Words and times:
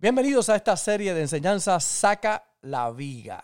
Bienvenidos 0.00 0.48
a 0.48 0.54
esta 0.54 0.76
serie 0.76 1.12
de 1.12 1.22
enseñanzas 1.22 1.82
Saca 1.82 2.54
la 2.60 2.88
Viga. 2.92 3.42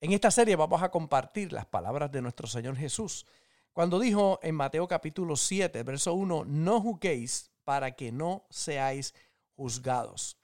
En 0.00 0.12
esta 0.12 0.30
serie 0.30 0.56
vamos 0.56 0.82
a 0.82 0.90
compartir 0.90 1.52
las 1.52 1.66
palabras 1.66 2.10
de 2.10 2.22
nuestro 2.22 2.46
Señor 2.46 2.74
Jesús 2.74 3.26
cuando 3.74 4.00
dijo 4.00 4.40
en 4.42 4.54
Mateo 4.54 4.88
capítulo 4.88 5.36
7, 5.36 5.82
verso 5.82 6.14
1, 6.14 6.46
no 6.46 6.80
juzguéis 6.80 7.50
para 7.64 7.90
que 7.90 8.12
no 8.12 8.46
seáis 8.48 9.14
juzgados. 9.56 10.38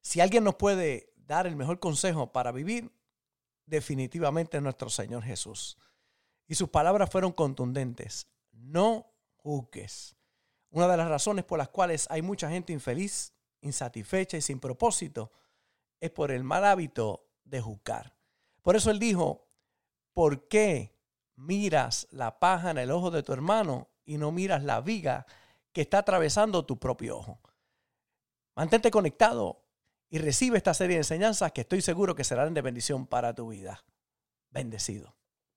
Si 0.00 0.22
alguien 0.22 0.44
nos 0.44 0.54
puede 0.54 1.12
dar 1.14 1.46
el 1.46 1.56
mejor 1.56 1.78
consejo 1.78 2.32
para 2.32 2.50
vivir, 2.50 2.90
definitivamente 3.66 4.56
es 4.56 4.62
nuestro 4.62 4.88
Señor 4.88 5.24
Jesús. 5.24 5.76
Y 6.46 6.54
sus 6.54 6.70
palabras 6.70 7.10
fueron 7.10 7.32
contundentes. 7.32 8.28
No 8.50 9.12
juzgues. 9.36 10.16
Una 10.70 10.88
de 10.88 10.96
las 10.96 11.10
razones 11.10 11.44
por 11.44 11.58
las 11.58 11.68
cuales 11.68 12.06
hay 12.08 12.22
mucha 12.22 12.48
gente 12.48 12.72
infeliz 12.72 13.34
insatisfecha 13.64 14.36
y 14.36 14.42
sin 14.42 14.60
propósito, 14.60 15.32
es 16.00 16.10
por 16.10 16.30
el 16.30 16.44
mal 16.44 16.64
hábito 16.64 17.26
de 17.44 17.60
juzgar. 17.60 18.14
Por 18.62 18.76
eso 18.76 18.90
él 18.90 18.98
dijo, 18.98 19.48
¿por 20.12 20.48
qué 20.48 20.96
miras 21.36 22.06
la 22.10 22.38
paja 22.38 22.70
en 22.70 22.78
el 22.78 22.90
ojo 22.90 23.10
de 23.10 23.22
tu 23.22 23.32
hermano 23.32 23.88
y 24.04 24.18
no 24.18 24.30
miras 24.30 24.62
la 24.62 24.80
viga 24.80 25.26
que 25.72 25.82
está 25.82 25.98
atravesando 25.98 26.64
tu 26.64 26.78
propio 26.78 27.18
ojo? 27.18 27.40
Mantente 28.54 28.90
conectado 28.90 29.64
y 30.10 30.18
recibe 30.18 30.58
esta 30.58 30.74
serie 30.74 30.96
de 30.96 31.00
enseñanzas 31.00 31.52
que 31.52 31.62
estoy 31.62 31.80
seguro 31.82 32.14
que 32.14 32.22
serán 32.22 32.54
de 32.54 32.62
bendición 32.62 33.06
para 33.06 33.34
tu 33.34 33.48
vida. 33.48 33.84
Bendecido. 34.50 35.16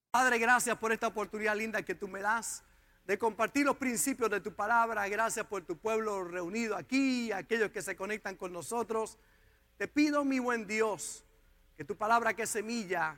Padre, 0.10 0.40
gracias 0.40 0.78
por 0.78 0.92
esta 0.92 1.08
oportunidad 1.08 1.56
linda 1.56 1.84
que 1.84 1.94
tú 1.94 2.08
me 2.08 2.22
das 2.22 2.64
de 3.08 3.18
compartir 3.18 3.66
los 3.66 3.78
principios 3.78 4.30
de 4.30 4.42
tu 4.42 4.54
palabra. 4.54 5.08
Gracias 5.08 5.46
por 5.46 5.64
tu 5.64 5.78
pueblo 5.78 6.26
reunido 6.26 6.76
aquí, 6.76 7.32
aquellos 7.32 7.72
que 7.72 7.82
se 7.82 7.96
conectan 7.96 8.36
con 8.36 8.52
nosotros. 8.52 9.18
Te 9.78 9.88
pido, 9.88 10.26
mi 10.26 10.40
buen 10.40 10.68
Dios, 10.68 11.24
que 11.78 11.86
tu 11.86 11.96
palabra 11.96 12.34
que 12.34 12.46
semilla, 12.46 13.18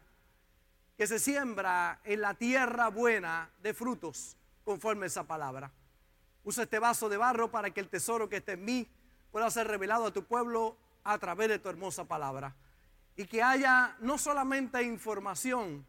que 0.95 1.07
se 1.07 1.17
siembra 1.17 1.99
en 2.03 2.21
la 2.21 2.35
tierra 2.35 2.89
buena 2.89 3.49
de 3.63 3.73
frutos, 3.73 4.37
conforme 4.63 5.07
esa 5.07 5.23
palabra. 5.23 5.71
Usa 6.43 6.65
este 6.65 6.77
vaso 6.77 7.09
de 7.09 7.17
barro 7.17 7.49
para 7.49 7.71
que 7.71 7.79
el 7.79 7.89
tesoro 7.89 8.29
que 8.29 8.37
esté 8.37 8.51
en 8.51 8.65
mí 8.65 8.87
pueda 9.31 9.49
ser 9.49 9.67
revelado 9.67 10.05
a 10.05 10.13
tu 10.13 10.23
pueblo 10.23 10.77
a 11.03 11.17
través 11.17 11.49
de 11.49 11.57
tu 11.57 11.67
hermosa 11.67 12.05
palabra. 12.05 12.55
Y 13.15 13.25
que 13.25 13.41
haya 13.41 13.95
no 14.01 14.19
solamente 14.19 14.83
información, 14.83 15.83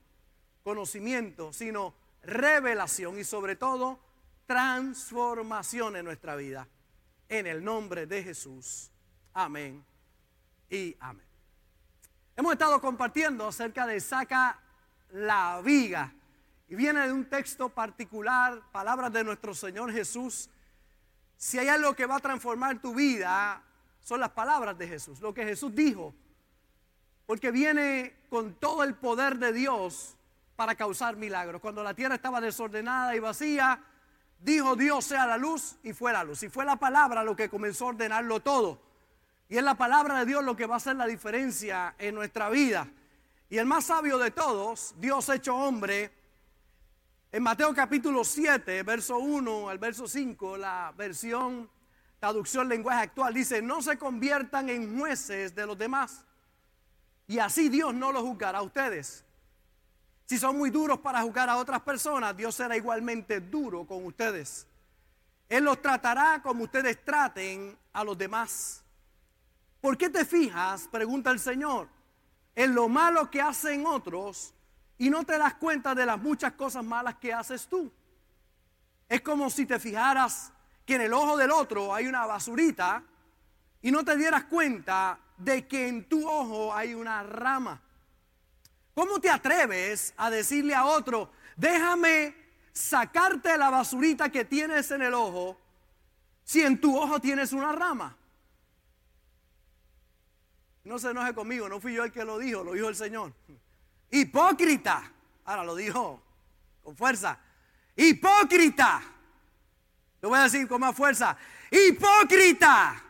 conocimiento, 0.64 1.52
sino 1.52 1.99
revelación 2.22 3.18
y 3.18 3.24
sobre 3.24 3.56
todo 3.56 3.98
transformación 4.46 5.96
en 5.96 6.04
nuestra 6.04 6.36
vida. 6.36 6.66
En 7.28 7.46
el 7.46 7.62
nombre 7.62 8.06
de 8.06 8.22
Jesús. 8.22 8.90
Amén 9.32 9.84
y 10.68 10.96
amén. 10.98 11.26
Hemos 12.36 12.52
estado 12.52 12.80
compartiendo 12.80 13.46
acerca 13.46 13.86
de 13.86 14.00
saca 14.00 14.58
la 15.12 15.60
viga. 15.62 16.12
Y 16.68 16.74
viene 16.74 17.06
de 17.06 17.12
un 17.12 17.28
texto 17.28 17.68
particular, 17.68 18.62
palabras 18.72 19.12
de 19.12 19.24
nuestro 19.24 19.54
Señor 19.54 19.92
Jesús. 19.92 20.48
Si 21.36 21.58
hay 21.58 21.68
algo 21.68 21.94
que 21.94 22.06
va 22.06 22.16
a 22.16 22.20
transformar 22.20 22.80
tu 22.80 22.94
vida, 22.94 23.62
son 24.00 24.20
las 24.20 24.30
palabras 24.30 24.78
de 24.78 24.86
Jesús, 24.86 25.20
lo 25.20 25.34
que 25.34 25.44
Jesús 25.44 25.74
dijo. 25.74 26.14
Porque 27.26 27.50
viene 27.50 28.24
con 28.28 28.54
todo 28.54 28.84
el 28.84 28.94
poder 28.94 29.38
de 29.38 29.52
Dios 29.52 30.16
para 30.60 30.74
causar 30.74 31.16
milagros. 31.16 31.58
Cuando 31.58 31.82
la 31.82 31.94
tierra 31.94 32.16
estaba 32.16 32.38
desordenada 32.38 33.16
y 33.16 33.18
vacía, 33.18 33.82
dijo 34.38 34.76
Dios 34.76 35.06
sea 35.06 35.26
la 35.26 35.38
luz 35.38 35.76
y 35.82 35.94
fue 35.94 36.12
la 36.12 36.22
luz. 36.22 36.42
Y 36.42 36.50
fue 36.50 36.66
la 36.66 36.76
palabra 36.76 37.24
lo 37.24 37.34
que 37.34 37.48
comenzó 37.48 37.86
a 37.86 37.88
ordenarlo 37.88 38.40
todo. 38.40 38.78
Y 39.48 39.56
es 39.56 39.64
la 39.64 39.76
palabra 39.76 40.18
de 40.18 40.26
Dios 40.26 40.44
lo 40.44 40.54
que 40.56 40.66
va 40.66 40.74
a 40.74 40.76
hacer 40.76 40.96
la 40.96 41.06
diferencia 41.06 41.94
en 41.98 42.14
nuestra 42.14 42.50
vida. 42.50 42.86
Y 43.48 43.56
el 43.56 43.64
más 43.64 43.86
sabio 43.86 44.18
de 44.18 44.32
todos, 44.32 44.94
Dios 44.98 45.30
hecho 45.30 45.56
hombre, 45.56 46.12
en 47.32 47.42
Mateo 47.42 47.74
capítulo 47.74 48.22
7, 48.22 48.82
verso 48.82 49.16
1 49.16 49.70
al 49.70 49.78
verso 49.78 50.06
5, 50.06 50.58
la 50.58 50.92
versión 50.94 51.70
traducción 52.18 52.68
lenguaje 52.68 53.04
actual 53.04 53.32
dice, 53.32 53.62
no 53.62 53.80
se 53.80 53.96
conviertan 53.96 54.68
en 54.68 54.98
jueces 54.98 55.54
de 55.54 55.66
los 55.66 55.78
demás. 55.78 56.26
Y 57.28 57.38
así 57.38 57.70
Dios 57.70 57.94
no 57.94 58.12
los 58.12 58.24
juzgará 58.24 58.58
a 58.58 58.62
ustedes. 58.62 59.24
Si 60.30 60.38
son 60.38 60.56
muy 60.56 60.70
duros 60.70 61.00
para 61.00 61.22
juzgar 61.22 61.48
a 61.48 61.56
otras 61.56 61.80
personas, 61.80 62.36
Dios 62.36 62.54
será 62.54 62.76
igualmente 62.76 63.40
duro 63.40 63.84
con 63.84 64.06
ustedes. 64.06 64.64
Él 65.48 65.64
los 65.64 65.82
tratará 65.82 66.40
como 66.40 66.62
ustedes 66.62 67.04
traten 67.04 67.76
a 67.92 68.04
los 68.04 68.16
demás. 68.16 68.84
¿Por 69.80 69.98
qué 69.98 70.08
te 70.08 70.24
fijas, 70.24 70.86
pregunta 70.86 71.32
el 71.32 71.40
Señor, 71.40 71.88
en 72.54 72.76
lo 72.76 72.88
malo 72.88 73.28
que 73.28 73.42
hacen 73.42 73.84
otros 73.84 74.54
y 74.98 75.10
no 75.10 75.24
te 75.24 75.36
das 75.36 75.54
cuenta 75.54 75.96
de 75.96 76.06
las 76.06 76.20
muchas 76.20 76.52
cosas 76.52 76.84
malas 76.84 77.16
que 77.16 77.34
haces 77.34 77.66
tú? 77.66 77.92
Es 79.08 79.22
como 79.22 79.50
si 79.50 79.66
te 79.66 79.80
fijaras 79.80 80.52
que 80.86 80.94
en 80.94 81.00
el 81.00 81.12
ojo 81.12 81.36
del 81.36 81.50
otro 81.50 81.92
hay 81.92 82.06
una 82.06 82.24
basurita 82.24 83.02
y 83.82 83.90
no 83.90 84.04
te 84.04 84.16
dieras 84.16 84.44
cuenta 84.44 85.18
de 85.38 85.66
que 85.66 85.88
en 85.88 86.08
tu 86.08 86.24
ojo 86.24 86.72
hay 86.72 86.94
una 86.94 87.24
rama. 87.24 87.82
¿Cómo 88.94 89.20
te 89.20 89.30
atreves 89.30 90.12
a 90.16 90.30
decirle 90.30 90.74
a 90.74 90.84
otro, 90.84 91.30
déjame 91.56 92.34
sacarte 92.72 93.56
la 93.56 93.70
basurita 93.70 94.30
que 94.30 94.44
tienes 94.44 94.90
en 94.90 95.02
el 95.02 95.14
ojo 95.14 95.58
si 96.44 96.62
en 96.62 96.80
tu 96.80 96.98
ojo 96.98 97.20
tienes 97.20 97.52
una 97.52 97.72
rama? 97.72 98.16
No 100.84 100.98
se 100.98 101.10
enoje 101.10 101.34
conmigo, 101.34 101.68
no 101.68 101.80
fui 101.80 101.94
yo 101.94 102.04
el 102.04 102.12
que 102.12 102.24
lo 102.24 102.38
dijo, 102.38 102.64
lo 102.64 102.72
dijo 102.72 102.88
el 102.88 102.96
Señor. 102.96 103.32
Hipócrita. 104.10 105.12
Ahora 105.44 105.64
lo 105.64 105.76
dijo 105.76 106.22
con 106.82 106.96
fuerza. 106.96 107.38
Hipócrita. 107.96 109.02
Lo 110.20 110.28
voy 110.30 110.38
a 110.38 110.42
decir 110.44 110.66
con 110.66 110.80
más 110.80 110.96
fuerza. 110.96 111.36
Hipócrita. 111.70 113.02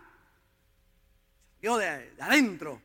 Yo 1.62 1.78
de 1.78 2.14
adentro. 2.20 2.82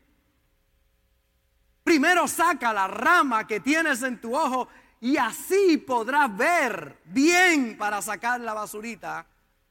Primero 1.85 2.28
saca 2.28 2.73
la 2.73 2.88
rama 2.88 3.46
que 3.46 3.59
tienes 3.59 4.01
en 4.01 4.19
tu 4.19 4.35
ojo 4.35 4.68
y 5.01 5.18
así 5.18 5.78
podrás 5.78 6.35
ver 6.35 7.00
bien 7.06 7.78
para 7.78 8.01
sacar 8.01 8.41
la 8.41 8.56
basurita 8.56 9.23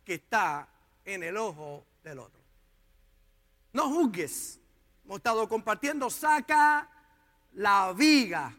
que 0.05 0.15
está 0.15 0.69
en 1.05 1.25
el 1.25 1.37
ojo 1.37 1.85
del 2.05 2.21
otro. 2.21 2.41
No 3.73 3.89
juzgues. 3.89 4.61
Hemos 5.05 5.17
estado 5.17 5.49
compartiendo, 5.49 6.09
saca 6.09 6.89
la 7.55 7.93
viga. 7.93 8.55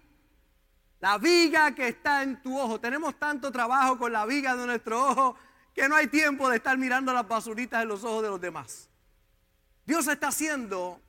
La 0.99 1.17
viga 1.17 1.73
que 1.73 1.88
está 1.88 2.23
en 2.23 2.41
tu 2.41 2.59
ojo. 2.59 2.81
Tenemos 2.81 3.17
tanto 3.17 3.53
trabajo 3.53 3.97
con 3.97 4.11
la 4.11 4.25
viga 4.25 4.53
de 4.57 4.65
nuestro 4.65 5.01
ojo 5.01 5.38
que 5.73 5.88
no 5.88 5.95
hay 5.95 6.07
tiempo 6.07 6.49
de 6.49 6.57
estar 6.57 6.77
mirando 6.77 7.13
las 7.13 7.25
basuritas 7.25 7.83
en 7.83 7.88
los 7.88 8.03
ojos 8.03 8.21
de 8.21 8.29
los 8.31 8.41
demás. 8.41 8.89
Dios 9.85 10.05
está 10.09 10.27
haciendo 10.27 10.99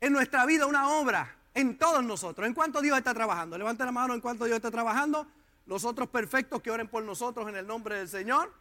en 0.00 0.12
nuestra 0.12 0.46
vida 0.46 0.66
una 0.66 0.88
obra 0.88 1.36
en 1.54 1.76
todos 1.76 2.04
nosotros. 2.04 2.46
¿En 2.46 2.54
cuánto 2.54 2.80
Dios 2.80 2.96
está 2.96 3.12
trabajando? 3.12 3.58
Levante 3.58 3.84
la 3.84 3.92
mano 3.92 4.14
en 4.14 4.20
cuánto 4.20 4.44
Dios 4.44 4.56
está 4.56 4.70
trabajando. 4.70 5.26
Los 5.66 5.84
otros 5.84 6.08
perfectos 6.08 6.62
que 6.62 6.70
oren 6.70 6.88
por 6.88 7.02
nosotros 7.02 7.48
en 7.48 7.56
el 7.56 7.66
nombre 7.66 7.96
del 7.96 8.08
Señor. 8.08 8.52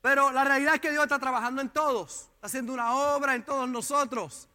Pero 0.00 0.30
la 0.30 0.44
realidad 0.44 0.74
es 0.74 0.80
que 0.80 0.90
Dios 0.90 1.02
está 1.02 1.18
trabajando 1.18 1.62
en 1.62 1.70
todos. 1.70 2.28
Está 2.34 2.46
haciendo 2.48 2.74
una 2.74 2.94
obra 2.94 3.34
en 3.34 3.44
todos 3.44 3.68
nosotros. 3.68 4.48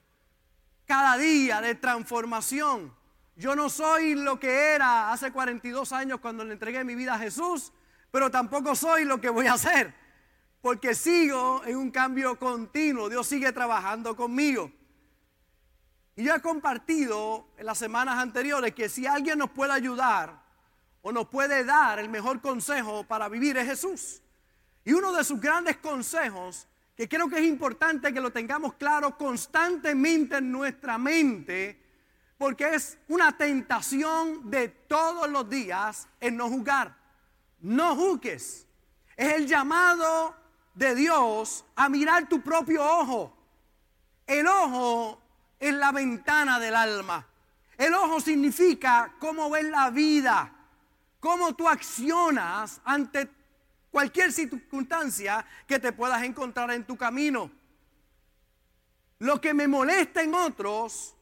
Cada 0.86 1.18
día 1.18 1.62
de 1.62 1.76
transformación. 1.76 2.94
Yo 3.36 3.56
no 3.56 3.70
soy 3.70 4.16
lo 4.16 4.40
que 4.40 4.76
era 4.76 5.12
hace 5.12 5.32
42 5.32 5.92
años 5.94 6.20
cuando 6.20 6.44
le 6.44 6.54
entregué 6.54 6.84
mi 6.84 6.94
vida 6.94 7.16
a 7.16 7.20
Jesús, 7.20 7.72
pero 8.12 8.30
tampoco 8.30 8.76
soy 8.76 9.06
lo 9.06 9.22
que 9.22 9.30
voy 9.30 9.48
a 9.48 9.54
hacer. 9.54 9.96
Porque 10.62 10.94
sigo 10.94 11.64
en 11.66 11.78
un 11.78 11.90
cambio 11.90 12.38
continuo. 12.38 13.10
Dios 13.10 13.26
sigue 13.26 13.52
trabajando 13.52 14.16
conmigo. 14.16 14.72
Y 16.20 16.24
yo 16.26 16.36
he 16.36 16.42
compartido 16.42 17.48
en 17.56 17.66
las 17.66 17.78
semanas 17.78 18.18
anteriores 18.18 18.76
que 18.76 18.90
si 18.90 19.08
alguien 19.08 19.40
nos 19.40 19.52
puede 19.52 19.72
ayudar 19.72 20.44
o 21.02 21.14
nos 21.14 21.30
puede 21.30 21.64
dar 21.64 21.98
el 21.98 22.10
mejor 22.10 22.42
consejo 22.42 23.06
para 23.06 23.30
vivir 23.30 23.56
es 23.56 23.66
Jesús. 23.66 24.22
Y 24.84 24.92
uno 24.92 25.14
de 25.14 25.24
sus 25.24 25.40
grandes 25.40 25.78
consejos, 25.78 26.68
que 26.98 27.08
creo 27.08 27.30
que 27.30 27.38
es 27.38 27.46
importante 27.46 28.14
que 28.14 28.20
lo 28.20 28.34
tengamos 28.34 28.74
claro 28.74 29.18
constantemente 29.18 30.36
en 30.36 30.52
nuestra 30.52 30.98
mente, 30.98 31.82
porque 32.38 32.76
es 32.76 32.98
una 33.08 33.38
tentación 33.38 34.52
de 34.52 34.68
todos 34.68 35.30
los 35.30 35.50
días 35.50 36.06
en 36.20 36.36
no 36.36 36.50
juzgar. 36.50 36.98
No 37.62 37.96
juzgues. 37.96 38.68
Es 39.16 39.34
el 39.36 39.48
llamado 39.48 40.36
de 40.74 40.96
Dios 40.96 41.64
a 41.78 41.88
mirar 41.88 42.28
tu 42.28 42.42
propio 42.42 42.84
ojo. 42.84 43.34
El 44.28 44.48
ojo 44.48 45.29
es 45.60 45.74
la 45.74 45.92
ventana 45.92 46.60
del 46.60 46.76
alma. 46.76 47.28
El 47.78 47.94
ojo 47.94 48.20
significa 48.20 49.16
cómo 49.20 49.50
ves 49.50 49.66
la 49.66 49.90
vida, 49.90 50.54
cómo 51.20 51.56
tú 51.56 51.68
accionas 51.68 52.82
ante 52.84 53.30
cualquier 53.92 54.32
circunstancia 54.32 55.46
que 55.68 55.80
te 55.80 55.92
puedas 55.92 56.24
encontrar 56.24 56.72
en 56.72 56.86
tu 56.86 56.98
camino. 56.98 57.52
lo 59.20 59.42
que 59.42 59.54
me 59.54 59.68
molesta 59.68 60.22
en 60.22 60.34
otros, 60.34 61.14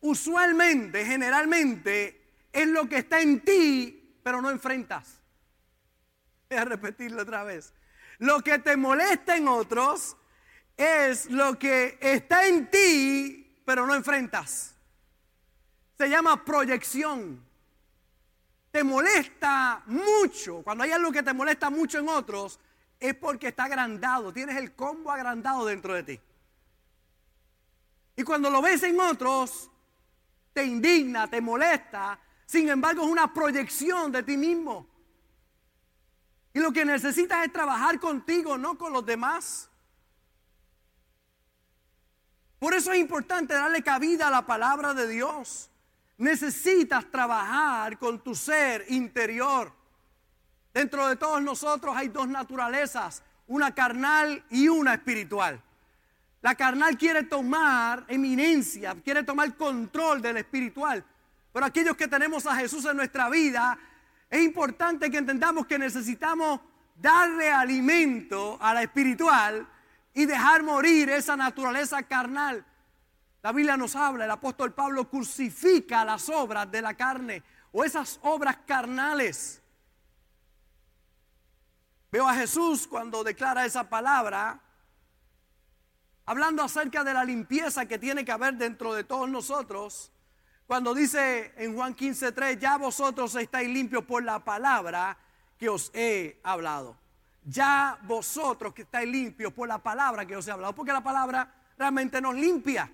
usualmente, 0.00 1.06
generalmente, 1.06 2.20
es 2.52 2.68
lo 2.68 2.86
que 2.86 2.98
está 2.98 3.22
en 3.22 3.40
ti, 3.40 4.18
pero 4.22 4.42
no 4.42 4.50
enfrentas. 4.50 5.20
Voy 6.50 6.58
a 6.58 6.66
repetirlo 6.66 7.22
otra 7.22 7.44
vez. 7.44 7.72
Lo 8.18 8.42
que 8.42 8.58
te 8.58 8.76
molesta 8.76 9.38
en 9.38 9.48
otros 9.48 10.18
es 10.76 11.30
lo 11.30 11.58
que 11.58 11.98
está 12.02 12.46
en 12.46 12.70
ti, 12.70 13.39
pero 13.70 13.86
no 13.86 13.94
enfrentas. 13.94 14.74
Se 15.96 16.08
llama 16.08 16.44
proyección. 16.44 17.40
Te 18.72 18.82
molesta 18.82 19.84
mucho. 19.86 20.64
Cuando 20.64 20.82
hay 20.82 20.90
algo 20.90 21.12
que 21.12 21.22
te 21.22 21.32
molesta 21.32 21.70
mucho 21.70 22.00
en 22.00 22.08
otros, 22.08 22.58
es 22.98 23.14
porque 23.14 23.46
está 23.46 23.66
agrandado. 23.66 24.32
Tienes 24.32 24.56
el 24.56 24.74
combo 24.74 25.12
agrandado 25.12 25.64
dentro 25.66 25.94
de 25.94 26.02
ti. 26.02 26.20
Y 28.16 28.24
cuando 28.24 28.50
lo 28.50 28.60
ves 28.60 28.82
en 28.82 28.98
otros, 28.98 29.70
te 30.52 30.64
indigna, 30.64 31.30
te 31.30 31.40
molesta. 31.40 32.18
Sin 32.46 32.68
embargo, 32.68 33.04
es 33.04 33.08
una 33.08 33.32
proyección 33.32 34.10
de 34.10 34.24
ti 34.24 34.36
mismo. 34.36 34.88
Y 36.52 36.58
lo 36.58 36.72
que 36.72 36.84
necesitas 36.84 37.46
es 37.46 37.52
trabajar 37.52 38.00
contigo, 38.00 38.58
no 38.58 38.76
con 38.76 38.92
los 38.92 39.06
demás. 39.06 39.69
Por 42.60 42.74
eso 42.74 42.92
es 42.92 42.98
importante 42.98 43.54
darle 43.54 43.82
cabida 43.82 44.28
a 44.28 44.30
la 44.30 44.44
palabra 44.44 44.92
de 44.92 45.08
Dios. 45.08 45.70
Necesitas 46.18 47.10
trabajar 47.10 47.98
con 47.98 48.22
tu 48.22 48.34
ser 48.34 48.84
interior. 48.90 49.72
Dentro 50.74 51.08
de 51.08 51.16
todos 51.16 51.40
nosotros 51.40 51.96
hay 51.96 52.08
dos 52.08 52.28
naturalezas, 52.28 53.22
una 53.46 53.74
carnal 53.74 54.44
y 54.50 54.68
una 54.68 54.92
espiritual. 54.92 55.58
La 56.42 56.54
carnal 56.54 56.98
quiere 56.98 57.22
tomar 57.22 58.04
eminencia, 58.08 58.94
quiere 59.02 59.22
tomar 59.22 59.56
control 59.56 60.20
del 60.20 60.36
espiritual. 60.36 61.02
Pero 61.54 61.64
aquellos 61.64 61.96
que 61.96 62.08
tenemos 62.08 62.44
a 62.44 62.56
Jesús 62.56 62.84
en 62.84 62.98
nuestra 62.98 63.30
vida, 63.30 63.78
es 64.28 64.42
importante 64.42 65.10
que 65.10 65.16
entendamos 65.16 65.66
que 65.66 65.78
necesitamos 65.78 66.60
darle 66.94 67.50
alimento 67.50 68.58
a 68.60 68.74
la 68.74 68.82
espiritual 68.82 69.66
y 70.14 70.26
dejar 70.26 70.62
morir 70.62 71.10
esa 71.10 71.36
naturaleza 71.36 72.02
carnal. 72.02 72.64
La 73.42 73.52
Biblia 73.52 73.76
nos 73.76 73.96
habla, 73.96 74.24
el 74.24 74.30
apóstol 74.30 74.74
Pablo 74.74 75.08
crucifica 75.08 76.04
las 76.04 76.28
obras 76.28 76.70
de 76.70 76.82
la 76.82 76.94
carne 76.94 77.42
o 77.72 77.84
esas 77.84 78.18
obras 78.22 78.58
carnales. 78.66 79.62
Veo 82.12 82.28
a 82.28 82.34
Jesús 82.34 82.86
cuando 82.86 83.22
declara 83.22 83.64
esa 83.64 83.88
palabra, 83.88 84.60
hablando 86.26 86.62
acerca 86.62 87.04
de 87.04 87.14
la 87.14 87.24
limpieza 87.24 87.86
que 87.86 87.98
tiene 87.98 88.24
que 88.24 88.32
haber 88.32 88.54
dentro 88.54 88.92
de 88.94 89.04
todos 89.04 89.28
nosotros. 89.28 90.12
Cuando 90.66 90.92
dice 90.92 91.54
en 91.56 91.74
Juan 91.74 91.94
15:3, 91.94 92.58
ya 92.58 92.76
vosotros 92.76 93.34
estáis 93.36 93.68
limpios 93.68 94.04
por 94.04 94.22
la 94.22 94.44
palabra 94.44 95.16
que 95.56 95.68
os 95.68 95.90
he 95.94 96.40
hablado. 96.42 96.96
Ya 97.44 97.98
vosotros 98.02 98.74
que 98.74 98.82
estáis 98.82 99.08
limpios 99.08 99.52
por 99.52 99.66
la 99.66 99.78
palabra 99.78 100.26
que 100.26 100.36
os 100.36 100.46
he 100.46 100.50
hablado, 100.50 100.74
porque 100.74 100.92
la 100.92 101.02
palabra 101.02 101.52
realmente 101.78 102.20
nos 102.20 102.34
limpia. 102.34 102.90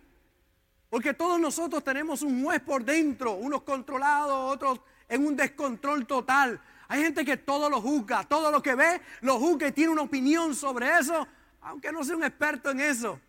Porque 0.89 1.15
todos 1.15 1.41
nosotros 1.41 1.83
tenemos 1.83 2.23
un 2.23 2.45
juez 2.45 2.61
por 2.61 2.85
dentro, 2.85 3.33
unos 3.33 3.63
controlados, 3.63 4.53
otros 4.53 4.81
en 5.09 5.27
un 5.27 5.37
descontrol 5.37 6.07
total. 6.07 6.61
Hay 6.89 7.03
gente 7.03 7.25
que 7.25 7.37
todo 7.37 7.69
lo 7.69 7.81
juzga, 7.81 8.25
todo 8.25 8.51
lo 8.51 8.63
que 8.63 8.75
ve 8.75 9.01
lo 9.23 9.39
juzga 9.39 9.69
y 9.69 9.73
tiene 9.73 9.93
una 9.93 10.03
opinión 10.03 10.55
sobre 10.55 10.97
eso, 10.99 11.27
aunque 11.63 11.91
no 11.91 12.05
sea 12.05 12.17
un 12.17 12.25
experto 12.25 12.71
en 12.71 12.81
eso. 12.81 13.21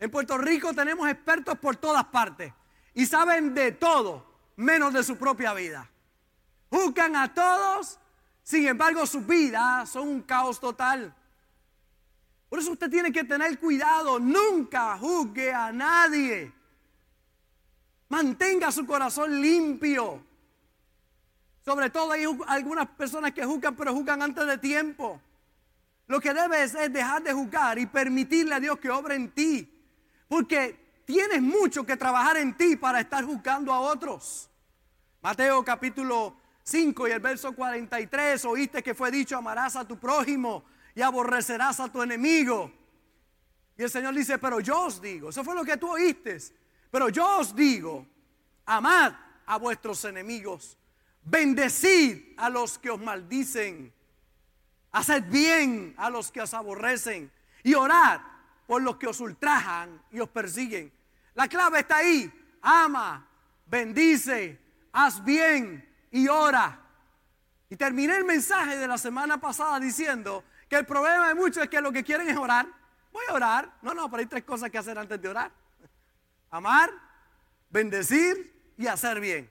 En 0.00 0.10
Puerto 0.10 0.38
Rico 0.38 0.74
tenemos 0.74 1.08
expertos 1.08 1.58
por 1.58 1.76
todas 1.76 2.04
partes 2.06 2.52
y 2.94 3.06
saben 3.06 3.54
de 3.54 3.72
todo, 3.72 4.26
menos 4.56 4.92
de 4.92 5.04
su 5.04 5.16
propia 5.16 5.54
vida. 5.54 5.88
Juzgan 6.70 7.16
a 7.16 7.32
todos, 7.32 7.98
sin 8.42 8.66
embargo 8.66 9.06
sus 9.06 9.26
vidas 9.26 9.88
son 9.90 10.08
un 10.08 10.22
caos 10.22 10.58
total. 10.60 11.14
Por 12.48 12.58
eso 12.58 12.72
usted 12.72 12.90
tiene 12.90 13.12
que 13.12 13.24
tener 13.24 13.58
cuidado, 13.60 14.18
nunca 14.18 14.98
juzgue 14.98 15.52
a 15.52 15.70
nadie. 15.70 16.52
Mantenga 18.08 18.72
su 18.72 18.84
corazón 18.84 19.40
limpio. 19.40 20.20
Sobre 21.64 21.90
todo 21.90 22.10
hay 22.10 22.24
algunas 22.48 22.88
personas 22.88 23.32
que 23.32 23.44
juzgan, 23.44 23.76
pero 23.76 23.94
juzgan 23.94 24.20
antes 24.20 24.44
de 24.46 24.58
tiempo. 24.58 25.20
Lo 26.08 26.18
que 26.20 26.34
debes 26.34 26.74
es 26.74 26.92
dejar 26.92 27.22
de 27.22 27.32
juzgar 27.32 27.78
y 27.78 27.86
permitirle 27.86 28.56
a 28.56 28.60
Dios 28.60 28.80
que 28.80 28.90
obre 28.90 29.14
en 29.14 29.30
ti. 29.30 29.72
Porque 30.26 31.02
tienes 31.04 31.40
mucho 31.40 31.86
que 31.86 31.96
trabajar 31.96 32.36
en 32.38 32.56
ti 32.56 32.74
para 32.74 32.98
estar 32.98 33.24
juzgando 33.24 33.72
a 33.72 33.78
otros. 33.78 34.50
Mateo 35.22 35.64
capítulo 35.64 36.39
5 36.62 37.08
y 37.08 37.10
el 37.10 37.20
verso 37.20 37.52
43, 37.52 38.44
oíste 38.44 38.82
que 38.82 38.94
fue 38.94 39.10
dicho, 39.10 39.36
amarás 39.36 39.76
a 39.76 39.86
tu 39.86 39.98
prójimo 39.98 40.64
y 40.94 41.02
aborrecerás 41.02 41.80
a 41.80 41.90
tu 41.90 42.02
enemigo. 42.02 42.72
Y 43.76 43.82
el 43.82 43.90
Señor 43.90 44.14
dice, 44.14 44.38
pero 44.38 44.60
yo 44.60 44.82
os 44.82 45.00
digo, 45.00 45.30
eso 45.30 45.42
fue 45.42 45.54
lo 45.54 45.64
que 45.64 45.76
tú 45.76 45.90
oíste, 45.90 46.38
pero 46.90 47.08
yo 47.08 47.38
os 47.38 47.54
digo, 47.54 48.06
amad 48.66 49.12
a 49.46 49.56
vuestros 49.56 50.04
enemigos 50.04 50.76
Bendecid 51.22 52.34
a 52.36 52.48
los 52.48 52.78
que 52.78 52.90
os 52.90 53.00
maldicen. 53.00 53.92
Haced 54.92 55.24
bien 55.24 55.94
a 55.96 56.10
los 56.10 56.30
que 56.32 56.40
os 56.40 56.54
aborrecen. 56.54 57.30
Y 57.62 57.74
orad 57.74 58.20
por 58.66 58.82
los 58.82 58.96
que 58.96 59.06
os 59.06 59.20
ultrajan 59.20 60.02
y 60.10 60.20
os 60.20 60.28
persiguen. 60.28 60.92
La 61.34 61.48
clave 61.48 61.80
está 61.80 61.98
ahí. 61.98 62.32
Ama, 62.62 63.26
bendice, 63.66 64.58
haz 64.92 65.22
bien 65.24 65.88
y 66.10 66.28
ora. 66.28 66.80
Y 67.68 67.76
terminé 67.76 68.16
el 68.16 68.24
mensaje 68.24 68.76
de 68.76 68.88
la 68.88 68.98
semana 68.98 69.40
pasada 69.40 69.78
diciendo 69.78 70.44
que 70.68 70.76
el 70.76 70.86
problema 70.86 71.28
de 71.28 71.34
muchos 71.34 71.62
es 71.62 71.68
que 71.68 71.80
lo 71.80 71.92
que 71.92 72.02
quieren 72.02 72.28
es 72.28 72.36
orar. 72.36 72.66
Voy 73.12 73.24
a 73.28 73.34
orar. 73.34 73.72
No, 73.82 73.94
no, 73.94 74.10
pero 74.10 74.20
hay 74.20 74.26
tres 74.26 74.44
cosas 74.44 74.70
que 74.70 74.78
hacer 74.78 74.98
antes 74.98 75.20
de 75.20 75.28
orar. 75.28 75.50
Amar, 76.50 76.90
bendecir 77.68 78.72
y 78.76 78.86
hacer 78.86 79.20
bien. 79.20 79.50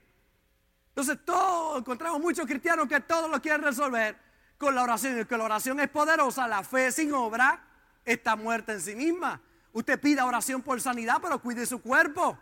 Entonces, 0.90 1.18
todo, 1.24 1.78
encontramos 1.78 2.20
muchos 2.20 2.46
cristianos 2.46 2.88
que 2.88 3.00
todo 3.00 3.28
lo 3.30 3.42
quieren 3.42 3.64
resolver 3.64 4.18
con 4.58 4.76
la 4.76 4.84
oración. 4.84 5.20
Y 5.20 5.26
que 5.26 5.38
la 5.38 5.46
oración 5.46 5.80
es 5.80 5.90
poderosa, 5.90 6.48
la 6.48 6.64
fe 6.64 6.92
sin 6.92 7.14
obra 7.14 7.64
está 8.04 8.36
muerta 8.36 8.74
en 8.74 8.82
sí 8.82 8.96
misma. 8.96 9.42
Usted 9.72 10.00
pida 10.00 10.26
oración 10.26 10.62
por 10.62 10.82
sanidad, 10.82 11.20
pero 11.22 11.40
cuide 11.40 11.66
su 11.66 11.82
cuerpo. 11.82 12.38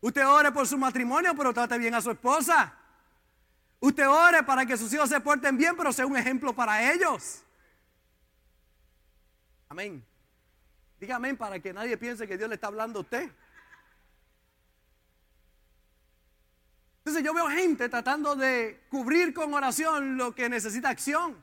Usted 0.00 0.26
ore 0.26 0.50
por 0.50 0.66
su 0.66 0.78
matrimonio, 0.78 1.34
pero 1.36 1.52
trate 1.52 1.78
bien 1.78 1.94
a 1.94 2.00
su 2.00 2.10
esposa. 2.10 2.74
Usted 3.80 4.08
ore 4.08 4.42
para 4.42 4.64
que 4.64 4.76
sus 4.76 4.92
hijos 4.92 5.08
se 5.08 5.20
porten 5.20 5.56
bien, 5.56 5.76
pero 5.76 5.92
sea 5.92 6.06
un 6.06 6.16
ejemplo 6.16 6.54
para 6.54 6.92
ellos. 6.92 7.42
Amén. 9.68 10.04
Dígame 10.98 11.34
para 11.34 11.60
que 11.60 11.72
nadie 11.72 11.96
piense 11.96 12.26
que 12.26 12.36
Dios 12.36 12.48
le 12.48 12.56
está 12.56 12.66
hablando 12.66 12.98
a 12.98 13.02
usted. 13.02 13.30
Entonces 16.98 17.24
yo 17.24 17.32
veo 17.32 17.48
gente 17.48 17.88
tratando 17.88 18.36
de 18.36 18.84
cubrir 18.90 19.32
con 19.32 19.52
oración 19.54 20.18
lo 20.18 20.34
que 20.34 20.48
necesita 20.48 20.90
acción. 20.90 21.42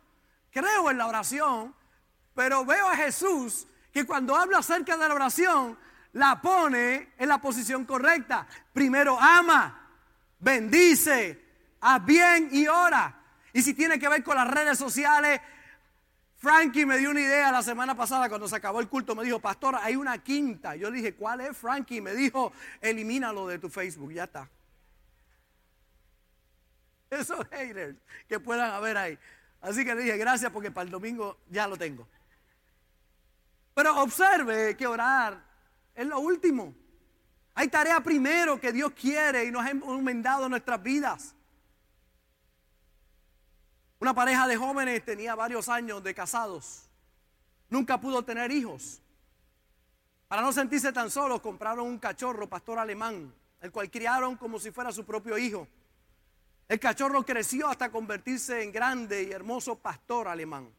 Creo 0.52 0.92
en 0.92 0.98
la 0.98 1.08
oración, 1.08 1.74
pero 2.36 2.64
veo 2.66 2.88
a 2.88 2.96
Jesús 2.96 3.68
que 3.92 4.06
cuando 4.06 4.36
habla 4.36 4.60
acerca 4.60 4.96
de 4.96 5.08
la 5.08 5.16
oración, 5.16 5.78
la 6.18 6.42
pone 6.42 7.10
en 7.18 7.30
la 7.30 7.40
posición 7.40 7.86
correcta. 7.86 8.48
Primero 8.74 9.20
ama, 9.20 9.88
bendice, 10.40 11.40
haz 11.80 12.04
bien 12.04 12.50
y 12.52 12.68
ora. 12.68 13.16
Y 13.54 13.62
si 13.62 13.76
tiene 13.76 14.00
que 14.00 14.10
ver 14.10 14.24
con 14.24 14.36
las 14.36 14.50
redes 14.50 14.80
sociales, 14.80 15.40
Frankie 16.38 16.88
me 16.88 16.98
dio 16.98 17.12
una 17.12 17.22
idea 17.22 17.52
la 17.52 17.62
semana 17.62 17.96
pasada 17.96 18.30
cuando 18.30 18.48
se 18.48 18.56
acabó 18.56 18.80
el 18.80 18.90
culto. 18.90 19.16
Me 19.16 19.24
dijo, 19.24 19.40
pastor, 19.40 19.76
hay 19.76 19.96
una 19.96 20.18
quinta. 20.18 20.76
Yo 20.76 20.90
le 20.90 20.98
dije, 20.98 21.14
¿cuál 21.14 21.42
es 21.42 21.56
Frankie? 21.56 22.02
Me 22.02 22.16
dijo, 22.16 22.52
elimínalo 22.82 23.48
de 23.48 23.60
tu 23.60 23.70
Facebook, 23.70 24.12
ya 24.12 24.24
está. 24.24 24.50
Esos 27.12 27.48
haters 27.52 27.96
que 28.28 28.40
puedan 28.40 28.72
haber 28.72 28.98
ahí. 28.98 29.20
Así 29.62 29.86
que 29.86 29.94
le 29.94 30.02
dije, 30.02 30.18
gracias 30.18 30.52
porque 30.52 30.72
para 30.72 30.86
el 30.86 30.92
domingo 30.92 31.38
ya 31.50 31.68
lo 31.68 31.78
tengo. 31.78 32.08
Pero 33.76 34.02
observe 34.02 34.76
que 34.76 34.88
orar 34.88 35.47
es 35.98 36.06
lo 36.06 36.20
último. 36.20 36.76
Hay 37.56 37.70
tarea 37.70 38.00
primero 38.02 38.62
que 38.62 38.72
Dios 38.72 38.92
quiere 38.92 39.46
y 39.46 39.52
nos 39.52 39.66
ha 39.66 39.72
enmendado 39.72 40.48
nuestras 40.48 40.82
vidas. 40.82 41.34
Una 44.00 44.14
pareja 44.14 44.48
de 44.48 44.56
jóvenes 44.56 45.04
tenía 45.04 45.34
varios 45.34 45.68
años 45.68 46.04
de 46.04 46.14
casados. 46.14 46.88
Nunca 47.68 48.00
pudo 48.00 48.24
tener 48.24 48.52
hijos. 48.52 49.02
Para 50.28 50.44
no 50.44 50.54
sentirse 50.54 50.94
tan 50.94 51.10
solos, 51.10 51.42
compraron 51.42 51.88
un 51.88 51.98
cachorro, 51.98 52.48
pastor 52.48 52.78
alemán, 52.78 53.34
el 53.60 53.72
cual 53.72 53.90
criaron 53.90 54.36
como 54.36 54.60
si 54.60 54.70
fuera 54.70 54.92
su 54.92 55.04
propio 55.04 55.36
hijo. 55.36 55.68
El 56.68 56.80
cachorro 56.80 57.26
creció 57.26 57.70
hasta 57.70 57.90
convertirse 57.90 58.62
en 58.62 58.72
grande 58.72 59.24
y 59.24 59.32
hermoso 59.32 59.80
pastor 59.80 60.28
alemán. 60.28 60.70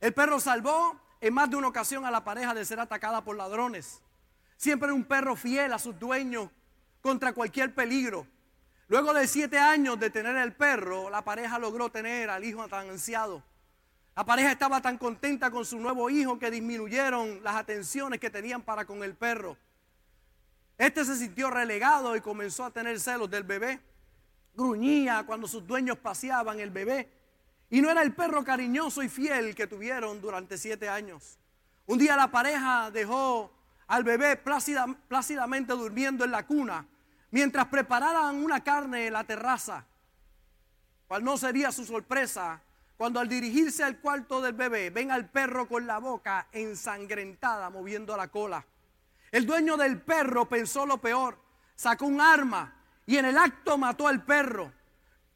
El 0.00 0.14
perro 0.14 0.38
salvó 0.38 1.00
en 1.20 1.34
más 1.34 1.50
de 1.50 1.56
una 1.56 1.66
ocasión 1.66 2.04
a 2.04 2.12
la 2.12 2.22
pareja 2.22 2.54
de 2.54 2.64
ser 2.64 2.78
atacada 2.78 3.24
por 3.24 3.36
ladrones. 3.36 4.02
Siempre 4.56 4.92
un 4.92 5.04
perro 5.04 5.36
fiel 5.36 5.72
a 5.72 5.78
sus 5.78 5.98
dueños 5.98 6.50
contra 7.00 7.32
cualquier 7.32 7.74
peligro. 7.74 8.26
Luego 8.88 9.12
de 9.12 9.26
siete 9.26 9.58
años 9.58 9.98
de 9.98 10.10
tener 10.10 10.36
el 10.36 10.52
perro, 10.54 11.10
la 11.10 11.22
pareja 11.22 11.58
logró 11.58 11.90
tener 11.90 12.30
al 12.30 12.44
hijo 12.44 12.66
tan 12.68 12.88
ansiado. 12.88 13.42
La 14.14 14.24
pareja 14.24 14.52
estaba 14.52 14.80
tan 14.80 14.96
contenta 14.96 15.50
con 15.50 15.64
su 15.66 15.78
nuevo 15.78 16.08
hijo 16.08 16.38
que 16.38 16.50
disminuyeron 16.50 17.42
las 17.42 17.56
atenciones 17.56 18.18
que 18.18 18.30
tenían 18.30 18.62
para 18.62 18.86
con 18.86 19.02
el 19.02 19.14
perro. 19.14 19.58
Este 20.78 21.04
se 21.04 21.16
sintió 21.16 21.50
relegado 21.50 22.16
y 22.16 22.20
comenzó 22.20 22.64
a 22.64 22.70
tener 22.70 22.98
celos 23.00 23.30
del 23.30 23.42
bebé. 23.42 23.80
Gruñía 24.54 25.24
cuando 25.26 25.46
sus 25.48 25.66
dueños 25.66 25.98
paseaban 25.98 26.60
el 26.60 26.70
bebé. 26.70 27.10
Y 27.68 27.80
no 27.80 27.90
era 27.90 28.02
el 28.02 28.14
perro 28.14 28.44
cariñoso 28.44 29.02
y 29.02 29.08
fiel 29.08 29.54
que 29.54 29.66
tuvieron 29.66 30.20
durante 30.20 30.56
siete 30.56 30.88
años. 30.88 31.38
Un 31.86 31.98
día 31.98 32.16
la 32.16 32.30
pareja 32.30 32.90
dejó 32.90 33.55
al 33.88 34.04
bebé 34.04 34.36
plácidamente 34.36 35.72
durmiendo 35.72 36.24
en 36.24 36.30
la 36.30 36.46
cuna 36.46 36.86
mientras 37.30 37.66
prepararan 37.66 38.36
una 38.36 38.62
carne 38.62 39.06
en 39.06 39.12
la 39.12 39.24
terraza. 39.24 39.84
¿Cuál 41.06 41.24
no 41.24 41.36
sería 41.36 41.70
su 41.70 41.84
sorpresa 41.84 42.60
cuando 42.96 43.20
al 43.20 43.28
dirigirse 43.28 43.84
al 43.84 43.98
cuarto 44.00 44.40
del 44.40 44.54
bebé 44.54 44.90
ven 44.90 45.10
al 45.10 45.28
perro 45.28 45.68
con 45.68 45.86
la 45.86 45.98
boca 45.98 46.48
ensangrentada 46.52 47.70
moviendo 47.70 48.16
la 48.16 48.28
cola? 48.28 48.64
El 49.30 49.44
dueño 49.46 49.76
del 49.76 50.00
perro 50.00 50.48
pensó 50.48 50.86
lo 50.86 50.98
peor, 50.98 51.38
sacó 51.74 52.06
un 52.06 52.20
arma 52.20 52.72
y 53.04 53.18
en 53.18 53.26
el 53.26 53.38
acto 53.38 53.76
mató 53.76 54.08
al 54.08 54.24
perro. 54.24 54.72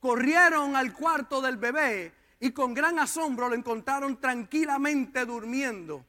Corrieron 0.01 0.77
al 0.77 0.95
cuarto 0.95 1.43
del 1.43 1.59
bebé 1.59 2.15
y 2.41 2.53
con 2.53 2.73
gran 2.73 2.99
asombro 2.99 3.49
lo 3.49 3.55
encontraron 3.55 4.19
tranquilamente 4.19 5.27
durmiendo. 5.27 6.07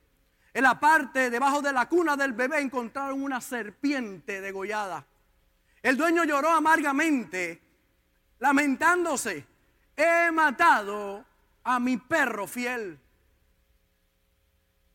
En 0.53 0.63
la 0.63 0.79
parte 0.79 1.29
debajo 1.29 1.62
de 1.62 1.72
la 1.72 1.88
cuna 1.88 2.17
del 2.17 2.34
bebé 2.34 2.60
encontraron 2.60 3.22
una 3.22 3.39
serpiente 3.39 4.41
degollada. 4.41 5.05
El 5.81 5.98
dueño 5.98 6.24
lloró 6.25 6.50
amargamente, 6.50 7.62
lamentándose, 8.39 9.46
he 9.96 10.31
matado 10.31 11.25
a 11.63 11.79
mi 11.79 11.98
perro 11.98 12.48
fiel. 12.48 13.00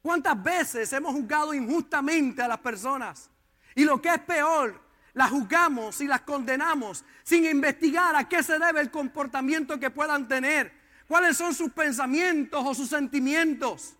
¿Cuántas 0.02 0.40
veces 0.40 0.92
hemos 0.92 1.14
juzgado 1.14 1.52
injustamente 1.54 2.42
a 2.42 2.48
las 2.48 2.58
personas? 2.58 3.28
Y 3.74 3.84
lo 3.84 4.00
que 4.00 4.10
es 4.10 4.20
peor, 4.20 4.80
las 5.14 5.30
juzgamos 5.30 6.00
y 6.00 6.06
las 6.06 6.20
condenamos 6.20 7.04
sin 7.24 7.44
investigar 7.46 8.14
a 8.14 8.28
qué 8.28 8.42
se 8.42 8.58
debe 8.58 8.80
el 8.80 8.90
comportamiento 8.90 9.80
que 9.80 9.90
puedan 9.90 10.28
tener, 10.28 10.72
cuáles 11.08 11.36
son 11.36 11.54
sus 11.54 11.72
pensamientos 11.72 12.62
o 12.64 12.74
sus 12.74 12.88
sentimientos. 12.88 13.96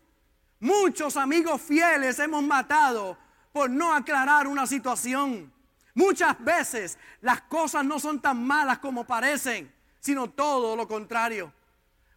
Muchos 0.67 1.17
amigos 1.17 1.63
fieles 1.63 2.19
hemos 2.19 2.43
matado 2.43 3.17
por 3.53 3.71
no 3.71 3.95
aclarar 3.95 4.49
una 4.49 4.67
situación. 4.67 5.53
Muchas 5.95 6.43
veces 6.43 6.99
las 7.21 7.43
cosas 7.43 7.85
no 7.85 8.01
son 8.01 8.21
tan 8.21 8.45
malas 8.45 8.81
como 8.81 9.05
parecen, 9.05 9.73
sino 10.01 10.29
todo 10.29 10.75
lo 10.75 10.89
contrario. 10.89 11.53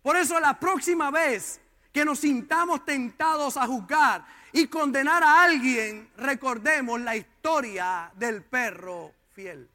Por 0.01 0.17
eso 0.17 0.39
la 0.39 0.59
próxima 0.59 1.11
vez 1.11 1.61
que 1.93 2.03
nos 2.03 2.21
sintamos 2.21 2.83
tentados 2.85 3.55
a 3.55 3.67
juzgar 3.67 4.25
y 4.51 4.65
condenar 4.65 5.21
a 5.21 5.43
alguien, 5.43 6.09
recordemos 6.17 6.99
la 7.01 7.15
historia 7.15 8.11
del 8.15 8.41
perro 8.41 9.13
fiel. 9.31 9.69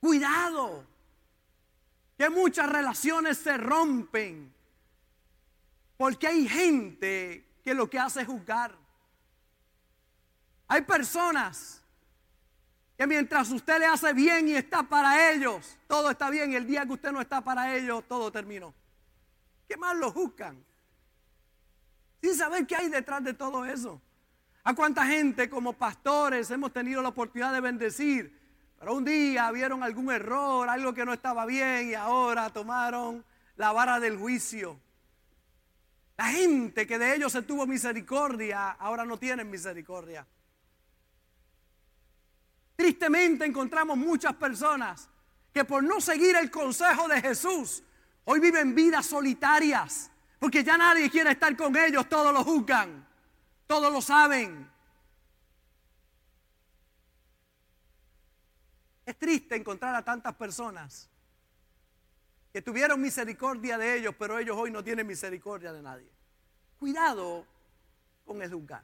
Cuidado, 0.00 0.84
que 2.18 2.28
muchas 2.28 2.68
relaciones 2.68 3.38
se 3.38 3.56
rompen 3.56 4.59
porque 6.00 6.26
hay 6.26 6.48
gente 6.48 7.44
que 7.62 7.74
lo 7.74 7.90
que 7.90 7.98
hace 7.98 8.22
es 8.22 8.26
juzgar. 8.26 8.74
Hay 10.66 10.80
personas 10.80 11.84
que 12.96 13.06
mientras 13.06 13.50
usted 13.50 13.78
le 13.78 13.84
hace 13.84 14.14
bien 14.14 14.48
y 14.48 14.54
está 14.54 14.82
para 14.82 15.30
ellos, 15.30 15.76
todo 15.86 16.10
está 16.10 16.30
bien. 16.30 16.54
El 16.54 16.66
día 16.66 16.86
que 16.86 16.94
usted 16.94 17.12
no 17.12 17.20
está 17.20 17.42
para 17.42 17.76
ellos, 17.76 18.02
todo 18.08 18.32
terminó. 18.32 18.72
¿Qué 19.68 19.76
más 19.76 19.94
lo 19.94 20.10
juzgan? 20.10 20.64
Sin 22.22 22.34
saber 22.34 22.66
qué 22.66 22.76
hay 22.76 22.88
detrás 22.88 23.22
de 23.22 23.34
todo 23.34 23.66
eso. 23.66 24.00
¿A 24.64 24.74
cuánta 24.74 25.04
gente 25.04 25.50
como 25.50 25.74
pastores 25.74 26.50
hemos 26.50 26.72
tenido 26.72 27.02
la 27.02 27.10
oportunidad 27.10 27.52
de 27.52 27.60
bendecir? 27.60 28.40
Pero 28.78 28.94
un 28.94 29.04
día 29.04 29.50
vieron 29.50 29.82
algún 29.82 30.10
error, 30.10 30.66
algo 30.66 30.94
que 30.94 31.04
no 31.04 31.12
estaba 31.12 31.44
bien 31.44 31.90
y 31.90 31.94
ahora 31.94 32.48
tomaron 32.48 33.22
la 33.56 33.72
vara 33.72 34.00
del 34.00 34.16
juicio. 34.16 34.80
La 36.20 36.26
gente 36.26 36.86
que 36.86 36.98
de 36.98 37.16
ellos 37.16 37.32
se 37.32 37.40
tuvo 37.40 37.66
misericordia, 37.66 38.72
ahora 38.72 39.06
no 39.06 39.18
tienen 39.18 39.48
misericordia. 39.48 40.26
Tristemente 42.76 43.46
encontramos 43.46 43.96
muchas 43.96 44.34
personas 44.34 45.08
que 45.50 45.64
por 45.64 45.82
no 45.82 45.98
seguir 45.98 46.36
el 46.36 46.50
consejo 46.50 47.08
de 47.08 47.22
Jesús 47.22 47.82
Hoy 48.24 48.38
viven 48.38 48.76
vidas 48.76 49.06
solitarias, 49.06 50.08
porque 50.38 50.62
ya 50.62 50.78
nadie 50.78 51.10
quiere 51.10 51.32
estar 51.32 51.56
con 51.56 51.76
ellos, 51.76 52.08
todos 52.08 52.32
lo 52.32 52.44
juzgan, 52.44 53.04
todos 53.66 53.92
lo 53.92 54.00
saben. 54.00 54.70
Es 59.04 59.18
triste 59.18 59.56
encontrar 59.56 59.96
a 59.96 60.04
tantas 60.04 60.34
personas 60.36 61.09
que 62.52 62.62
tuvieron 62.62 63.00
misericordia 63.00 63.78
de 63.78 63.98
ellos, 63.98 64.14
pero 64.18 64.38
ellos 64.38 64.56
hoy 64.56 64.70
no 64.70 64.82
tienen 64.82 65.06
misericordia 65.06 65.72
de 65.72 65.82
nadie. 65.82 66.10
Cuidado 66.78 67.46
con 68.24 68.42
el 68.42 68.52
juzgar. 68.52 68.82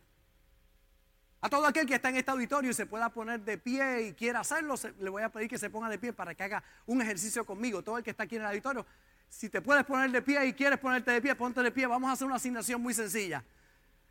A 1.40 1.48
todo 1.48 1.66
aquel 1.66 1.86
que 1.86 1.94
está 1.94 2.08
en 2.08 2.16
este 2.16 2.30
auditorio 2.30 2.70
y 2.70 2.74
se 2.74 2.86
pueda 2.86 3.08
poner 3.10 3.40
de 3.40 3.58
pie 3.58 4.08
y 4.08 4.12
quiera 4.14 4.40
hacerlo, 4.40 4.74
le 4.98 5.10
voy 5.10 5.22
a 5.22 5.28
pedir 5.28 5.48
que 5.48 5.58
se 5.58 5.70
ponga 5.70 5.88
de 5.88 5.98
pie 5.98 6.12
para 6.12 6.34
que 6.34 6.42
haga 6.42 6.62
un 6.86 7.00
ejercicio 7.02 7.44
conmigo. 7.44 7.82
Todo 7.82 7.98
el 7.98 8.04
que 8.04 8.10
está 8.10 8.24
aquí 8.24 8.36
en 8.36 8.42
el 8.42 8.48
auditorio, 8.48 8.86
si 9.28 9.48
te 9.48 9.60
puedes 9.60 9.84
poner 9.84 10.10
de 10.10 10.22
pie 10.22 10.46
y 10.46 10.52
quieres 10.54 10.78
ponerte 10.78 11.10
de 11.10 11.20
pie, 11.20 11.34
ponte 11.34 11.62
de 11.62 11.70
pie. 11.70 11.86
Vamos 11.86 12.08
a 12.10 12.14
hacer 12.14 12.26
una 12.26 12.36
asignación 12.36 12.80
muy 12.80 12.94
sencilla. 12.94 13.44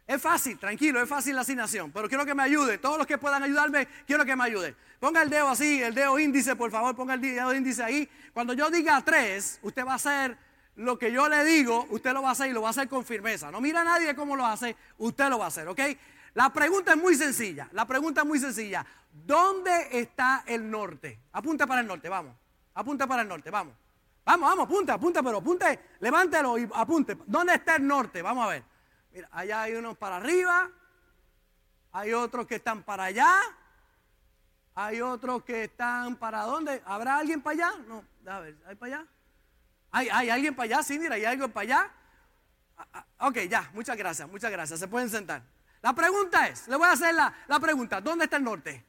Es 0.07 0.21
fácil, 0.21 0.59
tranquilo, 0.59 1.01
es 1.01 1.09
fácil 1.09 1.33
la 1.33 1.41
asignación, 1.41 1.91
pero 1.91 2.07
quiero 2.07 2.25
que 2.25 2.35
me 2.35 2.43
ayude. 2.43 2.77
Todos 2.77 2.97
los 2.97 3.07
que 3.07 3.17
puedan 3.17 3.41
ayudarme, 3.41 3.88
quiero 4.05 4.24
que 4.24 4.35
me 4.35 4.43
ayuden. 4.43 4.75
Ponga 5.00 5.24
el 5.24 5.29
dedo 5.31 5.50
así, 5.50 5.81
el 5.81 5.95
dedo 5.95 6.19
índice, 6.19 6.55
por 6.55 6.69
favor, 6.69 6.95
ponga 6.95 7.15
el 7.15 7.21
dedo 7.21 7.53
índice 7.55 7.83
ahí. 7.83 8.07
Cuando 8.31 8.53
yo 8.53 8.69
diga 8.69 9.01
tres, 9.01 9.59
usted 9.63 9.83
va 9.83 9.93
a 9.93 9.95
hacer 9.95 10.38
lo 10.75 11.00
que 11.00 11.12
yo 11.12 11.27
le 11.27 11.43
digo, 11.43 11.88
usted 11.89 12.13
lo 12.13 12.21
va 12.21 12.29
a 12.29 12.31
hacer 12.33 12.50
y 12.50 12.53
lo 12.53 12.62
va 12.62 12.67
a 12.67 12.71
hacer 12.71 12.88
con 12.88 13.03
firmeza. 13.03 13.50
No 13.50 13.59
mira 13.62 13.81
a 13.81 13.83
nadie 13.83 14.15
cómo 14.15 14.35
lo 14.35 14.45
hace, 14.45 14.75
usted 15.00 15.27
lo 15.29 15.39
va 15.39 15.45
a 15.45 15.47
hacer, 15.47 15.67
¿ok? 15.67 15.79
La 16.35 16.53
pregunta 16.53 16.91
es 16.91 16.97
muy 16.97 17.15
sencilla, 17.15 17.67
la 17.71 17.88
pregunta 17.88 18.21
es 18.21 18.27
muy 18.27 18.38
sencilla. 18.39 18.85
¿Dónde 19.12 19.88
está 19.91 20.43
el 20.45 20.69
norte? 20.69 21.19
Apunta 21.31 21.65
para 21.65 21.81
el 21.81 21.88
norte, 21.88 22.09
vamos. 22.09 22.35
Apunta 22.75 23.07
para 23.07 23.24
el 23.24 23.27
norte, 23.27 23.50
vamos. 23.50 23.74
Vamos, 24.24 24.50
vamos, 24.50 24.65
apunte, 24.65 24.91
apunte, 24.91 25.24
pero 25.24 25.38
apunte, 25.38 25.79
levántelo 26.00 26.57
y 26.59 26.69
apunte. 26.74 27.17
¿Dónde 27.25 27.55
está 27.55 27.77
el 27.77 27.88
norte? 27.88 28.21
Vamos 28.21 28.45
a 28.45 28.50
ver. 28.50 28.75
Mira, 29.15 29.29
allá 29.31 29.62
hay 29.62 29.75
unos 29.75 29.98
para 29.98 30.17
arriba, 30.17 30.69
hay 31.93 32.12
otros 32.12 32.45
que 32.45 32.55
están 32.55 32.84
para 32.84 33.05
allá, 33.05 33.39
hay 34.74 35.00
otros 35.00 35.45
que 35.45 35.63
están 35.63 36.17
para 36.17 36.41
dónde. 36.41 36.84
¿Habrá 36.86 37.19
alguien 37.19 37.41
para 37.41 37.53
allá? 37.53 37.77
No, 37.88 38.03
a 38.29 38.39
ver, 38.41 38.57
¿hay 38.65 38.75
para 38.75 38.98
allá? 38.98 39.07
¿Hay, 39.91 40.10
hay 40.10 40.29
alguien 40.29 40.53
para 40.53 40.65
allá? 40.65 40.84
Sí, 40.84 41.00
mira, 41.00 41.15
hay 41.15 41.24
algo 41.24 41.48
para 41.48 41.62
allá. 41.62 41.91
Ah, 42.77 42.88
ah, 42.91 43.27
ok, 43.29 43.38
ya, 43.50 43.72
muchas 43.74 43.95
gracias, 43.95 44.27
muchas 44.27 44.51
gracias. 44.51 44.81
Se 44.81 44.88
pueden 44.89 45.10
sentar. 45.10 45.41
La 45.81 45.93
pregunta 45.93 46.50
es, 46.50 46.67
le 46.67 46.75
voy 46.75 46.89
a 46.89 46.91
hacer 46.91 47.15
la, 47.15 47.34
la 47.48 47.57
pregunta, 47.62 48.01
¿dónde 48.01 48.25
está 48.25 48.36
el 48.36 48.43
norte? 48.43 48.84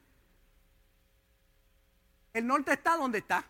El 2.32 2.48
norte 2.48 2.72
está 2.72 2.96
donde 2.96 3.18
está. 3.18 3.44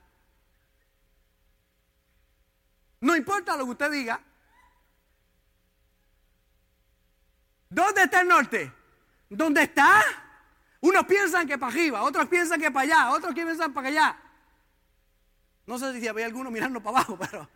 No 3.00 3.16
importa 3.16 3.56
lo 3.56 3.64
que 3.64 3.71
usted 3.71 3.90
diga. 3.90 4.21
¿Dónde 7.68 8.02
está 8.04 8.20
el 8.20 8.28
norte? 8.28 8.73
¿Dónde 9.28 9.62
está? 9.62 10.02
Unos 10.80 11.04
piensan 11.06 11.46
que 11.46 11.58
para 11.58 11.73
arriba, 11.73 12.02
otros 12.02 12.28
piensan 12.28 12.61
que 12.61 12.70
para 12.70 12.82
allá, 12.85 13.11
otros 13.11 13.35
piensan 13.35 13.73
para 13.73 13.88
allá. 13.88 14.16
No 15.66 15.78
sé 15.78 15.99
si 15.99 16.06
había 16.06 16.26
alguno 16.26 16.50
mirando 16.50 16.82
para 16.82 16.99
abajo, 16.99 17.18
pero... 17.30 17.49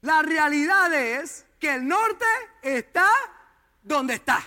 La 0.00 0.22
realidad 0.22 0.92
es 0.94 1.44
que 1.58 1.74
el 1.74 1.86
norte 1.86 2.24
está 2.62 3.10
donde 3.82 4.14
está. 4.14 4.38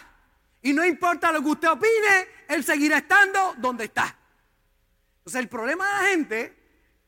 Y 0.61 0.73
no 0.73 0.85
importa 0.85 1.31
lo 1.31 1.41
que 1.41 1.49
usted 1.49 1.69
opine, 1.69 2.27
él 2.47 2.63
seguirá 2.63 2.99
estando 2.99 3.53
donde 3.57 3.85
está. 3.85 4.15
Entonces 5.17 5.41
el 5.41 5.49
problema 5.49 5.85
de 5.85 5.93
la 5.93 6.09
gente 6.09 6.60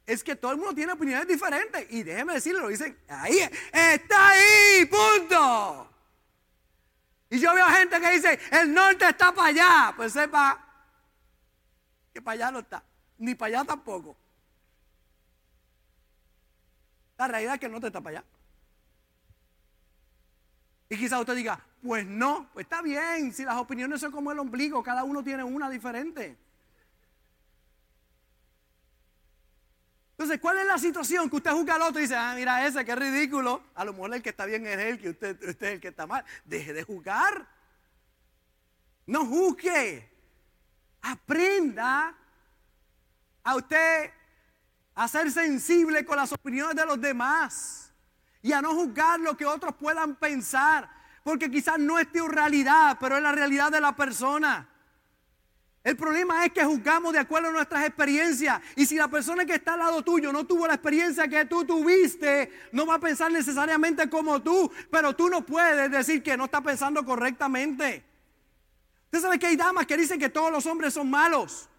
es 0.05 0.23
que 0.23 0.35
todo 0.35 0.51
el 0.51 0.57
mundo 0.57 0.73
tiene 0.73 0.93
opiniones 0.93 1.27
diferentes. 1.27 1.87
Y 1.91 2.03
déjeme 2.03 2.33
decirle, 2.33 2.59
lo 2.59 2.67
dicen, 2.67 2.97
ahí, 3.07 3.39
está 3.71 4.29
ahí, 4.29 4.85
punto. 4.85 5.89
Y 7.29 7.39
yo 7.39 7.53
veo 7.53 7.65
gente 7.67 7.99
que 7.99 8.11
dice, 8.11 8.39
el 8.51 8.73
norte 8.73 9.07
está 9.07 9.33
para 9.33 9.47
allá. 9.47 9.93
Pues 9.95 10.13
sepa 10.13 10.63
que 12.13 12.21
para 12.21 12.33
allá 12.33 12.51
no 12.51 12.59
está. 12.59 12.83
Ni 13.17 13.33
para 13.33 13.57
allá 13.57 13.65
tampoco. 13.65 14.15
La 17.17 17.27
realidad 17.27 17.55
es 17.55 17.59
que 17.59 17.65
el 17.67 17.71
norte 17.71 17.87
está 17.87 18.01
para 18.01 18.19
allá. 18.19 18.27
Y 20.89 20.97
quizás 20.97 21.19
usted 21.19 21.35
diga, 21.35 21.59
pues 21.81 22.05
no, 22.05 22.49
pues 22.53 22.65
está 22.65 22.81
bien, 22.81 23.33
si 23.33 23.43
las 23.43 23.55
opiniones 23.55 23.99
son 23.99 24.11
como 24.11 24.31
el 24.31 24.39
ombligo, 24.39 24.83
cada 24.83 25.03
uno 25.03 25.23
tiene 25.23 25.43
una 25.43 25.69
diferente. 25.69 26.37
Entonces, 30.13 30.39
¿cuál 30.39 30.59
es 30.59 30.67
la 30.67 30.77
situación? 30.77 31.27
Que 31.27 31.37
usted 31.37 31.51
juzga 31.51 31.75
al 31.75 31.81
otro 31.81 31.99
y 31.99 32.03
dice, 32.03 32.15
ah, 32.15 32.33
mira 32.35 32.65
ese, 32.67 32.85
qué 32.85 32.95
ridículo. 32.95 33.63
A 33.73 33.83
lo 33.83 33.93
mejor 33.93 34.13
el 34.13 34.21
que 34.21 34.29
está 34.29 34.45
bien 34.45 34.65
es 34.67 34.77
él, 34.77 34.99
que 34.99 35.09
usted, 35.09 35.35
usted 35.49 35.67
es 35.67 35.73
el 35.73 35.81
que 35.81 35.87
está 35.87 36.05
mal. 36.05 36.23
Deje 36.45 36.71
de 36.71 36.83
juzgar. 36.83 37.47
No 39.07 39.25
juzgue. 39.25 40.07
Aprenda 41.01 42.15
a 43.43 43.55
usted 43.55 44.11
a 44.93 45.07
ser 45.07 45.31
sensible 45.31 46.05
con 46.05 46.17
las 46.17 46.31
opiniones 46.31 46.75
de 46.75 46.85
los 46.85 47.01
demás 47.01 47.91
y 48.43 48.53
a 48.53 48.61
no 48.61 48.75
juzgar 48.75 49.19
lo 49.19 49.35
que 49.35 49.45
otros 49.45 49.73
puedan 49.75 50.15
pensar, 50.15 50.89
porque 51.23 51.49
quizás 51.49 51.79
no 51.79 51.97
es 51.97 52.11
tu 52.11 52.27
realidad, 52.27 52.97
pero 52.99 53.17
es 53.17 53.23
la 53.23 53.31
realidad 53.31 53.71
de 53.71 53.81
la 53.81 53.95
persona. 53.95 54.69
El 55.83 55.97
problema 55.97 56.45
es 56.45 56.53
que 56.53 56.63
juzgamos 56.63 57.11
de 57.11 57.19
acuerdo 57.19 57.49
a 57.49 57.51
nuestras 57.51 57.85
experiencias. 57.85 58.61
Y 58.77 58.85
si 58.85 58.95
la 58.95 59.09
persona 59.09 59.45
que 59.45 59.55
está 59.55 59.73
al 59.73 59.79
lado 59.79 60.01
tuyo 60.01 60.31
no 60.31 60.45
tuvo 60.45 60.65
la 60.65 60.75
experiencia 60.75 61.27
que 61.27 61.43
tú 61.45 61.65
tuviste, 61.65 62.51
no 62.71 62.85
va 62.85 62.95
a 62.95 62.99
pensar 62.99 63.29
necesariamente 63.29 64.09
como 64.09 64.41
tú. 64.41 64.71
Pero 64.89 65.13
tú 65.13 65.27
no 65.27 65.45
puedes 65.45 65.91
decir 65.91 66.23
que 66.23 66.37
no 66.37 66.45
está 66.45 66.61
pensando 66.61 67.03
correctamente. 67.03 68.01
Usted 69.05 69.21
sabe 69.21 69.37
que 69.37 69.47
hay 69.47 69.57
damas 69.57 69.85
que 69.85 69.97
dicen 69.97 70.19
que 70.19 70.29
todos 70.29 70.51
los 70.51 70.65
hombres 70.65 70.93
son 70.93 71.09
malos. 71.09 71.69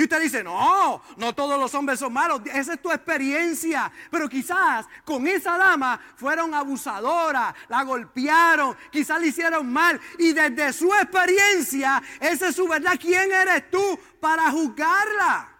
Y 0.00 0.04
usted 0.04 0.22
dice, 0.22 0.42
no, 0.42 1.02
no 1.18 1.34
todos 1.34 1.60
los 1.60 1.74
hombres 1.74 1.98
son 1.98 2.14
malos, 2.14 2.40
esa 2.46 2.72
es 2.72 2.80
tu 2.80 2.90
experiencia. 2.90 3.92
Pero 4.10 4.30
quizás 4.30 4.86
con 5.04 5.28
esa 5.28 5.58
dama 5.58 6.00
fueron 6.16 6.54
abusadoras, 6.54 7.54
la 7.68 7.82
golpearon, 7.82 8.74
quizás 8.90 9.20
le 9.20 9.26
hicieron 9.26 9.70
mal. 9.70 10.00
Y 10.18 10.32
desde 10.32 10.72
su 10.72 10.90
experiencia, 10.94 12.02
esa 12.18 12.48
es 12.48 12.56
su 12.56 12.66
verdad. 12.66 12.96
¿Quién 12.98 13.30
eres 13.30 13.70
tú 13.70 14.00
para 14.18 14.50
juzgarla? 14.50 15.50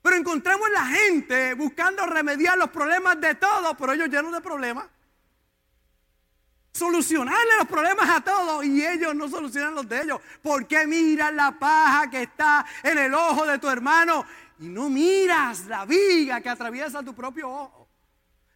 Pero 0.00 0.16
encontramos 0.16 0.70
la 0.70 0.86
gente 0.86 1.52
buscando 1.52 2.06
remediar 2.06 2.56
los 2.56 2.70
problemas 2.70 3.20
de 3.20 3.34
todos, 3.34 3.76
pero 3.78 3.92
ellos 3.92 4.08
llenos 4.08 4.32
de 4.32 4.40
problemas 4.40 4.86
solucionarle 6.72 7.56
los 7.58 7.68
problemas 7.68 8.08
a 8.08 8.20
todos 8.20 8.64
y 8.64 8.84
ellos 8.84 9.14
no 9.14 9.28
solucionan 9.28 9.74
los 9.74 9.88
de 9.88 10.02
ellos. 10.02 10.20
porque 10.42 10.86
miras 10.86 11.32
la 11.34 11.58
paja 11.58 12.08
que 12.10 12.22
está 12.22 12.64
en 12.82 12.98
el 12.98 13.14
ojo 13.14 13.46
de 13.46 13.58
tu 13.58 13.68
hermano 13.68 14.24
y 14.58 14.68
no 14.68 14.88
miras 14.88 15.66
la 15.66 15.84
viga 15.84 16.40
que 16.40 16.48
atraviesa 16.48 17.02
tu 17.02 17.14
propio 17.14 17.50
ojo? 17.50 17.80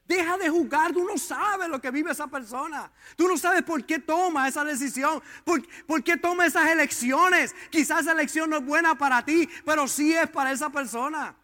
Deja 0.07 0.37
de 0.37 0.51
juzgar, 0.51 0.93
tú 0.93 1.03
no 1.03 1.17
sabes 1.17 1.67
lo 1.69 1.81
que 1.81 1.91
vive 1.91 2.13
esa 2.13 2.27
persona. 2.27 2.93
Tú 3.17 3.27
no 3.27 3.39
sabes 3.39 3.63
por 3.63 3.85
qué 3.87 3.99
toma 3.99 4.47
esa 4.47 4.63
decisión, 4.63 5.23
por, 5.45 5.67
por, 5.87 6.05
qué 6.05 6.19
toma 6.19 6.45
esas 6.45 6.69
elecciones. 6.69 7.55
Quizás 7.71 8.03
esa 8.03 8.13
elección 8.13 8.51
no 8.51 8.59
es 8.59 8.65
buena 8.67 8.99
para 8.99 9.25
ti, 9.25 9.49
pero 9.65 9.89
sí 9.89 10.13
es 10.13 10.29
para 10.29 10.53
esa 10.53 10.69
persona. 10.69 11.35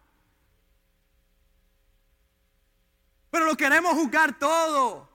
Pero 3.31 3.47
lo 3.47 3.57
queremos 3.57 3.95
juzgar 3.95 4.39
todo. 4.39 5.10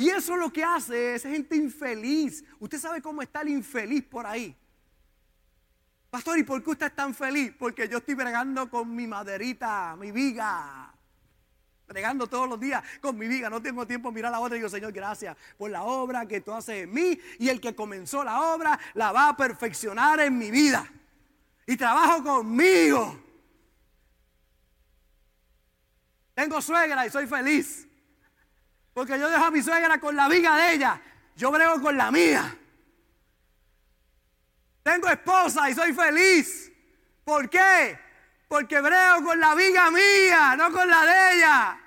Y 0.00 0.08
eso 0.08 0.34
lo 0.34 0.50
que 0.50 0.64
hace 0.64 1.16
es 1.16 1.24
gente 1.24 1.54
infeliz. 1.54 2.42
Usted 2.58 2.78
sabe 2.78 3.02
cómo 3.02 3.20
está 3.20 3.42
el 3.42 3.50
infeliz 3.50 4.02
por 4.02 4.24
ahí. 4.24 4.56
Pastor, 6.08 6.38
¿y 6.38 6.42
por 6.42 6.64
qué 6.64 6.70
usted 6.70 6.86
es 6.86 6.96
tan 6.96 7.14
feliz? 7.14 7.52
Porque 7.58 7.86
yo 7.86 7.98
estoy 7.98 8.14
bregando 8.14 8.70
con 8.70 8.96
mi 8.96 9.06
maderita, 9.06 9.94
mi 10.00 10.10
viga. 10.10 10.90
Bregando 11.86 12.26
todos 12.26 12.48
los 12.48 12.58
días 12.58 12.82
con 13.02 13.18
mi 13.18 13.28
viga. 13.28 13.50
No 13.50 13.60
tengo 13.60 13.86
tiempo 13.86 14.08
de 14.08 14.14
mirar 14.14 14.32
la 14.32 14.40
otra. 14.40 14.56
Y 14.56 14.60
digo, 14.60 14.70
Señor, 14.70 14.90
gracias 14.90 15.36
por 15.58 15.70
la 15.70 15.82
obra 15.82 16.24
que 16.24 16.40
tú 16.40 16.50
haces 16.54 16.84
en 16.84 16.94
mí. 16.94 17.20
Y 17.38 17.50
el 17.50 17.60
que 17.60 17.74
comenzó 17.74 18.24
la 18.24 18.54
obra 18.54 18.80
la 18.94 19.12
va 19.12 19.28
a 19.28 19.36
perfeccionar 19.36 20.18
en 20.20 20.38
mi 20.38 20.50
vida. 20.50 20.90
Y 21.66 21.76
trabajo 21.76 22.24
conmigo. 22.24 23.22
Tengo 26.34 26.62
suegra 26.62 27.06
y 27.06 27.10
soy 27.10 27.26
feliz. 27.26 27.89
Porque 29.00 29.18
yo 29.18 29.30
dejo 29.30 29.44
a 29.46 29.50
mi 29.50 29.62
suegra 29.62 29.98
con 29.98 30.14
la 30.14 30.28
viga 30.28 30.54
de 30.56 30.74
ella. 30.74 31.00
Yo 31.34 31.50
brego 31.50 31.80
con 31.80 31.96
la 31.96 32.10
mía. 32.10 32.54
Tengo 34.82 35.08
esposa 35.08 35.70
y 35.70 35.74
soy 35.74 35.94
feliz. 35.94 36.70
¿Por 37.24 37.48
qué? 37.48 37.98
Porque 38.46 38.78
brego 38.78 39.24
con 39.24 39.40
la 39.40 39.54
viga 39.54 39.90
mía, 39.90 40.54
no 40.54 40.70
con 40.70 40.86
la 40.86 41.06
de 41.06 41.34
ella. 41.34 41.80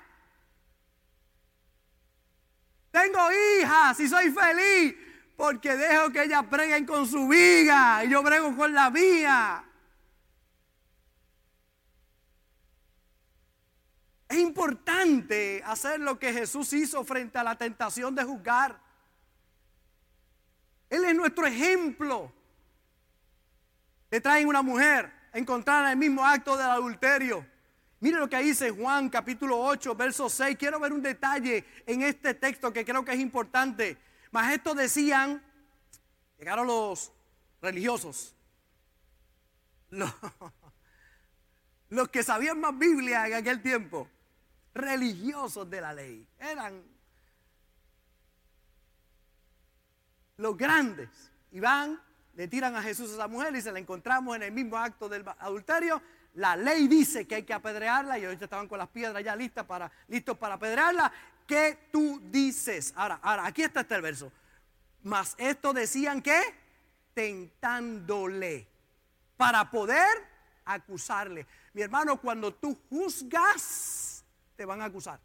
Tengo 2.90 3.28
hijas 3.60 4.00
y 4.00 4.08
soy 4.08 4.32
feliz 4.32 4.96
porque 5.36 5.76
dejo 5.76 6.10
que 6.10 6.24
ellas 6.24 6.50
breguen 6.50 6.84
con 6.84 7.06
su 7.06 7.28
viga 7.28 8.04
y 8.04 8.08
yo 8.08 8.24
brego 8.24 8.56
con 8.56 8.74
la 8.74 8.90
mía. 8.90 9.63
Es 14.34 14.40
importante 14.40 15.62
hacer 15.64 16.00
lo 16.00 16.18
que 16.18 16.32
Jesús 16.32 16.72
hizo 16.72 17.04
frente 17.04 17.38
a 17.38 17.44
la 17.44 17.54
tentación 17.54 18.16
de 18.16 18.24
juzgar. 18.24 18.76
Él 20.90 21.04
es 21.04 21.14
nuestro 21.14 21.46
ejemplo. 21.46 22.32
Le 24.10 24.20
traen 24.20 24.48
una 24.48 24.60
mujer 24.60 25.12
a 25.32 25.38
encontrar 25.38 25.88
el 25.88 25.96
mismo 25.96 26.26
acto 26.26 26.56
del 26.56 26.66
adulterio. 26.66 27.46
Mire 28.00 28.18
lo 28.18 28.28
que 28.28 28.38
dice 28.38 28.70
Juan 28.70 29.08
capítulo 29.08 29.56
8, 29.56 29.94
verso 29.94 30.28
6. 30.28 30.56
Quiero 30.58 30.80
ver 30.80 30.92
un 30.92 31.02
detalle 31.02 31.64
en 31.86 32.02
este 32.02 32.34
texto 32.34 32.72
que 32.72 32.84
creo 32.84 33.04
que 33.04 33.12
es 33.12 33.20
importante. 33.20 33.96
Mas 34.32 34.52
estos 34.52 34.74
decían, 34.76 35.40
llegaron 36.40 36.66
los 36.66 37.12
religiosos, 37.62 38.34
los 41.88 42.08
que 42.08 42.24
sabían 42.24 42.58
más 42.58 42.76
Biblia 42.76 43.28
en 43.28 43.34
aquel 43.34 43.62
tiempo 43.62 44.08
religiosos 44.74 45.68
de 45.70 45.80
la 45.80 45.92
ley. 45.92 46.26
Eran 46.38 46.82
los 50.36 50.56
grandes. 50.56 51.08
Y 51.52 51.60
van, 51.60 52.00
le 52.34 52.48
tiran 52.48 52.74
a 52.74 52.82
Jesús 52.82 53.10
a 53.12 53.14
esa 53.14 53.28
mujer 53.28 53.54
y 53.54 53.62
se 53.62 53.72
la 53.72 53.78
encontramos 53.78 54.34
en 54.36 54.42
el 54.42 54.52
mismo 54.52 54.76
acto 54.76 55.08
del 55.08 55.24
adulterio. 55.38 56.02
La 56.34 56.56
ley 56.56 56.88
dice 56.88 57.26
que 57.26 57.36
hay 57.36 57.42
que 57.44 57.54
apedrearla 57.54 58.18
y 58.18 58.24
ahorita 58.24 58.46
estaban 58.46 58.66
con 58.66 58.78
las 58.78 58.88
piedras 58.88 59.22
ya 59.22 59.36
listas 59.36 59.64
para, 59.64 59.90
listos 60.08 60.36
para 60.36 60.54
apedrearla. 60.54 61.12
¿Qué 61.46 61.88
tú 61.92 62.20
dices? 62.24 62.92
Ahora, 62.96 63.20
ahora, 63.22 63.46
aquí 63.46 63.62
está 63.62 63.82
este 63.82 64.00
verso. 64.00 64.32
Mas 65.04 65.36
esto 65.38 65.72
decían 65.72 66.20
que 66.22 66.40
tentándole 67.12 68.66
para 69.36 69.70
poder 69.70 70.08
acusarle. 70.64 71.46
Mi 71.72 71.82
hermano, 71.82 72.20
cuando 72.20 72.52
tú 72.54 72.78
juzgas, 72.88 74.13
te 74.56 74.64
van 74.64 74.80
a 74.80 74.86
acusar. 74.86 75.20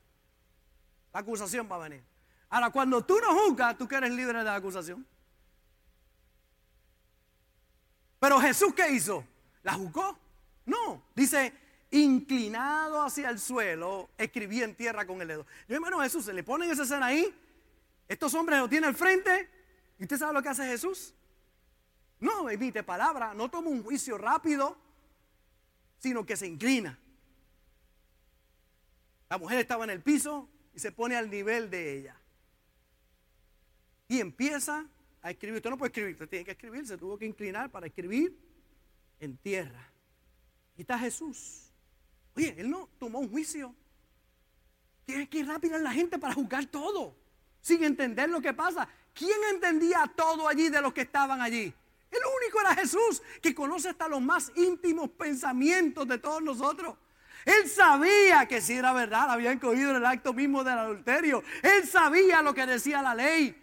La 1.13 1.19
acusación 1.19 1.67
va 1.71 1.75
a 1.75 1.79
venir. 1.79 2.03
Ahora, 2.49 2.69
cuando 2.71 3.03
tú 3.03 3.19
no 3.19 3.33
juzgas, 3.33 3.77
tú 3.77 3.87
que 3.87 3.95
eres 3.95 4.11
libre 4.11 4.39
de 4.39 4.43
la 4.43 4.55
acusación. 4.55 5.05
Pero 8.19 8.39
Jesús, 8.39 8.73
¿qué 8.73 8.91
hizo? 8.91 9.23
¿La 9.63 9.73
juzgó? 9.73 10.17
No. 10.65 11.03
Dice, 11.15 11.53
inclinado 11.91 13.01
hacia 13.01 13.29
el 13.29 13.39
suelo, 13.39 14.09
escribí 14.17 14.61
en 14.61 14.75
tierra 14.75 15.05
con 15.05 15.21
el 15.21 15.27
dedo. 15.27 15.45
Yo 15.67 15.75
hermano 15.75 15.99
Jesús, 15.99 16.25
se 16.25 16.33
le 16.33 16.43
ponen 16.43 16.69
esa 16.69 16.83
escena 16.83 17.07
ahí. 17.07 17.33
Estos 18.07 18.33
hombres 18.33 18.59
lo 18.59 18.67
tienen 18.67 18.89
al 18.89 18.95
frente. 18.95 19.49
¿Y 19.99 20.03
usted 20.03 20.17
sabe 20.17 20.33
lo 20.33 20.41
que 20.41 20.49
hace 20.49 20.65
Jesús? 20.65 21.13
No 22.19 22.49
emite 22.49 22.83
palabra, 22.83 23.33
no 23.33 23.49
toma 23.49 23.69
un 23.69 23.83
juicio 23.83 24.17
rápido, 24.17 24.77
sino 25.99 26.25
que 26.25 26.35
se 26.35 26.47
inclina. 26.47 26.97
La 29.29 29.37
mujer 29.37 29.59
estaba 29.59 29.83
en 29.83 29.91
el 29.91 30.01
piso 30.01 30.49
y 30.73 30.79
se 30.79 30.91
pone 30.91 31.15
al 31.15 31.29
nivel 31.29 31.69
de 31.69 31.97
ella. 31.97 32.19
Y 34.07 34.19
empieza 34.19 34.87
a 35.21 35.31
escribir. 35.31 35.57
Usted 35.57 35.69
no 35.69 35.77
puede 35.77 35.89
escribir, 35.89 36.13
usted 36.13 36.29
tiene 36.29 36.45
que 36.45 36.51
escribir. 36.51 36.87
Se 36.87 36.97
tuvo 36.97 37.17
que 37.17 37.25
inclinar 37.25 37.69
para 37.69 37.85
escribir 37.85 38.35
en 39.19 39.37
tierra. 39.37 39.87
Y 40.75 40.81
está 40.81 40.97
Jesús. 40.97 41.71
Oye, 42.35 42.55
él 42.57 42.69
no 42.69 42.89
tomó 42.97 43.19
un 43.19 43.29
juicio. 43.29 43.75
Tiene 45.05 45.29
que 45.29 45.39
ir 45.39 45.47
rápido 45.47 45.75
en 45.75 45.83
la 45.83 45.91
gente 45.91 46.17
para 46.17 46.33
juzgar 46.33 46.65
todo. 46.65 47.15
Sin 47.61 47.83
entender 47.83 48.29
lo 48.29 48.41
que 48.41 48.53
pasa. 48.53 48.89
¿Quién 49.13 49.37
entendía 49.51 50.11
todo 50.15 50.47
allí 50.47 50.69
de 50.69 50.81
los 50.81 50.93
que 50.93 51.01
estaban 51.01 51.41
allí? 51.41 51.73
El 52.11 52.19
único 52.41 52.61
era 52.61 52.73
Jesús, 52.73 53.21
que 53.41 53.53
conoce 53.53 53.89
hasta 53.89 54.07
los 54.07 54.21
más 54.21 54.51
íntimos 54.55 55.09
pensamientos 55.11 56.07
de 56.07 56.17
todos 56.17 56.41
nosotros. 56.41 56.95
Él 57.49 57.67
sabía 57.67 58.45
que 58.45 58.61
si 58.61 58.73
era 58.77 58.93
verdad, 58.93 59.31
habían 59.31 59.57
cogido 59.57 59.97
el 59.97 60.05
acto 60.05 60.33
mismo 60.33 60.63
del 60.63 60.77
adulterio. 60.77 61.43
Él 61.63 61.87
sabía 61.87 62.43
lo 62.43 62.53
que 62.53 62.63
decía 62.67 63.01
la 63.01 63.15
ley. 63.15 63.59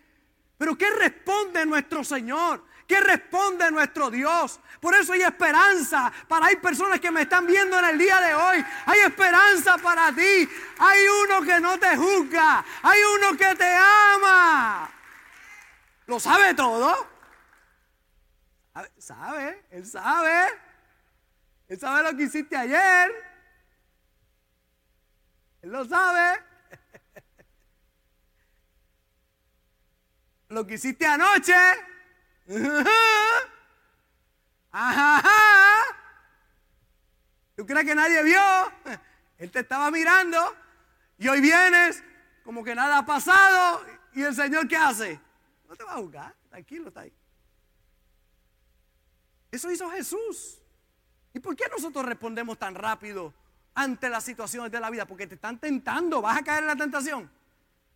Pero 0.58 0.76
¿qué 0.76 0.90
responde 0.90 1.64
nuestro 1.64 2.02
Señor? 2.02 2.64
¿Qué 2.88 2.98
responde 2.98 3.70
nuestro 3.70 4.10
Dios? 4.10 4.58
Por 4.80 4.96
eso 4.96 5.12
hay 5.12 5.22
esperanza 5.22 6.12
para 6.26 6.46
hay 6.46 6.56
personas 6.56 6.98
que 6.98 7.12
me 7.12 7.22
están 7.22 7.46
viendo 7.46 7.78
en 7.78 7.84
el 7.84 7.98
día 7.98 8.20
de 8.20 8.34
hoy. 8.34 8.64
Hay 8.86 9.00
esperanza 9.00 9.78
para 9.78 10.12
ti. 10.12 10.48
Hay 10.78 11.00
uno 11.24 11.42
que 11.42 11.60
no 11.60 11.78
te 11.78 11.96
juzga. 11.96 12.64
Hay 12.82 13.00
uno 13.18 13.38
que 13.38 13.54
te 13.54 13.72
ama. 13.72 14.90
¿Lo 16.06 16.18
sabe 16.18 16.54
todo? 16.54 17.06
¿Sabe? 18.98 19.64
Él 19.70 19.86
sabe. 19.86 20.48
Él 21.68 21.78
sabe 21.78 22.02
lo 22.02 22.16
que 22.16 22.24
hiciste 22.24 22.56
ayer. 22.56 23.25
Lo 25.66 25.84
sabe. 25.84 26.42
Lo 30.48 30.66
que 30.66 30.74
hiciste 30.74 31.06
anoche. 31.06 31.54
Ajá. 34.70 35.22
¿Tú 37.56 37.66
crees 37.66 37.84
que 37.84 37.94
nadie 37.94 38.22
vio? 38.22 38.40
Él 39.38 39.50
te 39.50 39.60
estaba 39.60 39.90
mirando 39.90 40.38
y 41.18 41.28
hoy 41.28 41.40
vienes 41.40 42.02
como 42.44 42.62
que 42.62 42.74
nada 42.74 42.98
ha 42.98 43.06
pasado 43.06 43.84
y 44.12 44.22
el 44.22 44.34
Señor 44.34 44.68
¿qué 44.68 44.76
hace? 44.76 45.20
No 45.68 45.74
te 45.74 45.82
va 45.82 45.94
a 45.94 45.96
juzgar, 45.96 46.34
tranquilo, 46.48 46.88
está 46.88 47.00
ahí. 47.00 47.12
Eso 49.50 49.70
hizo 49.70 49.90
Jesús. 49.90 50.60
¿Y 51.34 51.40
por 51.40 51.56
qué 51.56 51.64
nosotros 51.68 52.04
respondemos 52.04 52.58
tan 52.58 52.74
rápido 52.74 53.34
ante 53.76 54.08
las 54.08 54.24
situaciones 54.24 54.72
de 54.72 54.80
la 54.80 54.90
vida? 54.90 55.06
Porque 55.06 55.28
te 55.28 55.36
están 55.36 55.60
tentando, 55.60 56.20
vas 56.20 56.38
a 56.38 56.42
caer 56.42 56.64
en 56.64 56.66
la 56.66 56.76
tentación. 56.76 57.30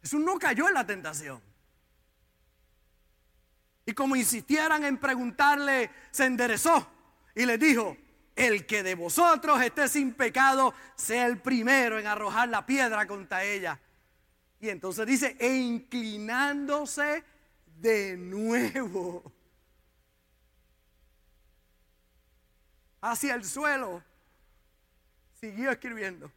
Jesús 0.01 0.21
no 0.21 0.39
cayó 0.39 0.69
en 0.69 0.75
la 0.75 0.87
tentación. 0.87 1.43
Y 3.85 3.93
como 3.93 4.15
insistieran 4.15 4.85
en 4.85 4.99
preguntarle, 4.99 5.91
se 6.13 6.27
enderezó 6.27 6.89
y 7.35 7.45
les 7.45 7.59
dijo, 7.59 7.97
el 8.37 8.67
que 8.67 8.83
de 8.83 8.95
vosotros 8.95 9.61
esté 9.61 9.89
sin 9.89 10.15
pecado, 10.15 10.75
sea 10.95 11.27
el 11.27 11.39
primero 11.39 11.99
en 11.99 12.07
arrojar 12.07 12.49
la 12.49 12.65
piedra 12.65 13.07
contra 13.07 13.43
ella. 13.43 13.81
Y 14.61 14.69
entonces 14.69 15.07
dice, 15.07 15.37
e 15.41 15.57
inclinándose 15.57 17.25
de 17.81 18.17
nuevo 18.17 19.33
hacia 23.01 23.35
el 23.35 23.45
suelo, 23.45 24.03
siguió 25.41 25.71
escribiendo. 25.71 26.31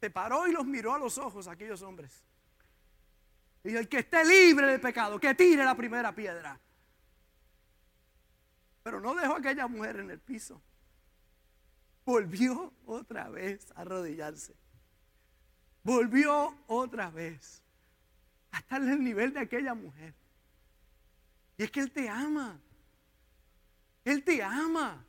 Se 0.00 0.10
paró 0.10 0.48
y 0.48 0.52
los 0.52 0.64
miró 0.64 0.94
a 0.94 0.98
los 0.98 1.18
ojos 1.18 1.46
a 1.46 1.52
aquellos 1.52 1.82
hombres. 1.82 2.24
Y 3.62 3.76
el 3.76 3.88
que 3.88 4.00
esté 4.00 4.24
libre 4.24 4.66
de 4.66 4.78
pecado, 4.78 5.20
que 5.20 5.34
tire 5.34 5.64
la 5.64 5.76
primera 5.76 6.12
piedra. 6.12 6.58
Pero 8.82 9.00
no 9.00 9.14
dejó 9.14 9.34
a 9.34 9.38
aquella 9.38 9.68
mujer 9.68 10.00
en 10.00 10.10
el 10.10 10.18
piso. 10.18 10.60
Volvió 12.04 12.72
otra 12.84 13.28
vez 13.28 13.70
a 13.76 13.82
arrodillarse. 13.82 14.56
Volvió 15.84 16.56
otra 16.66 17.10
vez 17.10 17.62
a 18.50 18.58
estar 18.58 18.82
en 18.82 18.88
el 18.88 19.04
nivel 19.04 19.32
de 19.32 19.40
aquella 19.40 19.74
mujer. 19.74 20.14
Y 21.56 21.62
es 21.62 21.70
que 21.70 21.80
Él 21.80 21.92
te 21.92 22.08
ama. 22.08 22.58
Él 24.04 24.24
te 24.24 24.42
ama. 24.42 25.04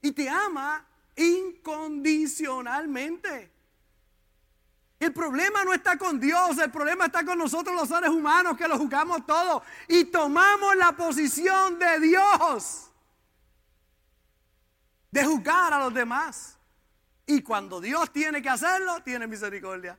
Y 0.00 0.12
te 0.12 0.28
ama 0.28 0.86
incondicionalmente. 1.16 3.58
El 5.00 5.12
problema 5.12 5.64
no 5.64 5.72
está 5.72 5.96
con 5.96 6.18
Dios, 6.18 6.58
el 6.58 6.72
problema 6.72 7.06
está 7.06 7.24
con 7.24 7.38
nosotros 7.38 7.76
los 7.76 7.88
seres 7.88 8.10
humanos 8.10 8.56
que 8.56 8.66
lo 8.66 8.76
juzgamos 8.76 9.24
todo 9.26 9.62
y 9.86 10.06
tomamos 10.06 10.74
la 10.74 10.96
posición 10.96 11.78
de 11.78 12.00
Dios 12.00 12.90
de 15.10 15.24
juzgar 15.24 15.72
a 15.72 15.78
los 15.78 15.94
demás. 15.94 16.58
Y 17.26 17.42
cuando 17.42 17.80
Dios 17.80 18.12
tiene 18.12 18.42
que 18.42 18.48
hacerlo, 18.48 19.00
tiene 19.04 19.28
misericordia. 19.28 19.96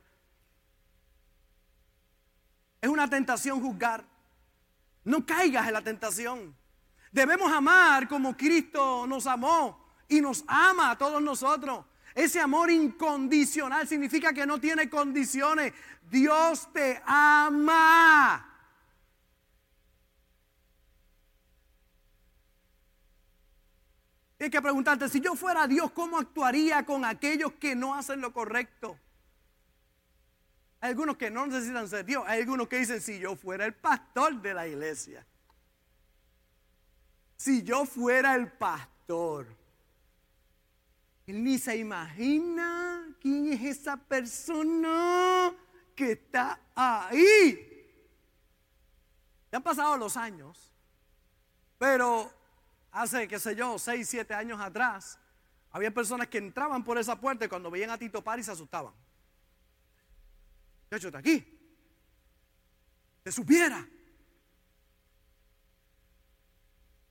Es 2.80 2.90
una 2.90 3.08
tentación 3.08 3.60
juzgar. 3.60 4.04
No 5.04 5.24
caigas 5.24 5.66
en 5.66 5.72
la 5.72 5.82
tentación. 5.82 6.54
Debemos 7.10 7.50
amar 7.50 8.06
como 8.06 8.36
Cristo 8.36 9.06
nos 9.06 9.26
amó 9.26 9.79
y 10.10 10.20
nos 10.20 10.44
ama 10.46 10.90
a 10.90 10.98
todos 10.98 11.22
nosotros. 11.22 11.86
Ese 12.14 12.40
amor 12.40 12.70
incondicional 12.70 13.88
significa 13.88 14.32
que 14.32 14.44
no 14.44 14.60
tiene 14.60 14.90
condiciones. 14.90 15.72
Dios 16.10 16.68
te 16.72 17.00
ama. 17.06 18.46
Hay 24.38 24.50
que 24.50 24.60
preguntarte, 24.60 25.08
si 25.08 25.20
yo 25.20 25.34
fuera 25.36 25.66
Dios, 25.66 25.92
¿cómo 25.92 26.18
actuaría 26.18 26.84
con 26.84 27.04
aquellos 27.04 27.52
que 27.52 27.76
no 27.76 27.94
hacen 27.94 28.20
lo 28.20 28.32
correcto? 28.32 28.98
Hay 30.80 30.90
algunos 30.90 31.18
que 31.18 31.30
no 31.30 31.46
necesitan 31.46 31.88
ser 31.88 32.04
Dios. 32.04 32.24
Hay 32.26 32.40
algunos 32.40 32.66
que 32.66 32.78
dicen, 32.78 33.00
si 33.00 33.18
yo 33.18 33.36
fuera 33.36 33.66
el 33.66 33.74
pastor 33.74 34.40
de 34.40 34.54
la 34.54 34.66
iglesia. 34.66 35.24
Si 37.36 37.62
yo 37.62 37.84
fuera 37.84 38.34
el 38.34 38.50
pastor. 38.50 39.59
Él 41.30 41.44
ni 41.44 41.58
se 41.58 41.76
imagina 41.76 43.06
quién 43.20 43.52
es 43.52 43.62
esa 43.62 43.96
persona 43.96 45.54
que 45.94 46.12
está 46.12 46.58
ahí. 46.74 47.66
Ya 49.52 49.58
han 49.58 49.62
pasado 49.62 49.96
los 49.96 50.16
años, 50.16 50.72
pero 51.78 52.32
hace, 52.90 53.28
qué 53.28 53.38
sé 53.38 53.54
yo, 53.54 53.78
seis, 53.78 54.08
siete 54.08 54.34
años 54.34 54.60
atrás, 54.60 55.20
había 55.70 55.92
personas 55.92 56.26
que 56.26 56.38
entraban 56.38 56.82
por 56.82 56.98
esa 56.98 57.20
puerta 57.20 57.44
y 57.44 57.48
cuando 57.48 57.70
veían 57.70 57.90
a 57.90 57.98
Tito 57.98 58.22
Pari 58.22 58.42
se 58.42 58.50
asustaban. 58.50 58.92
De 60.90 60.96
hecho, 60.96 61.06
está 61.06 61.20
aquí. 61.20 61.46
Se 63.22 63.30
supiera. 63.30 63.88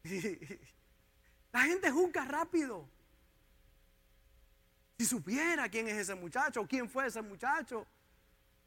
La 1.54 1.62
gente 1.62 1.90
juzga 1.90 2.26
rápido. 2.26 2.99
Si 5.00 5.06
supiera 5.06 5.70
quién 5.70 5.88
es 5.88 5.96
ese 5.96 6.14
muchacho, 6.14 6.68
quién 6.68 6.90
fue 6.90 7.08
ese 7.08 7.22
muchacho, 7.22 7.88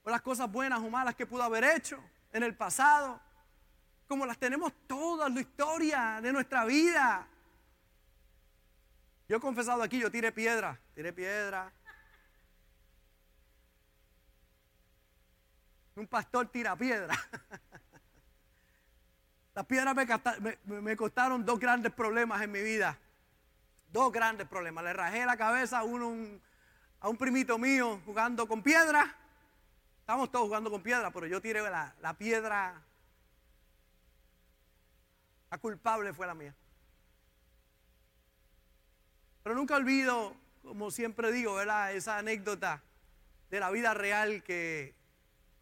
o 0.03 0.09
las 0.09 0.23
cosas 0.23 0.51
buenas 0.51 0.81
o 0.81 0.89
malas 0.89 1.15
que 1.15 1.27
pudo 1.27 1.43
haber 1.43 1.63
hecho 1.63 2.03
en 2.33 2.43
el 2.43 2.57
pasado, 2.57 3.21
como 4.09 4.25
las 4.25 4.39
tenemos 4.39 4.73
todas, 4.87 5.31
la 5.31 5.43
historia 5.43 6.21
de 6.23 6.33
nuestra 6.33 6.65
vida. 6.65 7.29
Yo 9.29 9.37
he 9.37 9.41
confesado 9.41 9.83
aquí, 9.83 9.99
yo 9.99 10.11
tiré 10.11 10.33
piedra, 10.33 10.81
tiré 10.95 11.13
piedra. 11.13 11.71
Un 15.97 16.07
pastor 16.07 16.49
tira 16.49 16.75
piedra. 16.75 17.15
Las 19.55 19.67
piedras 19.67 19.95
me, 20.65 20.97
costaron 20.97 21.45
dos 21.45 21.61
grandes 21.61 21.93
problemas 21.93 22.41
en 22.41 22.53
mi 22.53 22.63
vida. 22.63 22.99
Dos 23.93 24.11
grandes 24.11 24.49
problemas. 24.49 24.83
Le 24.85 24.93
rajé 24.95 25.27
la 25.27 25.37
cabeza 25.37 25.81
a, 25.81 25.85
uno, 25.85 26.41
a 27.01 27.09
un 27.09 27.17
primito 27.17 27.59
mío 27.59 28.01
jugando 28.07 28.49
con 28.49 28.63
piedra. 28.63 29.15
Estamos 30.01 30.31
todos 30.33 30.47
jugando 30.47 30.71
con 30.71 30.83
piedra, 30.83 31.11
pero 31.11 31.27
yo 31.27 31.41
tiré 31.41 31.61
la, 31.61 31.95
la 32.01 32.15
piedra. 32.15 32.83
La 35.51 35.59
culpable 35.59 36.15
fue 36.15 36.27
la 36.27 36.35
mía. 36.35 36.55
Pero 39.43 39.55
nunca 39.55 39.77
olvido, 39.77 40.35
como 40.63 40.91
siempre 40.91 41.31
digo, 41.31 41.55
¿verdad? 41.55 41.93
esa 41.93 42.17
anécdota 42.17 42.83
de 43.51 43.61
la 43.61 43.71
vida 43.71 43.93
real 43.93 44.43
que 44.43 44.95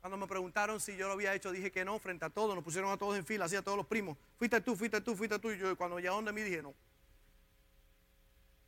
cuando 0.01 0.17
me 0.17 0.27
preguntaron 0.27 0.79
si 0.79 0.97
yo 0.97 1.09
lo 1.09 1.15
había 1.15 1.35
hecho, 1.35 1.51
dije 1.51 1.73
que 1.73 1.85
no, 1.85 1.99
frente 1.99 2.25
a 2.25 2.31
todos, 2.31 2.55
nos 2.55 2.63
pusieron 2.63 2.93
a 2.93 2.97
todos 2.97 3.17
en 3.19 3.27
fila, 3.27 3.47
así 3.47 3.57
a 3.57 3.63
todos 3.63 3.77
los 3.77 3.87
primos. 3.87 4.17
Fuiste 4.39 4.61
tú, 4.61 4.77
fuiste 4.77 5.01
tú, 5.01 5.17
fuiste 5.17 5.39
tú. 5.39 5.51
Y 5.51 5.59
yo, 5.59 5.77
cuando 5.77 5.99
llegaron 5.99 6.25
de 6.25 6.33
mí, 6.33 6.43
dije 6.43 6.63
no. 6.63 6.75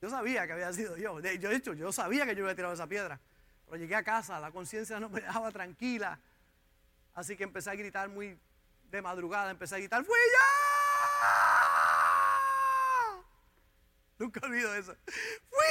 Yo 0.02 0.10
sabía 0.10 0.46
que 0.48 0.52
había 0.54 0.72
sido 0.72 0.96
yo. 0.96 1.20
De 1.20 1.54
hecho, 1.54 1.74
yo 1.74 1.92
sabía 1.92 2.26
que 2.26 2.34
yo 2.34 2.42
había 2.42 2.56
tirado 2.56 2.74
esa 2.74 2.88
piedra. 2.88 3.20
Pero 3.66 3.76
llegué 3.76 3.94
a 3.94 4.02
casa, 4.02 4.40
la 4.40 4.50
conciencia 4.50 4.98
no 4.98 5.08
me 5.08 5.20
dejaba 5.20 5.52
tranquila. 5.52 6.18
Así 7.14 7.36
que 7.36 7.44
empecé 7.44 7.70
a 7.70 7.76
gritar 7.76 8.08
muy 8.08 8.36
de 8.90 9.00
madrugada, 9.00 9.52
empecé 9.52 9.76
a 9.76 9.78
gritar, 9.78 10.04
¡fui 10.04 10.18
yo! 10.18 10.40
Nunca 14.18 14.40
olvido 14.44 14.74
eso. 14.74 14.96
¡Fui 15.04 15.66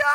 yo! 0.00 0.08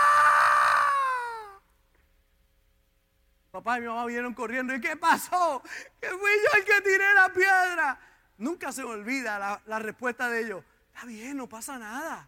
Papá 3.52 3.78
y 3.78 3.82
mi 3.82 3.88
mamá 3.88 4.06
vinieron 4.06 4.34
corriendo. 4.34 4.76
¿Y 4.76 4.82
qué 4.82 4.98
pasó? 4.98 5.64
Que 6.02 6.10
fui 6.10 6.32
yo 6.44 6.60
el 6.60 6.66
que 6.66 6.82
tiré 6.82 7.14
la 7.14 7.32
piedra. 7.34 8.00
Nunca 8.38 8.74
se 8.74 8.84
olvida 8.84 9.62
la 9.66 9.80
respuesta 9.80 10.28
de 10.30 10.42
ellos. 10.42 10.66
Está 10.94 11.06
bien, 11.06 11.38
no 11.38 11.48
pasa 11.48 11.80
nada. 11.80 12.28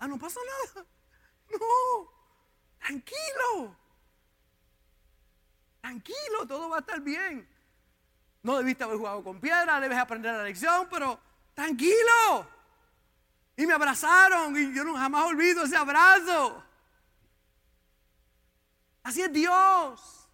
Ah, 0.00 0.08
no 0.08 0.18
pasa 0.18 0.40
nada. 0.74 0.86
No, 1.50 2.08
tranquilo. 2.78 3.76
Tranquilo, 5.80 6.46
todo 6.46 6.68
va 6.68 6.76
a 6.76 6.78
estar 6.78 7.00
bien. 7.00 7.48
No 8.42 8.56
debiste 8.56 8.84
haber 8.84 8.98
jugado 8.98 9.24
con 9.24 9.40
piedra, 9.40 9.80
debes 9.80 9.98
aprender 9.98 10.32
la 10.32 10.44
lección, 10.44 10.86
pero 10.88 11.18
tranquilo. 11.52 12.48
Y 13.56 13.66
me 13.66 13.74
abrazaron 13.74 14.56
y 14.56 14.72
yo 14.72 14.84
no 14.84 14.96
jamás 14.96 15.24
olvido 15.24 15.64
ese 15.64 15.76
abrazo. 15.76 16.64
Así 19.02 19.22
es 19.22 19.32
Dios. 19.32 20.28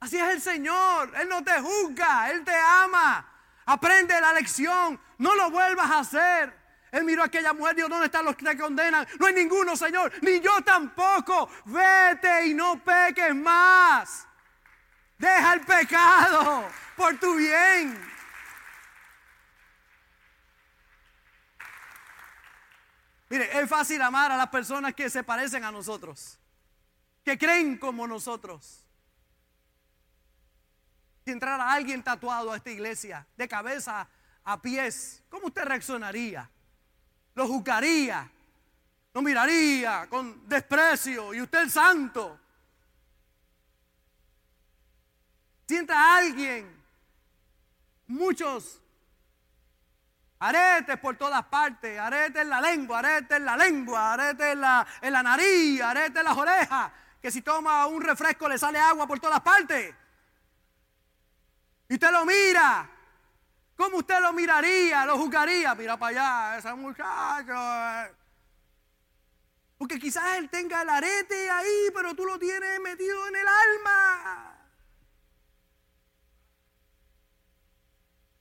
Así 0.00 0.16
es 0.16 0.28
el 0.30 0.40
Señor. 0.40 1.12
Él 1.14 1.28
no 1.28 1.44
te 1.44 1.60
juzga, 1.60 2.30
Él 2.30 2.42
te 2.42 2.54
ama. 2.56 3.26
Aprende 3.66 4.18
la 4.18 4.32
lección, 4.32 4.98
no 5.18 5.34
lo 5.36 5.50
vuelvas 5.50 5.90
a 5.90 5.98
hacer. 5.98 6.57
Él 6.90 7.04
miró 7.04 7.22
a 7.22 7.26
aquella 7.26 7.52
mujer 7.52 7.76
dijo, 7.76 7.88
¿dónde 7.88 8.06
están 8.06 8.24
los 8.24 8.36
que 8.36 8.44
te 8.44 8.56
condenan? 8.56 9.06
No 9.18 9.26
hay 9.26 9.34
ninguno, 9.34 9.76
Señor, 9.76 10.12
ni 10.22 10.40
yo 10.40 10.62
tampoco. 10.62 11.50
Vete 11.66 12.46
y 12.46 12.54
no 12.54 12.82
peques 12.82 13.34
más. 13.34 14.26
Deja 15.18 15.54
el 15.54 15.60
pecado 15.62 16.68
por 16.96 17.18
tu 17.18 17.34
bien. 17.36 18.08
Mire, 23.28 23.60
es 23.60 23.68
fácil 23.68 24.00
amar 24.00 24.32
a 24.32 24.36
las 24.36 24.48
personas 24.48 24.94
que 24.94 25.10
se 25.10 25.22
parecen 25.22 25.62
a 25.64 25.70
nosotros, 25.70 26.38
que 27.22 27.36
creen 27.36 27.76
como 27.76 28.06
nosotros. 28.06 28.86
Si 31.26 31.32
entrara 31.32 31.70
alguien 31.70 32.02
tatuado 32.02 32.52
a 32.52 32.56
esta 32.56 32.70
iglesia, 32.70 33.26
de 33.36 33.46
cabeza 33.46 34.08
a 34.44 34.62
pies, 34.62 35.22
¿cómo 35.28 35.48
usted 35.48 35.64
reaccionaría? 35.64 36.50
¿Lo 37.38 37.46
juzgaría? 37.46 38.28
¿Lo 39.14 39.22
miraría 39.22 40.08
con 40.10 40.48
desprecio? 40.48 41.32
¿Y 41.32 41.40
usted 41.40 41.66
es 41.66 41.72
santo? 41.72 42.36
Sienta 45.68 45.94
a 45.94 46.16
alguien, 46.16 46.82
muchos 48.08 48.82
aretes 50.40 50.98
por 50.98 51.14
todas 51.14 51.44
partes, 51.44 51.96
aretes 51.96 52.42
en 52.42 52.48
la 52.48 52.60
lengua, 52.60 52.98
aretes 52.98 53.36
en 53.36 53.44
la 53.44 53.56
lengua, 53.56 54.14
aretes 54.14 54.54
en 54.54 54.60
la, 54.60 54.84
en 55.00 55.12
la 55.12 55.22
nariz, 55.22 55.80
aretes 55.80 56.16
en 56.16 56.24
las 56.24 56.36
orejas, 56.36 56.90
que 57.22 57.30
si 57.30 57.42
toma 57.42 57.86
un 57.86 58.02
refresco 58.02 58.48
le 58.48 58.58
sale 58.58 58.80
agua 58.80 59.06
por 59.06 59.20
todas 59.20 59.40
partes. 59.42 59.94
Y 61.88 61.94
usted 61.94 62.10
lo 62.10 62.24
mira. 62.24 62.97
¿Cómo 63.78 63.98
usted 63.98 64.20
lo 64.20 64.32
miraría? 64.32 65.06
¿Lo 65.06 65.16
juzgaría? 65.16 65.72
Mira 65.76 65.96
para 65.96 66.10
allá, 66.10 66.58
ese 66.58 66.74
muchacho. 66.74 68.12
Porque 69.78 70.00
quizás 70.00 70.36
él 70.36 70.50
tenga 70.50 70.82
el 70.82 70.88
arete 70.88 71.48
ahí, 71.48 71.88
pero 71.94 72.12
tú 72.12 72.24
lo 72.24 72.40
tienes 72.40 72.80
metido 72.80 73.28
en 73.28 73.36
el 73.36 73.46
alma. 73.46 74.58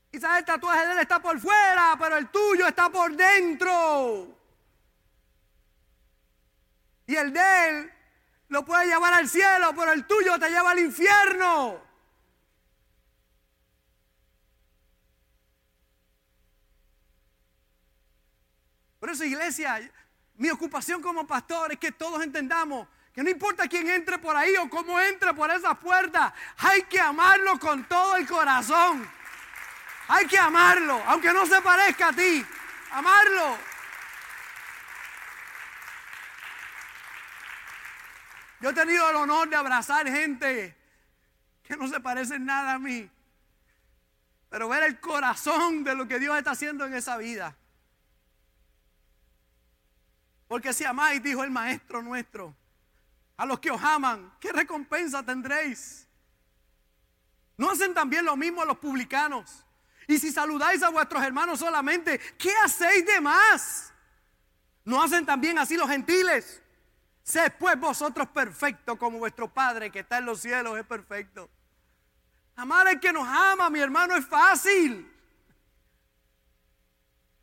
Quizás 0.09 0.39
el 0.39 0.45
tatuaje 0.45 0.87
de 0.87 0.93
él 0.93 0.99
está 0.99 1.19
por 1.19 1.39
fuera, 1.39 1.95
pero 1.99 2.17
el 2.17 2.29
tuyo 2.29 2.67
está 2.67 2.89
por 2.89 3.15
dentro. 3.15 4.35
Y 7.05 7.15
el 7.15 7.31
de 7.31 7.69
él 7.69 7.93
lo 8.47 8.65
puede 8.65 8.87
llevar 8.87 9.13
al 9.13 9.29
cielo, 9.29 9.71
pero 9.75 9.91
el 9.91 10.07
tuyo 10.07 10.39
te 10.39 10.49
lleva 10.49 10.71
al 10.71 10.79
infierno. 10.79 11.86
Por 18.99 19.09
eso, 19.09 19.23
iglesia, 19.23 19.91
mi 20.35 20.49
ocupación 20.49 21.01
como 21.01 21.25
pastor 21.25 21.71
es 21.71 21.79
que 21.79 21.91
todos 21.91 22.23
entendamos 22.23 22.87
que 23.17 23.23
no 23.23 23.31
importa 23.31 23.67
quién 23.67 23.89
entre 23.89 24.19
por 24.19 24.35
ahí 24.35 24.55
o 24.57 24.69
cómo 24.69 24.99
entre 24.99 25.33
por 25.33 25.49
esa 25.49 25.73
puerta, 25.73 26.35
hay 26.57 26.83
que 26.83 26.99
amarlo 26.99 27.57
con 27.59 27.83
todo 27.85 28.15
el 28.15 28.27
corazón. 28.27 29.09
Hay 30.07 30.27
que 30.27 30.37
amarlo, 30.37 31.01
aunque 31.07 31.33
no 31.33 31.47
se 31.47 31.59
parezca 31.61 32.09
a 32.09 32.13
ti. 32.13 32.45
Amarlo. 32.91 33.57
Yo 38.61 38.69
he 38.69 38.73
tenido 38.73 39.09
el 39.09 39.15
honor 39.15 39.49
de 39.49 39.55
abrazar 39.55 40.07
gente 40.07 40.77
que 41.63 41.75
no 41.75 41.87
se 41.87 41.99
parecen 41.99 42.45
nada 42.45 42.73
a 42.73 42.79
mí. 42.79 43.09
Pero 44.49 44.69
ver 44.69 44.83
el 44.83 44.99
corazón 44.99 45.83
de 45.83 45.95
lo 45.95 46.07
que 46.07 46.19
Dios 46.19 46.37
está 46.37 46.51
haciendo 46.51 46.85
en 46.85 46.93
esa 46.93 47.17
vida. 47.17 47.55
Porque 50.47 50.73
si 50.73 50.85
amáis, 50.85 51.21
dijo 51.21 51.43
el 51.43 51.51
maestro 51.51 52.01
nuestro, 52.01 52.55
a 53.35 53.45
los 53.45 53.59
que 53.59 53.69
os 53.69 53.81
aman, 53.81 54.33
¿qué 54.39 54.51
recompensa 54.51 55.23
tendréis? 55.23 56.07
¿No 57.57 57.69
hacen 57.69 57.93
también 57.93 58.23
lo 58.23 58.37
mismo 58.37 58.63
los 58.65 58.77
publicanos? 58.77 59.65
Y 60.07 60.17
si 60.19 60.31
saludáis 60.31 60.81
a 60.83 60.89
vuestros 60.89 61.21
hermanos 61.23 61.59
solamente, 61.59 62.19
¿qué 62.37 62.53
hacéis 62.63 63.05
de 63.05 63.19
más? 63.19 63.93
¿No 64.85 65.03
hacen 65.03 65.25
también 65.25 65.59
así 65.59 65.75
los 65.75 65.89
gentiles? 65.89 66.61
Sed 67.23 67.51
pues 67.59 67.77
vosotros 67.77 68.29
perfectos 68.29 68.97
como 68.97 69.19
vuestro 69.19 69.53
Padre 69.53 69.91
que 69.91 69.99
está 69.99 70.19
en 70.19 70.25
los 70.25 70.39
cielos 70.39 70.77
es 70.79 70.85
perfecto. 70.85 71.49
Amar 72.55 72.87
al 72.87 72.99
que 72.99 73.11
nos 73.11 73.27
ama, 73.27 73.69
mi 73.69 73.79
hermano, 73.79 74.15
es 74.15 74.25
fácil. 74.25 75.13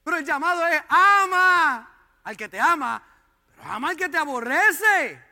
Pero 0.03 0.17
el 0.17 0.25
llamado 0.25 0.67
es 0.67 0.83
ama 0.89 1.94
al 2.25 2.37
que 2.37 2.49
te 2.49 2.59
ama, 2.59 3.03
pero 3.55 3.71
ama 3.71 3.91
al 3.91 3.97
que 3.97 4.09
te 4.09 4.17
aborrece. 4.17 5.23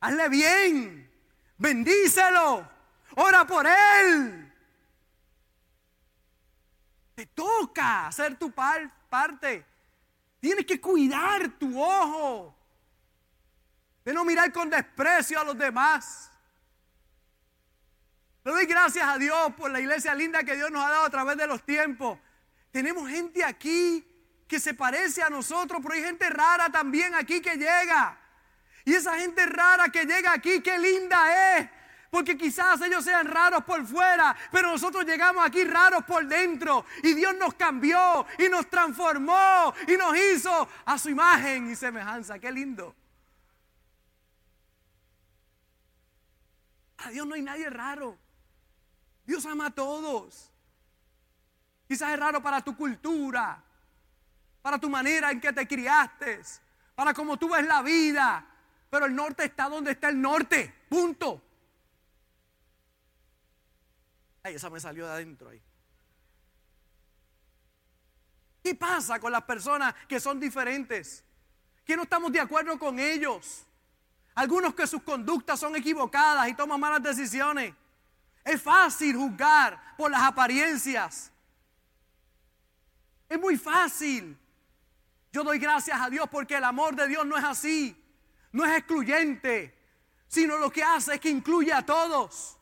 Hazle 0.00 0.28
bien, 0.28 1.10
bendícelo, 1.56 2.68
ora 3.16 3.46
por 3.46 3.66
él. 3.66 4.52
Te 7.14 7.26
toca 7.26 8.06
hacer 8.06 8.36
tu 8.36 8.52
parte. 8.52 9.66
Tienes 10.38 10.64
que 10.64 10.80
cuidar 10.80 11.48
tu 11.58 11.82
ojo. 11.82 12.56
De 14.04 14.12
no 14.12 14.24
mirar 14.24 14.52
con 14.52 14.70
desprecio 14.70 15.40
a 15.40 15.44
los 15.44 15.58
demás. 15.58 16.30
Le 18.44 18.52
doy 18.52 18.66
gracias 18.66 19.04
a 19.04 19.18
Dios 19.18 19.52
por 19.56 19.70
la 19.70 19.80
iglesia 19.80 20.14
linda 20.14 20.44
que 20.44 20.54
Dios 20.54 20.70
nos 20.70 20.84
ha 20.84 20.90
dado 20.90 21.06
a 21.06 21.10
través 21.10 21.36
de 21.36 21.46
los 21.46 21.64
tiempos. 21.64 22.18
Tenemos 22.70 23.08
gente 23.08 23.44
aquí 23.44 24.06
que 24.48 24.58
se 24.58 24.74
parece 24.74 25.22
a 25.22 25.28
nosotros, 25.28 25.80
pero 25.82 25.94
hay 25.94 26.02
gente 26.02 26.28
rara 26.30 26.70
también 26.70 27.14
aquí 27.14 27.40
que 27.40 27.56
llega. 27.56 28.18
Y 28.84 28.94
esa 28.94 29.18
gente 29.18 29.44
rara 29.44 29.90
que 29.90 30.06
llega 30.06 30.32
aquí, 30.32 30.62
qué 30.62 30.78
linda 30.78 31.58
es. 31.58 31.68
Porque 32.10 32.38
quizás 32.38 32.80
ellos 32.80 33.04
sean 33.04 33.26
raros 33.26 33.62
por 33.64 33.86
fuera, 33.86 34.34
pero 34.50 34.70
nosotros 34.70 35.04
llegamos 35.04 35.44
aquí 35.44 35.62
raros 35.64 36.04
por 36.04 36.26
dentro. 36.26 36.86
Y 37.02 37.12
Dios 37.12 37.34
nos 37.36 37.52
cambió 37.54 38.26
y 38.38 38.48
nos 38.48 38.70
transformó 38.70 39.74
y 39.86 39.96
nos 39.98 40.16
hizo 40.16 40.68
a 40.86 40.96
su 40.96 41.10
imagen 41.10 41.70
y 41.70 41.76
semejanza. 41.76 42.38
Qué 42.38 42.50
lindo. 42.50 42.96
A 46.96 47.10
Dios 47.10 47.26
no 47.26 47.34
hay 47.34 47.42
nadie 47.42 47.68
raro. 47.68 48.18
Dios 49.26 49.44
ama 49.44 49.66
a 49.66 49.70
todos. 49.70 50.50
Quizás 51.86 52.12
es 52.12 52.18
raro 52.18 52.42
para 52.42 52.62
tu 52.62 52.74
cultura, 52.74 53.62
para 54.62 54.78
tu 54.78 54.88
manera 54.90 55.30
en 55.30 55.40
que 55.40 55.52
te 55.52 55.66
criaste, 55.66 56.40
para 56.94 57.14
cómo 57.14 57.36
tú 57.36 57.48
ves 57.48 57.66
la 57.66 57.82
vida. 57.82 58.44
Pero 58.90 59.06
el 59.06 59.14
norte 59.14 59.44
está 59.44 59.68
donde 59.68 59.92
está 59.92 60.08
el 60.08 60.20
norte. 60.20 60.74
Punto. 60.88 61.42
Ay, 64.42 64.54
esa 64.54 64.70
me 64.70 64.80
salió 64.80 65.06
de 65.06 65.12
adentro 65.12 65.50
ahí. 65.50 65.60
¿Qué 68.62 68.74
pasa 68.74 69.20
con 69.20 69.32
las 69.32 69.42
personas 69.42 69.94
que 70.06 70.20
son 70.20 70.40
diferentes? 70.40 71.24
Que 71.84 71.96
no 71.96 72.02
estamos 72.02 72.32
de 72.32 72.40
acuerdo 72.40 72.78
con 72.78 72.98
ellos. 72.98 73.64
Algunos 74.34 74.74
que 74.74 74.86
sus 74.86 75.02
conductas 75.02 75.58
son 75.58 75.74
equivocadas 75.76 76.48
y 76.48 76.54
toman 76.54 76.80
malas 76.80 77.02
decisiones. 77.02 77.74
Es 78.44 78.62
fácil 78.62 79.16
juzgar 79.16 79.96
por 79.96 80.10
las 80.10 80.22
apariencias. 80.22 81.30
Es 83.28 83.38
muy 83.38 83.56
fácil. 83.56 84.38
Yo 85.32 85.44
doy 85.44 85.58
gracias 85.58 86.00
a 86.00 86.08
Dios 86.08 86.28
porque 86.30 86.56
el 86.56 86.64
amor 86.64 86.96
de 86.96 87.08
Dios 87.08 87.26
no 87.26 87.36
es 87.36 87.44
así. 87.44 87.96
No 88.52 88.64
es 88.64 88.78
excluyente, 88.78 89.76
sino 90.26 90.56
lo 90.58 90.70
que 90.70 90.82
hace 90.82 91.14
es 91.14 91.20
que 91.20 91.28
incluye 91.28 91.72
a 91.72 91.84
todos. 91.84 92.58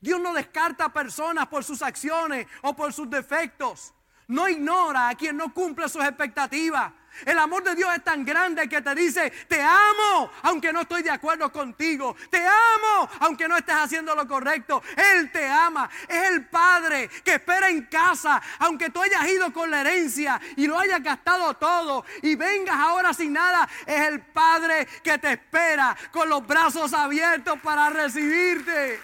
Dios 0.00 0.20
no 0.20 0.34
descarta 0.34 0.86
a 0.86 0.92
personas 0.92 1.46
por 1.46 1.62
sus 1.62 1.80
acciones 1.80 2.46
o 2.62 2.74
por 2.74 2.92
sus 2.92 3.08
defectos. 3.08 3.94
No 4.26 4.48
ignora 4.48 5.08
a 5.08 5.14
quien 5.14 5.36
no 5.36 5.54
cumple 5.54 5.88
sus 5.88 6.04
expectativas. 6.04 6.92
El 7.24 7.38
amor 7.38 7.62
de 7.62 7.74
Dios 7.74 7.94
es 7.94 8.02
tan 8.02 8.24
grande 8.24 8.68
que 8.68 8.82
te 8.82 8.94
dice, 8.94 9.30
te 9.48 9.60
amo 9.60 10.30
aunque 10.42 10.72
no 10.72 10.80
estoy 10.80 11.02
de 11.02 11.10
acuerdo 11.10 11.52
contigo. 11.52 12.16
Te 12.30 12.44
amo 12.44 13.08
aunque 13.20 13.48
no 13.48 13.56
estés 13.56 13.74
haciendo 13.74 14.14
lo 14.14 14.26
correcto. 14.26 14.82
Él 14.96 15.30
te 15.30 15.46
ama. 15.48 15.88
Es 16.08 16.30
el 16.30 16.46
Padre 16.46 17.08
que 17.24 17.34
espera 17.34 17.68
en 17.68 17.82
casa 17.82 18.40
aunque 18.58 18.90
tú 18.90 19.02
hayas 19.02 19.26
ido 19.28 19.52
con 19.52 19.70
la 19.70 19.80
herencia 19.82 20.40
y 20.56 20.66
lo 20.66 20.78
hayas 20.78 21.02
gastado 21.02 21.54
todo 21.54 22.04
y 22.22 22.34
vengas 22.34 22.76
ahora 22.76 23.14
sin 23.14 23.32
nada. 23.32 23.68
Es 23.86 24.00
el 24.08 24.20
Padre 24.20 24.86
que 25.02 25.18
te 25.18 25.32
espera 25.32 25.96
con 26.10 26.28
los 26.28 26.46
brazos 26.46 26.92
abiertos 26.92 27.58
para 27.60 27.90
recibirte. 27.90 29.00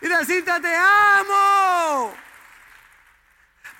y 0.00 0.08
decirte 0.08 0.60
te 0.60 0.74
amo. 0.76 2.12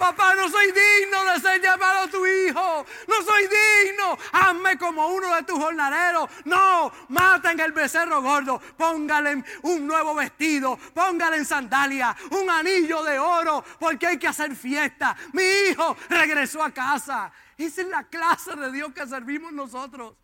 Papá, 0.02 0.34
no 0.34 0.48
soy 0.48 0.66
digno 0.72 1.24
de 1.26 1.40
ser 1.40 1.62
llamado 1.62 2.08
tu 2.08 2.26
hijo. 2.26 2.84
No 3.06 3.22
soy 3.22 3.42
digno. 3.46 4.18
Hazme 4.32 4.76
como 4.76 5.06
uno 5.06 5.32
de 5.32 5.44
tus 5.44 5.56
jornaleros. 5.56 6.28
No, 6.44 6.90
maten 7.10 7.60
el 7.60 7.70
becerro 7.70 8.20
gordo. 8.20 8.58
Póngale 8.76 9.44
un 9.62 9.86
nuevo 9.86 10.12
vestido. 10.16 10.76
Póngale 10.92 11.36
en 11.36 11.44
sandalia. 11.44 12.16
Un 12.32 12.50
anillo 12.50 13.04
de 13.04 13.16
oro. 13.16 13.64
Porque 13.78 14.08
hay 14.08 14.18
que 14.18 14.26
hacer 14.26 14.56
fiesta. 14.56 15.16
Mi 15.34 15.44
hijo 15.44 15.96
regresó 16.08 16.64
a 16.64 16.72
casa. 16.72 17.30
Esa 17.56 17.82
es 17.82 17.86
la 17.86 18.02
clase 18.02 18.56
de 18.56 18.72
Dios 18.72 18.92
que 18.92 19.06
servimos 19.06 19.52
nosotros. 19.52 20.16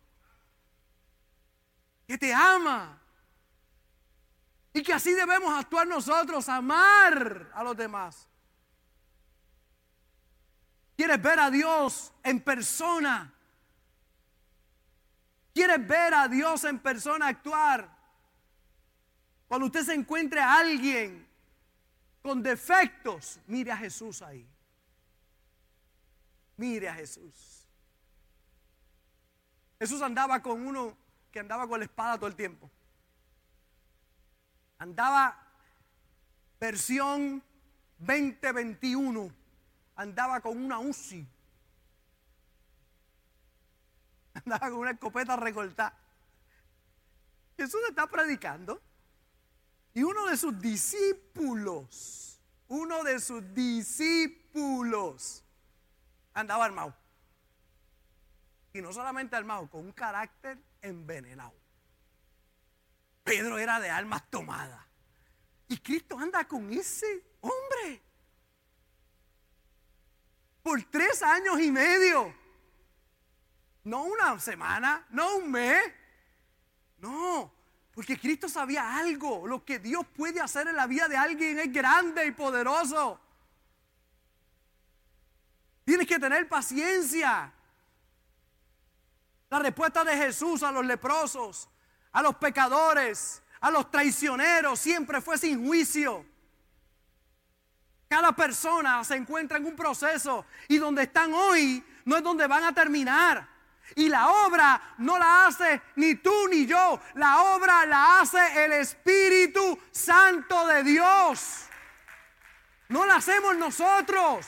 Que 2.05 2.17
te 2.17 2.33
ama. 2.33 3.01
Y 4.73 4.83
que 4.83 4.91
así 4.91 5.13
debemos 5.13 5.57
actuar 5.57 5.87
nosotros. 5.87 6.49
Amar 6.49 7.49
a 7.55 7.63
los 7.63 7.77
demás. 7.77 8.27
¿Quieres 10.99 11.21
ver 11.21 11.39
a 11.39 11.49
Dios 11.49 12.11
en 12.23 12.41
persona? 12.41 13.33
¿Quieres 15.53 15.87
ver 15.87 16.13
a 16.13 16.27
Dios 16.27 16.65
en 16.65 16.77
persona 16.77 17.29
actuar? 17.29 17.89
Cuando 19.47 19.67
usted 19.67 19.85
se 19.85 19.93
encuentre 19.93 20.41
a 20.41 20.55
alguien 20.55 21.25
con 22.21 22.43
defectos, 22.43 23.39
mire 23.47 23.71
a 23.71 23.77
Jesús 23.77 24.21
ahí. 24.21 24.45
Mire 26.57 26.89
a 26.89 26.95
Jesús. 26.95 27.65
Jesús 29.79 30.01
andaba 30.01 30.41
con 30.41 30.67
uno 30.67 30.97
que 31.31 31.39
andaba 31.39 31.65
con 31.65 31.79
la 31.79 31.85
espada 31.85 32.17
todo 32.17 32.27
el 32.27 32.35
tiempo. 32.35 32.69
Andaba 34.77 35.47
versión 36.59 37.41
2021 37.99 39.38
andaba 39.99 40.39
con 40.39 40.57
una 40.57 40.79
UCI. 40.79 41.27
Andaba 44.33 44.69
con 44.69 44.79
una 44.79 44.91
escopeta 44.91 45.35
recortada. 45.35 45.93
Jesús 47.57 47.81
está 47.89 48.07
predicando. 48.07 48.81
Y 49.93 50.03
uno 50.03 50.27
de 50.27 50.37
sus 50.37 50.57
discípulos, 50.57 52.39
uno 52.69 53.03
de 53.03 53.19
sus 53.19 53.53
discípulos, 53.53 55.43
andaba 56.33 56.63
armado. 56.63 56.95
Y 58.71 58.81
no 58.81 58.93
solamente 58.93 59.35
armado, 59.35 59.69
con 59.69 59.81
un 59.81 59.91
carácter 59.91 60.57
envenenado. 60.81 61.59
Pedro 63.25 63.57
era 63.57 63.81
de 63.81 63.89
almas 63.89 64.29
tomadas. 64.29 64.85
Y 65.67 65.77
Cristo 65.79 66.17
anda 66.17 66.47
con 66.47 66.71
ese 66.71 67.25
hombre 67.41 68.08
por 70.69 70.83
tres 70.83 71.23
años 71.23 71.59
y 71.59 71.71
medio. 71.71 72.31
No 73.85 74.03
una 74.03 74.39
semana, 74.39 75.03
no 75.09 75.37
un 75.37 75.49
mes. 75.49 75.81
No, 76.99 77.51
porque 77.91 78.19
Cristo 78.19 78.47
sabía 78.47 78.95
algo. 78.97 79.47
Lo 79.47 79.65
que 79.65 79.79
Dios 79.79 80.05
puede 80.15 80.39
hacer 80.39 80.67
en 80.67 80.75
la 80.75 80.85
vida 80.85 81.07
de 81.07 81.17
alguien 81.17 81.57
es 81.57 81.73
grande 81.73 82.23
y 82.27 82.31
poderoso. 82.33 83.19
Tienes 85.85 86.05
que 86.05 86.19
tener 86.19 86.47
paciencia. 86.47 87.51
La 89.49 89.57
respuesta 89.57 90.03
de 90.03 90.15
Jesús 90.17 90.61
a 90.61 90.71
los 90.71 90.85
leprosos, 90.85 91.67
a 92.11 92.21
los 92.21 92.35
pecadores, 92.35 93.41
a 93.59 93.71
los 93.71 93.89
traicioneros, 93.89 94.79
siempre 94.79 95.19
fue 95.19 95.39
sin 95.39 95.65
juicio. 95.65 96.23
Cada 98.19 98.33
persona 98.33 99.01
se 99.05 99.15
encuentra 99.15 99.57
en 99.59 99.65
un 99.65 99.77
proceso 99.77 100.45
y 100.67 100.77
donde 100.77 101.03
están 101.03 101.33
hoy 101.33 101.81
no 102.03 102.17
es 102.17 102.21
donde 102.21 102.47
van 102.47 102.65
a 102.65 102.73
terminar. 102.73 103.47
Y 103.95 104.09
la 104.09 104.27
obra 104.27 104.95
no 104.97 105.17
la 105.17 105.45
hace 105.45 105.81
ni 105.95 106.15
tú 106.15 106.49
ni 106.49 106.65
yo, 106.65 106.99
la 107.13 107.43
obra 107.43 107.85
la 107.85 108.19
hace 108.19 108.65
el 108.65 108.73
Espíritu 108.73 109.79
Santo 109.89 110.67
de 110.67 110.83
Dios. 110.83 111.67
No 112.89 113.05
la 113.05 113.15
hacemos 113.15 113.55
nosotros. 113.55 114.45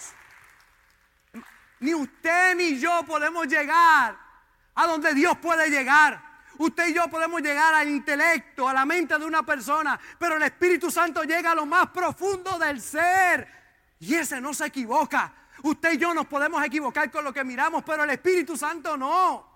Ni 1.79 1.93
usted 1.93 2.57
ni 2.57 2.77
yo 2.77 3.03
podemos 3.03 3.47
llegar 3.47 4.17
a 4.75 4.86
donde 4.86 5.13
Dios 5.13 5.38
puede 5.38 5.69
llegar. 5.69 6.21
Usted 6.57 6.89
y 6.89 6.93
yo 6.93 7.07
podemos 7.07 7.41
llegar 7.41 7.73
al 7.73 7.88
intelecto, 7.88 8.67
a 8.67 8.73
la 8.73 8.86
mente 8.86 9.17
de 9.17 9.23
una 9.23 9.43
persona, 9.43 9.97
pero 10.19 10.36
el 10.36 10.43
Espíritu 10.43 10.91
Santo 10.91 11.23
llega 11.23 11.51
a 11.51 11.55
lo 11.55 11.65
más 11.65 11.88
profundo 11.88 12.60
del 12.60 12.81
ser. 12.81 13.61
Y 14.01 14.15
ese 14.15 14.41
no 14.41 14.53
se 14.53 14.65
equivoca. 14.65 15.31
Usted 15.61 15.93
y 15.93 15.97
yo 15.97 16.13
nos 16.13 16.25
podemos 16.25 16.63
equivocar 16.65 17.11
con 17.11 17.23
lo 17.23 17.31
que 17.31 17.43
miramos, 17.43 17.83
pero 17.83 18.03
el 18.03 18.09
Espíritu 18.09 18.57
Santo 18.57 18.97
no. 18.97 19.47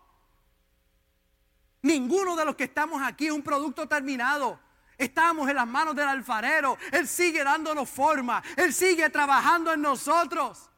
Ninguno 1.81 2.36
de 2.36 2.45
los 2.45 2.55
que 2.55 2.65
estamos 2.65 3.01
aquí 3.01 3.25
es 3.25 3.31
un 3.31 3.41
producto 3.41 3.88
terminado. 3.88 4.60
Estamos 4.99 5.49
en 5.49 5.55
las 5.55 5.67
manos 5.67 5.95
del 5.95 6.08
alfarero. 6.08 6.77
Él 6.91 7.08
sigue 7.08 7.43
dándonos 7.43 7.89
forma. 7.89 8.43
Él 8.55 8.71
sigue 8.71 9.10
trabajando 9.10 9.73
en 9.73 9.81
nosotros. 9.81 10.69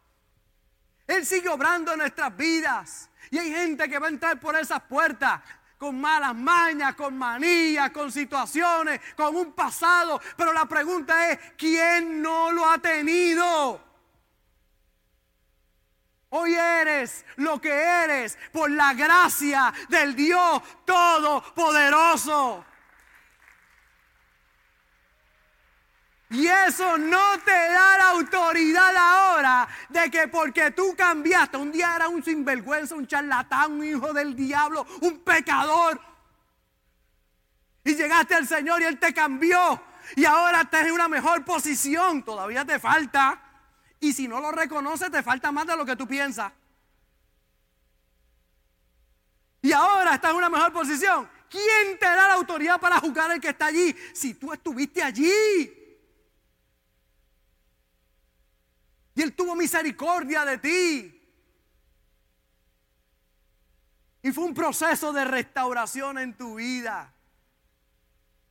Él 1.06 1.26
sigue 1.26 1.50
obrando 1.50 1.92
en 1.92 2.00
nuestras 2.00 2.36
vidas. 2.38 3.10
Y 3.32 3.38
hay 3.38 3.52
gente 3.52 3.90
que 3.90 4.00
va 4.00 4.08
a 4.08 4.12
entrar 4.12 4.40
por 4.40 4.56
esas 4.56 4.82
puertas 4.84 5.42
con 5.78 6.00
malas 6.00 6.36
mañas, 6.36 6.96
con 6.96 7.18
manías, 7.18 7.92
con 7.92 8.12
situaciones, 8.12 9.00
con 9.16 9.36
un 9.36 9.54
pasado. 9.54 10.20
Pero 10.36 10.54
la 10.54 10.66
pregunta 10.66 11.32
es, 11.32 11.40
¿quién 11.58 12.22
no 12.22 12.52
lo 12.52 12.70
ha 12.70 12.78
tenido? 12.80 13.82
Hoy 16.30 16.54
eres 16.56 17.26
lo 17.38 17.62
que 17.62 17.72
eres 17.72 18.38
por 18.52 18.70
la 18.70 18.94
gracia 18.94 19.74
del 19.88 20.16
Dios 20.16 20.62
Todopoderoso. 20.86 22.66
Y 26.30 26.46
eso 26.46 26.98
no 26.98 27.40
te 27.40 27.52
da 27.52 27.98
la 27.98 28.10
autoridad 28.10 28.96
ahora 28.96 29.68
de 29.88 30.12
que 30.12 30.28
porque 30.28 30.72
tú 30.72 30.94
cambiaste, 30.98 31.56
un 31.56 31.72
día 31.72 31.96
era 31.96 32.10
un 32.10 32.22
sinvergüenza, 32.22 32.96
un 32.96 33.08
charlatán, 33.08 33.74
un 33.74 33.86
hijo 33.86 34.12
del 34.12 34.36
diablo, 34.36 34.86
un 35.02 35.20
pecador. 35.20 36.02
Y 37.86 37.96
llegaste 37.96 38.36
al 38.36 38.46
Señor 38.46 38.82
y 38.82 38.86
Él 38.86 39.00
te 39.00 39.14
cambió. 39.14 39.82
Y 40.18 40.26
ahora 40.26 40.62
estás 40.62 40.88
en 40.88 40.92
una 40.92 41.08
mejor 41.08 41.46
posición. 41.46 42.24
Todavía 42.24 42.66
te 42.66 42.78
falta. 42.78 43.42
Y 44.02 44.12
si 44.12 44.28
no 44.28 44.42
lo 44.42 44.52
reconoces, 44.52 45.10
te 45.10 45.24
falta 45.24 45.54
más 45.54 45.66
de 45.66 45.78
lo 45.78 45.86
que 45.86 45.96
tú 45.96 46.06
piensas. 46.06 46.52
Y 49.62 49.72
ahora 49.72 50.16
estás 50.16 50.32
en 50.32 50.38
una 50.38 50.50
mejor 50.50 50.74
posición. 50.74 51.30
¿Quién 51.50 51.98
te 51.98 52.06
da 52.06 52.28
la 52.28 52.34
autoridad 52.34 52.80
para 52.82 53.00
juzgar 53.00 53.32
al 53.32 53.40
que 53.40 53.50
está 53.50 53.68
allí? 53.68 53.96
Si 54.14 54.34
tú 54.34 54.52
estuviste 54.52 55.02
allí. 55.02 55.87
Y 59.18 59.24
Él 59.24 59.34
tuvo 59.34 59.56
misericordia 59.56 60.46
de 60.46 60.60
ti. 60.60 61.28
Y 64.22 64.32
fue 64.32 64.44
un 64.44 64.54
proceso 64.54 65.12
de 65.12 65.26
restauración 65.26 66.20
en 66.20 66.38
tu 66.38 66.58
vida. 66.58 67.12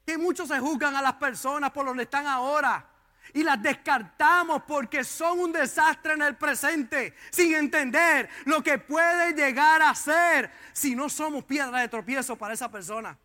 Que 0.05 0.19
muchos 0.19 0.49
se 0.49 0.59
juzgan 0.59 0.97
a 0.97 1.03
las 1.03 1.13
personas 1.15 1.71
por 1.71 1.87
donde 1.87 2.03
están 2.03 2.27
ahora. 2.27 2.85
Y 3.33 3.45
las 3.45 3.63
descartamos 3.63 4.65
porque 4.67 5.05
son 5.05 5.39
un 5.39 5.53
desastre 5.53 6.15
en 6.15 6.23
el 6.23 6.35
presente, 6.35 7.15
sin 7.31 7.55
entender 7.55 8.29
lo 8.45 8.61
que 8.61 8.79
puede 8.79 9.35
llegar 9.35 9.83
a 9.83 9.95
ser 9.95 10.51
si 10.73 10.97
no 10.97 11.09
somos 11.09 11.45
piedra 11.45 11.79
de 11.79 11.89
tropiezo 11.89 12.35
para 12.35 12.55
esa 12.55 12.69
persona. 12.69 13.17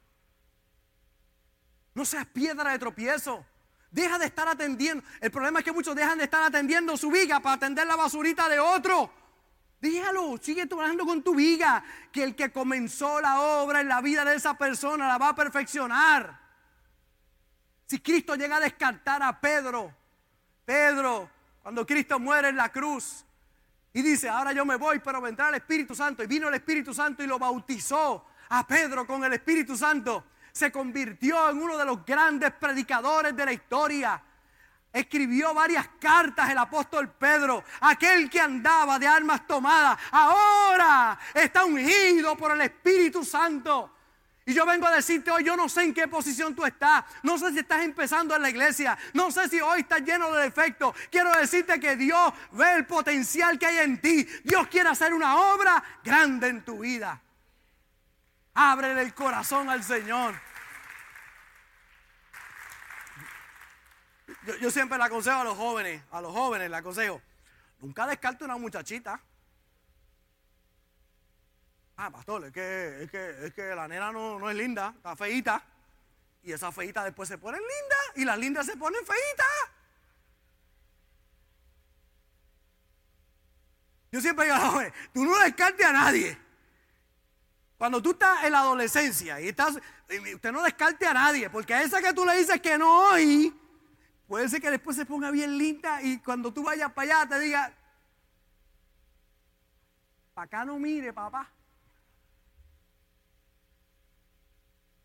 No 1.96 2.06
seas 2.06 2.28
piedra 2.28 2.72
de 2.72 2.78
tropiezo. 2.78 3.44
Deja 3.92 4.18
de 4.18 4.26
estar 4.26 4.48
atendiendo. 4.48 5.04
El 5.20 5.30
problema 5.32 5.60
es 5.60 5.66
que 5.66 5.74
muchos 5.74 5.94
dejan 5.94 6.18
de 6.18 6.24
estar 6.24 6.42
atendiendo 6.42 6.96
su 6.96 7.12
viga 7.12 7.42
para 7.42 7.56
atender 7.56 7.86
la 7.86 7.98
basurita 7.98 8.48
de 8.48 8.58
otro. 8.58 9.12
Déjalo, 9.82 10.38
sigue 10.42 10.66
trabajando 10.66 11.06
con 11.06 11.22
tu 11.22 11.36
viga, 11.36 11.84
que 12.12 12.24
el 12.24 12.36
que 12.36 12.52
comenzó 12.52 13.20
la 13.20 13.42
obra 13.42 13.82
en 13.82 13.90
la 13.90 14.00
vida 14.00 14.24
de 14.24 14.36
esa 14.36 14.58
persona 14.58 15.08
la 15.08 15.18
va 15.18 15.30
a 15.30 15.36
perfeccionar. 15.36 16.40
Si 17.86 18.00
Cristo 18.00 18.36
llega 18.36 18.58
a 18.58 18.60
descartar 18.62 19.22
a 19.22 19.42
Pedro, 19.42 19.94
Pedro, 20.64 21.30
cuando 21.62 21.86
Cristo 21.86 22.18
muere 22.18 22.50
en 22.50 22.56
la 22.56 22.72
cruz 22.72 23.26
y 23.92 24.02
dice, 24.02 24.30
ahora 24.30 24.54
yo 24.54 24.66
me 24.66 24.78
voy, 24.78 25.00
pero 25.00 25.20
vendrá 25.20 25.50
el 25.50 25.56
Espíritu 25.56 25.94
Santo, 25.94 26.24
y 26.24 26.28
vino 26.28 26.48
el 26.48 26.54
Espíritu 26.54 26.94
Santo 26.94 27.24
y 27.24 27.28
lo 27.28 27.38
bautizó 27.38 28.26
a 28.48 28.66
Pedro 28.66 29.06
con 29.06 29.22
el 29.26 29.34
Espíritu 29.34 29.76
Santo 29.76 30.24
se 30.52 30.72
convirtió 30.72 31.50
en 31.50 31.62
uno 31.62 31.78
de 31.78 31.86
los 31.86 32.06
grandes 32.06 32.52
predicadores 32.54 33.36
de 33.36 33.46
la 33.46 33.54
historia. 33.54 34.22
Escribió 34.94 35.54
varias 35.54 35.88
cartas 36.00 36.50
el 36.50 36.58
apóstol 36.58 37.10
Pedro, 37.10 37.64
aquel 37.80 38.30
que 38.30 38.42
andaba 38.42 39.00
de 39.00 39.08
armas 39.08 39.48
tomadas, 39.48 39.98
ahora 40.12 41.18
está 41.34 41.64
ungido 41.64 42.36
por 42.36 42.52
el 42.52 42.62
Espíritu 42.62 43.24
Santo. 43.24 43.92
Y 44.46 44.54
yo 44.54 44.66
vengo 44.66 44.88
a 44.88 44.96
decirte 44.96 45.30
hoy, 45.30 45.44
yo 45.44 45.56
no 45.56 45.70
sé 45.70 45.84
en 45.84 45.94
qué 45.94 46.08
posición 46.08 46.56
tú 46.56 46.66
estás. 46.66 47.06
No 47.22 47.38
sé 47.38 47.52
si 47.52 47.60
estás 47.60 47.84
empezando 47.84 48.36
en 48.36 48.42
la 48.42 48.50
iglesia. 48.50 48.98
No 49.14 49.32
sé 49.32 49.48
si 49.48 49.62
hoy 49.62 49.82
estás 49.82 50.02
lleno 50.02 50.32
de 50.32 50.44
defectos. 50.44 50.96
Quiero 51.12 51.32
decirte 51.32 51.80
que 51.80 51.96
Dios 51.96 52.34
ve 52.52 52.74
el 52.76 52.86
potencial 52.86 53.60
que 53.60 53.68
hay 53.68 53.78
en 53.78 54.02
ti. 54.02 54.28
Dios 54.44 54.68
quiere 54.68 54.90
hacer 54.90 55.14
una 55.14 55.38
obra 55.38 55.82
grande 56.04 56.48
en 56.48 56.66
tu 56.66 56.80
vida. 56.80 57.22
Ábrele 58.54 59.02
el 59.02 59.14
corazón 59.14 59.70
al 59.70 59.84
Señor. 59.84 60.36
Yo, 64.60 64.72
siempre 64.72 64.98
le 64.98 65.04
aconsejo 65.04 65.38
a 65.38 65.44
los 65.44 65.56
jóvenes, 65.56 66.02
a 66.12 66.20
los 66.20 66.34
jóvenes 66.34 66.70
le 66.70 66.76
aconsejo, 66.76 67.22
nunca 67.80 68.08
descarte 68.08 68.44
una 68.44 68.58
muchachita. 68.58 69.22
Ah, 71.98 72.10
pastor, 72.10 72.46
es 72.46 72.52
que, 72.52 73.04
es 73.04 73.12
que, 73.12 73.46
es 73.46 73.54
que 73.54 73.76
la 73.76 73.88
nena 73.88 74.12
no, 74.12 74.40
no 74.40 74.50
es 74.50 74.56
linda, 74.56 74.94
está 74.96 75.16
feíta. 75.16 75.64
Y 76.44 76.52
esa 76.52 76.72
feíta 76.72 77.04
después 77.04 77.30
se 77.30 77.38
ponen 77.38 77.62
lindas 77.62 78.00
y 78.16 78.26
las 78.26 78.38
lindas 78.40 78.66
se 78.66 78.76
ponen 78.76 79.06
feitas. 79.06 79.48
Yo 84.12 84.20
siempre 84.20 84.46
digo 84.46 84.56
a 84.58 84.60
los 84.60 84.70
jóvenes, 84.70 84.94
tú 85.14 85.24
no 85.24 85.38
descartes 85.40 85.86
a 85.86 85.94
nadie. 85.94 86.38
Cuando 87.82 88.00
tú 88.00 88.12
estás 88.12 88.44
en 88.44 88.52
la 88.52 88.60
adolescencia 88.60 89.42
y 89.42 89.48
estás, 89.48 89.80
usted 90.36 90.52
no 90.52 90.62
descarte 90.62 91.08
a 91.08 91.16
nadie, 91.16 91.50
porque 91.50 91.74
a 91.74 91.82
esa 91.82 92.00
que 92.00 92.14
tú 92.14 92.24
le 92.24 92.38
dices 92.38 92.62
que 92.62 92.78
no 92.78 93.10
hoy, 93.10 93.60
puede 94.28 94.48
ser 94.50 94.62
que 94.62 94.70
después 94.70 94.96
se 94.96 95.04
ponga 95.04 95.32
bien 95.32 95.58
linda 95.58 96.00
y 96.04 96.20
cuando 96.20 96.54
tú 96.54 96.62
vayas 96.62 96.94
para 96.94 97.22
allá 97.22 97.30
te 97.30 97.40
diga, 97.40 97.74
para 100.36 100.46
acá 100.46 100.64
no 100.64 100.78
mire, 100.78 101.12
papá. 101.12 101.50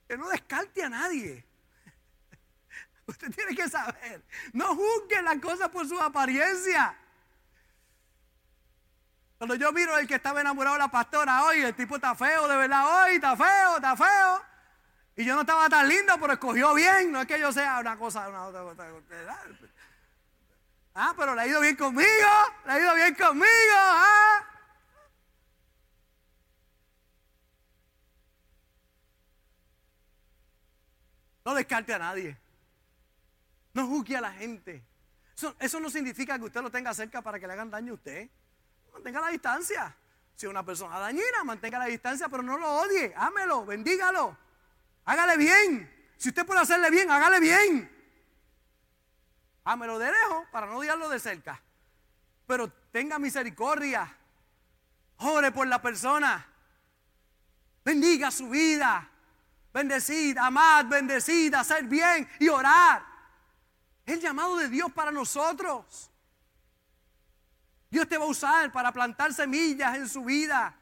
Que 0.06 0.18
no 0.18 0.28
descarte 0.28 0.82
a 0.82 0.90
nadie. 0.90 1.46
Usted 3.06 3.34
tiene 3.34 3.56
que 3.56 3.70
saber, 3.70 4.22
no 4.52 4.76
juzgue 4.76 5.22
las 5.22 5.38
cosas 5.38 5.70
por 5.70 5.88
su 5.88 5.98
apariencia. 5.98 6.94
Cuando 9.38 9.54
yo 9.54 9.70
miro 9.72 9.98
el 9.98 10.06
que 10.06 10.14
estaba 10.14 10.40
enamorado 10.40 10.76
de 10.76 10.80
la 10.80 10.88
pastora 10.88 11.44
hoy, 11.44 11.60
el 11.62 11.74
tipo 11.74 11.96
está 11.96 12.14
feo, 12.14 12.48
de 12.48 12.56
verdad, 12.56 13.04
hoy 13.04 13.16
está 13.16 13.36
feo, 13.36 13.76
está 13.76 13.96
feo. 13.96 14.42
Y 15.16 15.24
yo 15.24 15.34
no 15.34 15.42
estaba 15.42 15.68
tan 15.68 15.88
lindo, 15.88 16.14
pero 16.20 16.32
escogió 16.34 16.74
bien. 16.74 17.12
No 17.12 17.20
es 17.20 17.26
que 17.26 17.38
yo 17.38 17.52
sea 17.52 17.80
una 17.80 17.98
cosa, 17.98 18.28
una 18.28 18.44
otra 18.44 18.62
cosa. 18.62 18.86
Ah, 20.94 21.14
pero 21.16 21.34
le 21.34 21.42
ha 21.42 21.46
ido 21.46 21.60
bien 21.60 21.76
conmigo, 21.76 22.08
le 22.64 22.72
ha 22.72 22.80
ido 22.80 22.94
bien 22.94 23.14
conmigo. 23.14 23.46
Ah. 23.76 24.42
No 31.44 31.54
descarte 31.54 31.94
a 31.94 31.98
nadie. 31.98 32.36
No 33.74 33.86
juzgue 33.86 34.16
a 34.16 34.20
la 34.22 34.32
gente. 34.32 34.82
Eso, 35.36 35.54
eso, 35.60 35.78
no 35.80 35.90
significa 35.90 36.38
que 36.38 36.44
usted 36.44 36.62
lo 36.62 36.70
tenga 36.70 36.94
cerca 36.94 37.20
para 37.20 37.38
que 37.38 37.46
le 37.46 37.52
hagan 37.52 37.70
daño 37.70 37.92
a 37.92 37.94
usted. 37.96 38.30
Mantenga 38.96 39.20
la 39.20 39.28
distancia. 39.28 39.94
Si 40.34 40.46
es 40.46 40.50
una 40.50 40.64
persona 40.64 40.98
dañina, 40.98 41.44
mantenga 41.44 41.78
la 41.78 41.84
distancia, 41.84 42.30
pero 42.30 42.42
no 42.42 42.56
lo 42.56 42.80
odie. 42.80 43.12
Ámelo, 43.14 43.66
bendígalo. 43.66 44.34
Hágale 45.04 45.36
bien. 45.36 46.12
Si 46.16 46.30
usted 46.30 46.46
puede 46.46 46.60
hacerle 46.60 46.90
bien, 46.90 47.10
hágale 47.10 47.38
bien. 47.38 47.92
Ámelo 49.64 49.98
de 49.98 50.10
lejos 50.10 50.46
para 50.50 50.66
no 50.66 50.78
odiarlo 50.78 51.10
de 51.10 51.20
cerca. 51.20 51.60
Pero 52.46 52.72
tenga 52.90 53.18
misericordia. 53.18 54.16
Ore 55.18 55.52
por 55.52 55.66
la 55.66 55.82
persona. 55.82 56.46
Bendiga 57.84 58.30
su 58.30 58.48
vida. 58.48 59.10
Bendecid, 59.74 60.38
amad, 60.38 60.86
bendecid, 60.86 61.52
hacer 61.52 61.84
bien 61.84 62.26
y 62.40 62.48
orar. 62.48 63.04
El 64.06 64.20
llamado 64.20 64.56
de 64.56 64.70
Dios 64.70 64.90
para 64.90 65.10
nosotros. 65.10 66.10
Dios 67.90 68.08
te 68.08 68.18
va 68.18 68.24
a 68.24 68.28
usar 68.28 68.72
para 68.72 68.92
plantar 68.92 69.32
semillas 69.32 69.96
en 69.96 70.08
su 70.08 70.24
vida. 70.24 70.76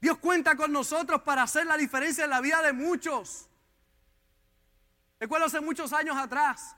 Dios 0.00 0.18
cuenta 0.18 0.56
con 0.56 0.72
nosotros 0.72 1.22
para 1.22 1.42
hacer 1.42 1.66
la 1.66 1.76
diferencia 1.76 2.24
en 2.24 2.30
la 2.30 2.40
vida 2.40 2.62
de 2.62 2.72
muchos. 2.72 3.48
Recuerdo 5.20 5.46
hace 5.46 5.60
muchos 5.60 5.92
años 5.92 6.16
atrás, 6.16 6.76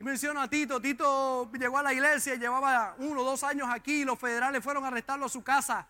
y 0.00 0.04
menciono 0.04 0.40
a 0.40 0.48
Tito, 0.48 0.80
Tito 0.80 1.52
llegó 1.52 1.78
a 1.78 1.82
la 1.82 1.92
iglesia, 1.92 2.34
llevaba 2.34 2.94
uno 2.98 3.20
o 3.20 3.24
dos 3.24 3.44
años 3.44 3.68
aquí, 3.70 4.04
los 4.04 4.18
federales 4.18 4.64
fueron 4.64 4.82
a 4.84 4.88
arrestarlo 4.88 5.26
a 5.26 5.28
su 5.28 5.44
casa. 5.44 5.86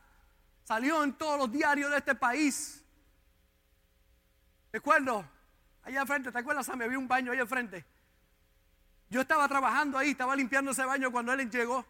Salió 0.64 1.05
en 1.05 1.14
todos 1.14 1.39
los 1.39 1.51
diarios 1.51 1.91
de 1.91 1.99
este 1.99 2.16
país. 2.16 2.85
Recuerdo, 4.72 5.24
allá 5.85 6.01
al 6.01 6.07
frente, 6.09 6.33
¿te 6.33 6.39
acuerdas? 6.39 6.68
Me 6.76 6.89
vi 6.89 6.97
un 6.97 7.07
baño 7.07 7.31
ahí 7.31 7.39
al 7.39 7.47
frente. 7.47 7.87
Yo 9.09 9.20
estaba 9.20 9.47
trabajando 9.47 9.97
ahí, 9.97 10.11
estaba 10.11 10.35
limpiando 10.35 10.72
ese 10.72 10.85
baño 10.85 11.11
cuando 11.11 11.33
él 11.33 11.49
llegó. 11.49 11.87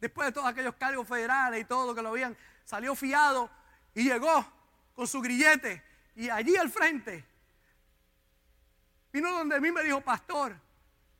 Después 0.00 0.28
de 0.28 0.32
todos 0.32 0.46
aquellos 0.46 0.74
cargos 0.76 1.06
federales 1.06 1.60
y 1.60 1.64
todo 1.64 1.94
que 1.94 2.02
lo 2.02 2.08
habían, 2.08 2.36
salió 2.64 2.94
fiado 2.94 3.50
y 3.94 4.04
llegó 4.04 4.46
con 4.94 5.06
su 5.06 5.20
grillete. 5.20 5.82
Y 6.16 6.30
allí 6.30 6.56
al 6.56 6.70
frente 6.70 7.24
vino 9.12 9.30
donde 9.30 9.60
mí 9.60 9.70
me 9.70 9.82
dijo, 9.82 10.00
pastor, 10.00 10.58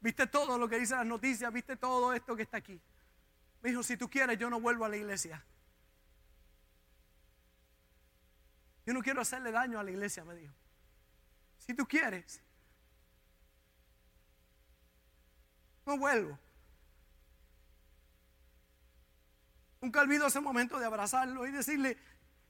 viste 0.01 0.27
todo 0.27 0.57
lo 0.57 0.69
que 0.69 0.79
dicen 0.79 0.99
las 0.99 1.07
noticias, 1.07 1.53
viste 1.53 1.77
todo 1.77 2.13
esto 2.15 2.35
que 2.35 2.43
está 2.43 2.57
aquí. 2.57 2.81
Me 3.63 3.71
dijo, 3.71 3.83
si 3.83 3.97
tú 3.97 4.09
quieres, 4.09 4.39
yo 4.39 4.49
no 4.49 4.61
vuelvo 4.61 4.85
a 4.85 4.89
la 4.89 4.97
iglesia. 4.97 5.45
Yo 8.87 8.95
no 8.95 9.03
quiero 9.03 9.21
hacerle 9.21 9.53
daño 9.53 9.79
a 9.79 9.85
la 9.85 9.91
iglesia, 9.91 10.25
me 10.25 10.35
dijo. 10.35 10.55
Si 11.59 11.75
tú 11.75 11.87
quieres, 11.87 12.41
no 15.85 15.99
vuelvo. 15.99 16.39
Nunca 19.81 20.01
olvido 20.01 20.27
ese 20.27 20.41
momento 20.41 20.79
de 20.79 20.85
abrazarlo 20.85 21.47
y 21.47 21.53
decirle, 21.53 21.97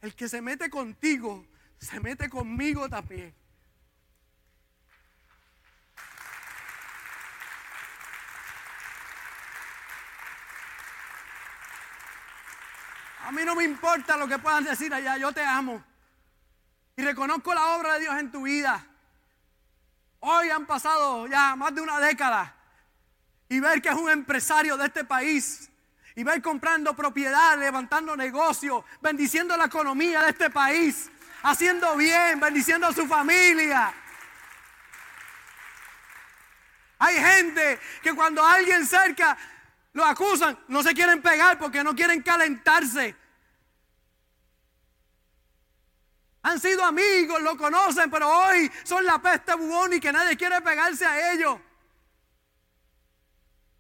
el 0.00 0.14
que 0.16 0.28
se 0.28 0.42
mete 0.42 0.68
contigo, 0.68 1.46
se 1.78 2.00
mete 2.00 2.28
conmigo 2.28 2.88
también. 2.88 3.32
A 13.24 13.32
mí 13.32 13.44
no 13.44 13.54
me 13.54 13.62
importa 13.62 14.16
lo 14.16 14.26
que 14.26 14.40
puedan 14.40 14.64
decir 14.64 14.92
allá, 14.92 15.16
yo 15.16 15.32
te 15.32 15.44
amo. 15.44 15.84
Y 16.96 17.02
reconozco 17.02 17.54
la 17.54 17.76
obra 17.76 17.94
de 17.94 18.00
Dios 18.00 18.16
en 18.18 18.32
tu 18.32 18.42
vida. 18.42 18.84
Hoy 20.18 20.50
han 20.50 20.66
pasado 20.66 21.28
ya 21.28 21.54
más 21.54 21.72
de 21.72 21.80
una 21.80 22.00
década. 22.00 22.56
Y 23.48 23.60
ver 23.60 23.80
que 23.80 23.88
es 23.88 23.94
un 23.94 24.10
empresario 24.10 24.76
de 24.76 24.86
este 24.86 25.04
país 25.04 25.69
y 26.14 26.24
va 26.24 26.32
a 26.32 26.36
ir 26.36 26.42
comprando 26.42 26.94
propiedad, 26.94 27.58
levantando 27.58 28.16
negocios, 28.16 28.84
bendiciendo 29.00 29.56
la 29.56 29.66
economía 29.66 30.22
de 30.22 30.30
este 30.30 30.50
país, 30.50 31.10
haciendo 31.42 31.96
bien, 31.96 32.40
bendiciendo 32.40 32.86
a 32.86 32.92
su 32.92 33.06
familia. 33.06 33.94
Hay 36.98 37.16
gente 37.16 37.80
que 38.02 38.14
cuando 38.14 38.44
alguien 38.44 38.86
cerca 38.86 39.36
lo 39.92 40.04
acusan, 40.04 40.58
no 40.68 40.82
se 40.82 40.94
quieren 40.94 41.22
pegar 41.22 41.58
porque 41.58 41.82
no 41.82 41.94
quieren 41.94 42.22
calentarse. 42.22 43.16
Han 46.42 46.58
sido 46.58 46.84
amigos, 46.84 47.40
lo 47.42 47.56
conocen, 47.56 48.10
pero 48.10 48.28
hoy 48.28 48.70
son 48.82 49.04
la 49.04 49.20
peste 49.20 49.54
bubón 49.54 49.98
que 50.00 50.12
nadie 50.12 50.36
quiere 50.36 50.60
pegarse 50.60 51.04
a 51.04 51.32
ellos. 51.32 51.58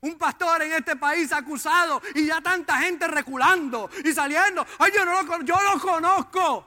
Un 0.02 0.16
pastor 0.16 0.62
en 0.62 0.72
este 0.72 0.96
país 0.96 1.30
acusado 1.32 2.00
y 2.14 2.26
ya 2.26 2.40
tanta 2.40 2.78
gente 2.78 3.06
reculando 3.06 3.90
y 4.02 4.12
saliendo. 4.12 4.66
Ay, 4.78 4.92
yo, 4.94 5.04
no 5.04 5.22
lo, 5.22 5.42
yo 5.42 5.56
lo 5.60 5.80
conozco. 5.80 6.66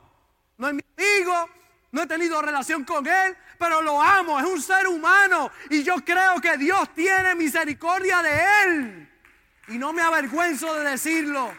No 0.57 0.67
es 0.67 0.73
mi 0.75 0.83
amigo, 0.97 1.49
no 1.91 2.03
he 2.03 2.07
tenido 2.07 2.41
relación 2.41 2.83
con 2.83 3.07
él, 3.07 3.35
pero 3.57 3.81
lo 3.81 4.01
amo, 4.01 4.39
es 4.39 4.45
un 4.45 4.61
ser 4.61 4.87
humano 4.87 5.51
y 5.69 5.83
yo 5.83 5.95
creo 6.05 6.39
que 6.41 6.57
Dios 6.57 6.93
tiene 6.93 7.33
misericordia 7.33 8.21
de 8.21 8.41
él. 8.63 9.09
Y 9.69 9.77
no 9.77 9.93
me 9.93 10.01
avergüenzo 10.01 10.73
de 10.75 10.91
decirlo. 10.91 11.53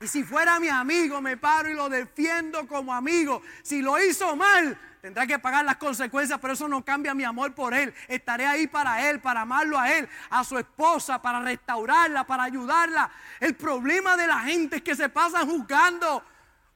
Y 0.00 0.06
si 0.06 0.22
fuera 0.22 0.60
mi 0.60 0.68
amigo, 0.68 1.20
me 1.20 1.36
paro 1.36 1.68
y 1.68 1.74
lo 1.74 1.88
defiendo 1.88 2.66
como 2.66 2.94
amigo. 2.94 3.42
Si 3.62 3.82
lo 3.82 3.98
hizo 3.98 4.36
mal, 4.36 4.78
tendrá 5.00 5.26
que 5.26 5.38
pagar 5.38 5.64
las 5.64 5.76
consecuencias, 5.76 6.38
pero 6.40 6.54
eso 6.54 6.68
no 6.68 6.84
cambia 6.84 7.14
mi 7.14 7.24
amor 7.24 7.54
por 7.54 7.74
él. 7.74 7.94
Estaré 8.08 8.46
ahí 8.46 8.66
para 8.66 9.08
él, 9.08 9.20
para 9.20 9.42
amarlo 9.42 9.78
a 9.78 9.92
él, 9.92 10.08
a 10.30 10.44
su 10.44 10.58
esposa, 10.58 11.20
para 11.20 11.40
restaurarla, 11.40 12.24
para 12.24 12.44
ayudarla. 12.44 13.10
El 13.40 13.56
problema 13.56 14.16
de 14.16 14.26
la 14.26 14.40
gente 14.40 14.76
es 14.76 14.82
que 14.82 14.96
se 14.96 15.08
pasan 15.08 15.48
juzgando. 15.48 16.24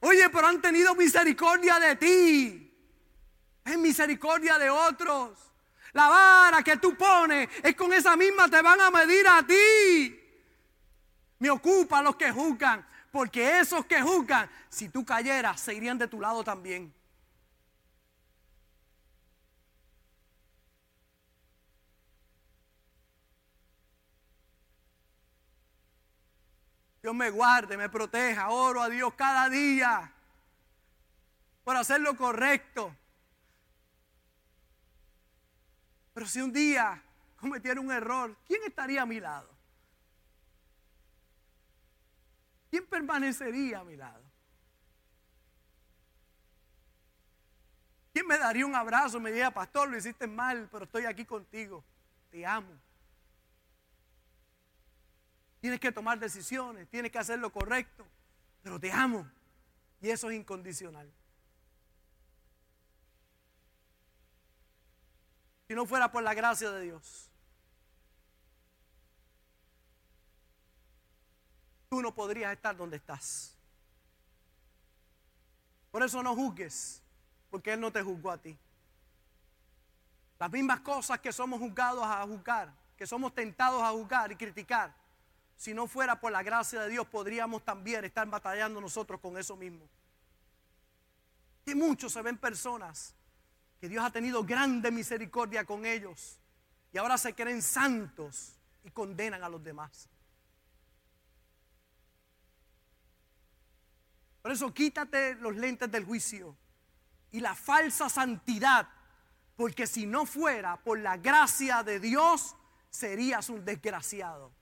Oye, 0.01 0.29
pero 0.31 0.47
han 0.47 0.61
tenido 0.61 0.95
misericordia 0.95 1.79
de 1.79 1.97
ti. 1.97 2.75
Es 3.65 3.79
misericordia 3.79 4.59
de 4.59 4.71
otros. 4.71 5.39
La 5.93 6.09
vara 6.09 6.63
que 6.63 6.79
tú 6.79 6.97
pones 6.97 7.49
es 7.63 7.75
con 7.77 7.93
esa 7.93 8.17
misma 8.17 8.49
te 8.49 8.63
van 8.63 8.81
a 8.81 8.91
medir 8.91 9.27
a 9.29 9.47
ti. 9.47 10.19
Me 11.39 11.51
ocupa 11.51 12.03
los 12.03 12.17
que 12.17 12.31
juzgan. 12.31 12.87
Porque 13.13 13.61
esos 13.61 13.85
que 13.85 14.01
juzgan, 14.01 14.49
si 14.71 14.89
tú 14.89 15.05
cayeras, 15.05 15.61
se 15.61 15.75
irían 15.75 15.99
de 15.99 16.09
tu 16.09 16.19
lado 16.19 16.43
también. 16.43 16.93
Dios 27.03 27.15
me 27.15 27.31
guarde, 27.31 27.77
me 27.77 27.89
proteja, 27.89 28.49
oro 28.51 28.81
a 28.81 28.89
Dios 28.89 29.13
cada 29.15 29.49
día 29.49 30.13
por 31.65 31.77
hacer 31.77 32.01
lo 32.01 32.17
correcto. 32.17 32.95
Pero 36.15 36.27
si 36.27 36.41
un 36.41 36.53
día 36.53 37.03
cometiera 37.41 37.81
un 37.81 37.91
error, 37.91 38.37
¿quién 38.47 38.63
estaría 38.65 39.03
a 39.03 39.07
mi 39.07 39.19
lado? 39.19 39.51
¿Quién 42.71 42.87
permanecería 42.87 43.81
a 43.81 43.85
mi 43.85 43.97
lado? 43.97 44.23
¿Quién 48.13 48.27
me 48.27 48.39
daría 48.39 48.65
un 48.65 48.75
abrazo? 48.75 49.19
Me 49.19 49.31
diría, 49.31 49.51
pastor, 49.51 49.89
lo 49.89 49.97
hiciste 49.97 50.27
mal, 50.27 50.69
pero 50.71 50.85
estoy 50.85 51.07
aquí 51.07 51.25
contigo. 51.25 51.83
Te 52.31 52.47
amo. 52.47 52.73
Tienes 55.63 55.79
que 55.79 55.93
tomar 55.93 56.19
decisiones, 56.19 56.89
tienes 56.89 57.13
que 57.13 57.21
hacer 57.21 57.39
lo 57.39 57.53
correcto, 57.53 58.05
pero 58.65 58.81
te 58.81 58.91
amo. 58.91 59.31
Y 60.01 60.11
eso 60.11 60.29
es 60.29 60.37
incondicional. 60.37 61.09
Si 65.69 65.75
no 65.75 65.87
fuera 65.87 66.11
por 66.11 66.25
la 66.25 66.35
gracia 66.35 66.69
de 66.73 66.81
Dios, 66.81 67.31
tú 71.89 72.03
no 72.03 72.13
podrías 72.13 72.53
estar 72.53 72.77
donde 72.77 72.97
estás. 72.97 73.57
Por 75.93 76.03
eso 76.03 76.25
no 76.25 76.35
juzgues, 76.35 77.01
porque 77.53 77.73
Él 77.75 77.81
no 77.81 77.93
te 77.93 78.03
juzgó 78.03 78.33
a 78.33 78.39
ti. 78.39 78.59
Las 80.41 80.51
mismas 80.51 80.81
cosas 80.81 81.21
que 81.21 81.33
somos 81.33 81.61
juzgados 81.61 82.03
a 82.05 82.27
juzgar, 82.27 82.75
que 82.97 83.07
somos 83.07 83.33
tentados 83.33 83.81
a 83.81 83.91
juzgar 83.93 84.33
y 84.33 84.35
criticar, 84.35 85.02
si 85.63 85.75
no 85.75 85.87
fuera 85.87 86.19
por 86.19 86.33
la 86.33 86.43
gracia 86.43 86.81
de 86.81 86.89
Dios, 86.89 87.07
podríamos 87.07 87.65
también 87.65 88.05
estar 88.05 88.29
batallando 88.29 88.81
nosotros 88.81 89.21
con 89.21 89.39
eso 89.39 89.55
mismo. 89.55 89.89
Y 91.65 91.77
muchos 91.77 92.13
se 92.13 92.21
ven 92.21 92.37
personas 92.37 93.15
que 93.81 93.89
Dios 93.89 94.05
ha 94.05 94.11
tenido 94.11 94.43
grande 94.43 94.91
misericordia 94.91 95.65
con 95.65 95.87
ellos 95.87 96.41
y 96.93 96.99
ahora 96.99 97.17
se 97.17 97.33
creen 97.33 97.63
santos 97.63 98.59
y 98.83 98.91
condenan 98.91 99.45
a 99.45 99.49
los 99.49 99.63
demás. 99.63 100.09
Por 104.43 104.51
eso 104.51 104.75
quítate 104.75 105.37
los 105.37 105.55
lentes 105.55 105.89
del 105.93 106.05
juicio 106.05 106.57
y 107.31 107.39
la 107.39 107.55
falsa 107.55 108.09
santidad, 108.09 108.89
porque 109.55 109.87
si 109.87 110.07
no 110.07 110.27
fuera 110.27 110.77
por 110.83 110.99
la 110.99 111.19
gracia 111.19 111.85
de 111.85 112.01
Dios, 112.01 112.57
serías 112.91 113.49
un 113.49 113.65
desgraciado. 113.65 114.61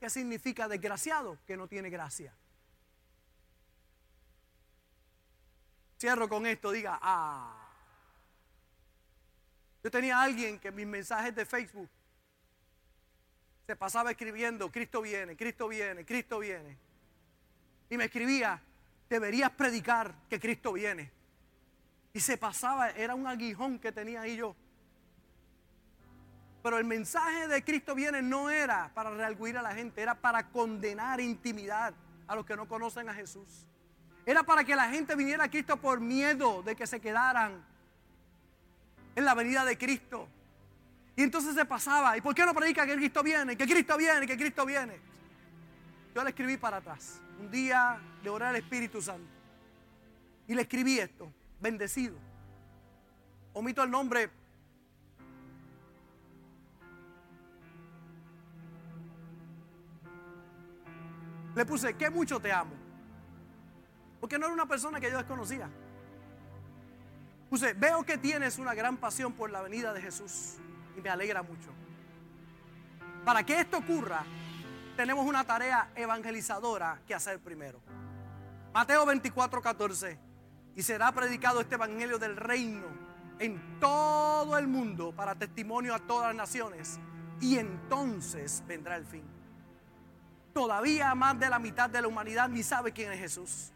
¿Qué 0.00 0.10
significa 0.10 0.68
desgraciado? 0.68 1.38
Que 1.46 1.56
no 1.56 1.66
tiene 1.66 1.90
gracia. 1.90 2.34
Cierro 5.98 6.28
con 6.28 6.46
esto, 6.46 6.70
diga, 6.70 6.98
ah. 7.00 7.64
Yo 9.82 9.90
tenía 9.90 10.18
a 10.18 10.22
alguien 10.22 10.58
que 10.58 10.70
mis 10.70 10.86
mensajes 10.86 11.34
de 11.34 11.44
Facebook 11.46 11.88
se 13.66 13.76
pasaba 13.76 14.10
escribiendo, 14.10 14.70
Cristo 14.70 15.00
viene, 15.00 15.36
Cristo 15.36 15.68
viene, 15.68 16.04
Cristo 16.04 16.38
viene. 16.38 16.76
Y 17.88 17.96
me 17.96 18.04
escribía, 18.04 18.60
deberías 19.08 19.50
predicar 19.50 20.14
que 20.28 20.38
Cristo 20.38 20.72
viene. 20.72 21.10
Y 22.12 22.20
se 22.20 22.36
pasaba, 22.36 22.90
era 22.90 23.14
un 23.14 23.26
aguijón 23.26 23.78
que 23.78 23.92
tenía 23.92 24.22
ahí 24.22 24.36
yo. 24.36 24.54
Pero 26.64 26.78
el 26.78 26.84
mensaje 26.86 27.46
de 27.46 27.62
Cristo 27.62 27.94
viene 27.94 28.22
no 28.22 28.48
era 28.48 28.90
para 28.94 29.10
realguir 29.10 29.58
a 29.58 29.60
la 29.60 29.74
gente, 29.74 30.00
era 30.00 30.14
para 30.14 30.48
condenar 30.48 31.20
intimidad 31.20 31.92
a 32.26 32.34
los 32.34 32.46
que 32.46 32.56
no 32.56 32.66
conocen 32.66 33.06
a 33.10 33.12
Jesús. 33.12 33.66
Era 34.24 34.42
para 34.44 34.64
que 34.64 34.74
la 34.74 34.88
gente 34.88 35.14
viniera 35.14 35.44
a 35.44 35.50
Cristo 35.50 35.76
por 35.76 36.00
miedo 36.00 36.62
de 36.62 36.74
que 36.74 36.86
se 36.86 37.00
quedaran 37.00 37.62
en 39.14 39.24
la 39.26 39.34
venida 39.34 39.66
de 39.66 39.76
Cristo. 39.76 40.26
Y 41.14 41.22
entonces 41.22 41.54
se 41.54 41.66
pasaba, 41.66 42.16
¿y 42.16 42.22
por 42.22 42.34
qué 42.34 42.46
no 42.46 42.54
predica 42.54 42.86
que 42.86 42.96
Cristo 42.96 43.22
viene? 43.22 43.58
Que 43.58 43.66
Cristo 43.66 43.98
viene, 43.98 44.26
que 44.26 44.38
Cristo 44.38 44.64
viene. 44.64 44.98
Yo 46.14 46.24
le 46.24 46.30
escribí 46.30 46.56
para 46.56 46.78
atrás. 46.78 47.20
Un 47.40 47.50
día 47.50 47.98
le 48.22 48.30
oré 48.30 48.46
al 48.46 48.56
Espíritu 48.56 49.02
Santo. 49.02 49.28
Y 50.48 50.54
le 50.54 50.62
escribí 50.62 50.98
esto, 50.98 51.30
bendecido. 51.60 52.16
Omito 53.52 53.82
el 53.82 53.90
nombre. 53.90 54.43
Le 61.54 61.64
puse, 61.64 61.94
que 61.94 62.10
mucho 62.10 62.40
te 62.40 62.52
amo. 62.52 62.74
Porque 64.20 64.38
no 64.38 64.46
era 64.46 64.54
una 64.54 64.66
persona 64.66 65.00
que 65.00 65.10
yo 65.10 65.18
desconocía 65.18 65.68
veo 67.76 68.04
que 68.04 68.18
tienes 68.18 68.58
una 68.58 68.74
gran 68.74 68.96
pasión 68.96 69.32
por 69.32 69.50
la 69.50 69.62
venida 69.62 69.92
de 69.92 70.02
Jesús 70.02 70.56
y 70.96 71.00
me 71.00 71.10
alegra 71.10 71.42
mucho. 71.42 71.70
Para 73.24 73.44
que 73.44 73.60
esto 73.60 73.78
ocurra, 73.78 74.24
tenemos 74.96 75.26
una 75.26 75.44
tarea 75.44 75.90
evangelizadora 75.94 77.00
que 77.06 77.14
hacer 77.14 77.38
primero. 77.40 77.80
Mateo 78.72 79.06
24, 79.06 79.62
14. 79.62 80.18
Y 80.76 80.82
será 80.82 81.12
predicado 81.12 81.60
este 81.60 81.76
evangelio 81.76 82.18
del 82.18 82.36
reino 82.36 82.86
en 83.38 83.78
todo 83.78 84.58
el 84.58 84.66
mundo 84.66 85.12
para 85.14 85.34
testimonio 85.34 85.94
a 85.94 86.00
todas 86.00 86.28
las 86.28 86.36
naciones. 86.36 86.98
Y 87.40 87.58
entonces 87.58 88.62
vendrá 88.66 88.96
el 88.96 89.06
fin. 89.06 89.33
Todavía 90.54 91.14
más 91.14 91.38
de 91.38 91.50
la 91.50 91.58
mitad 91.58 91.90
de 91.90 92.00
la 92.00 92.08
humanidad 92.08 92.48
ni 92.48 92.62
sabe 92.62 92.92
quién 92.92 93.12
es 93.12 93.18
Jesús. 93.18 93.72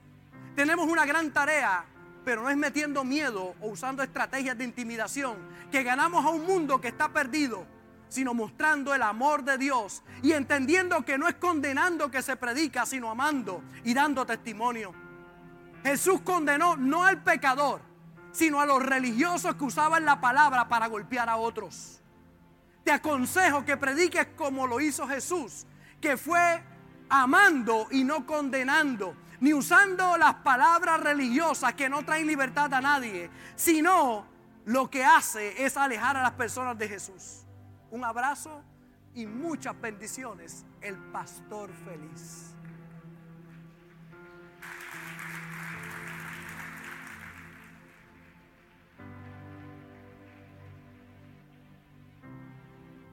Tenemos 0.55 0.87
una 0.89 1.05
gran 1.05 1.31
tarea 1.33 1.85
pero 2.29 2.43
no 2.43 2.51
es 2.51 2.59
metiendo 2.59 3.05
miedo 3.05 3.55
o 3.59 3.69
usando 3.69 4.03
estrategias 4.03 4.59
de 4.59 4.65
intimidación 4.65 5.39
que 5.71 5.83
ganamos 5.83 6.27
a 6.27 6.29
un 6.29 6.45
mundo 6.45 6.79
que 6.79 6.89
está 6.89 7.09
perdido, 7.09 7.65
sino 8.11 8.35
mostrando 8.35 8.95
el 8.95 9.01
amor 9.01 9.45
de 9.45 9.57
Dios 9.57 10.03
y 10.23 10.33
entendiendo 10.33 11.07
que 11.07 11.17
no 11.17 11.27
es 11.27 11.37
condenando 11.37 12.11
que 12.11 12.21
se 12.21 12.37
predica, 12.37 12.85
sino 12.85 13.11
amando 13.11 13.63
y 13.83 13.95
dando 13.95 14.27
testimonio. 14.27 14.93
Jesús 15.83 16.21
condenó 16.21 16.77
no 16.77 17.03
al 17.03 17.23
pecador, 17.23 17.81
sino 18.31 18.61
a 18.61 18.67
los 18.67 18.83
religiosos 18.83 19.55
que 19.55 19.65
usaban 19.65 20.05
la 20.05 20.21
palabra 20.21 20.69
para 20.69 20.87
golpear 20.87 21.31
a 21.31 21.37
otros. 21.39 22.03
Te 22.85 22.93
aconsejo 22.93 23.65
que 23.65 23.79
prediques 23.79 24.27
como 24.37 24.67
lo 24.67 24.81
hizo 24.81 25.09
Jesús, 25.09 25.67
que 26.01 26.17
fue 26.17 26.63
amando 27.09 27.89
y 27.91 28.05
no 28.05 28.27
condenando 28.27 29.15
ni 29.41 29.53
usando 29.53 30.17
las 30.17 30.35
palabras 30.37 31.01
religiosas 31.01 31.75
que 31.75 31.89
no 31.89 32.05
traen 32.05 32.27
libertad 32.27 32.73
a 32.75 32.81
nadie, 32.81 33.31
sino 33.55 34.27
lo 34.65 34.91
que 34.91 35.05
hace 35.05 35.65
es 35.65 35.77
alejar 35.77 36.17
a 36.17 36.23
las 36.23 36.33
personas 36.33 36.77
de 36.77 36.89
Jesús. 36.89 37.45
Un 37.91 38.05
abrazo 38.05 38.63
y 39.15 39.27
muchas 39.27 39.81
bendiciones, 39.81 40.65
el 40.81 40.97
pastor 40.97 41.71
feliz. 41.85 42.55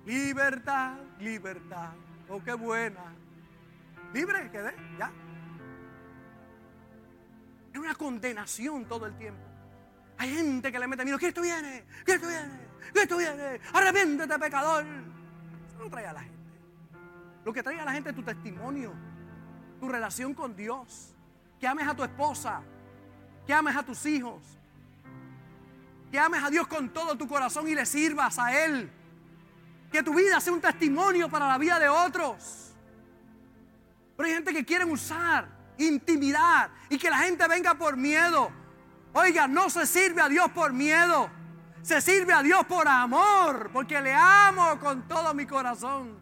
Libertad, 0.05 0.97
libertad. 1.19 1.93
Oh, 2.29 2.41
qué 2.43 2.53
buena. 2.53 3.13
Libre, 4.13 4.49
quedé, 4.49 4.73
ya. 4.97 5.11
Es 7.73 7.79
una 7.79 7.95
condenación 7.95 8.85
todo 8.85 9.05
el 9.05 9.17
tiempo. 9.17 9.41
Hay 10.17 10.33
gente 10.33 10.71
que 10.71 10.79
le 10.79 10.87
mete 10.87 11.03
miedo, 11.03 11.17
Cristo 11.17 11.41
viene, 11.41 11.83
Cristo 12.05 12.27
viene, 12.27 12.59
Cristo 12.93 13.17
viene, 13.17 13.59
arrepiéntete 13.73 14.39
pecador. 14.39 14.85
Eso 15.67 15.77
no 15.79 15.89
trae 15.89 16.07
a 16.07 16.13
la 16.13 16.21
gente. 16.21 16.35
Lo 17.43 17.51
que 17.51 17.61
trae 17.61 17.79
a 17.79 17.85
la 17.85 17.91
gente 17.91 18.11
es 18.11 18.15
tu 18.15 18.23
testimonio, 18.23 18.93
tu 19.79 19.89
relación 19.89 20.33
con 20.33 20.55
Dios. 20.55 21.11
Que 21.59 21.67
ames 21.67 21.87
a 21.87 21.95
tu 21.95 22.03
esposa, 22.03 22.61
que 23.45 23.53
ames 23.53 23.75
a 23.75 23.83
tus 23.83 24.05
hijos, 24.05 24.41
que 26.11 26.19
ames 26.19 26.43
a 26.43 26.49
Dios 26.49 26.67
con 26.67 26.89
todo 26.89 27.17
tu 27.17 27.27
corazón 27.27 27.67
y 27.67 27.75
le 27.75 27.85
sirvas 27.85 28.39
a 28.39 28.65
Él. 28.65 28.89
Que 29.91 30.03
tu 30.03 30.13
vida 30.13 30.39
sea 30.39 30.53
un 30.53 30.61
testimonio 30.61 31.29
para 31.29 31.47
la 31.47 31.57
vida 31.57 31.79
de 31.79 31.87
otros. 31.87 32.73
Pero 34.15 34.27
hay 34.27 34.35
gente 34.35 34.53
que 34.53 34.65
quieren 34.65 34.89
usar 34.91 35.47
intimidad 35.77 36.69
y 36.89 36.97
que 36.97 37.09
la 37.09 37.17
gente 37.19 37.47
venga 37.47 37.75
por 37.75 37.97
miedo. 37.97 38.49
Oiga, 39.13 39.47
no 39.47 39.69
se 39.69 39.85
sirve 39.85 40.21
a 40.21 40.29
Dios 40.29 40.51
por 40.51 40.73
miedo. 40.73 41.29
Se 41.81 42.01
sirve 42.01 42.33
a 42.33 42.41
Dios 42.41 42.65
por 42.65 42.87
amor, 42.87 43.69
porque 43.71 44.01
le 44.01 44.13
amo 44.13 44.79
con 44.79 45.07
todo 45.07 45.33
mi 45.33 45.45
corazón. 45.45 46.17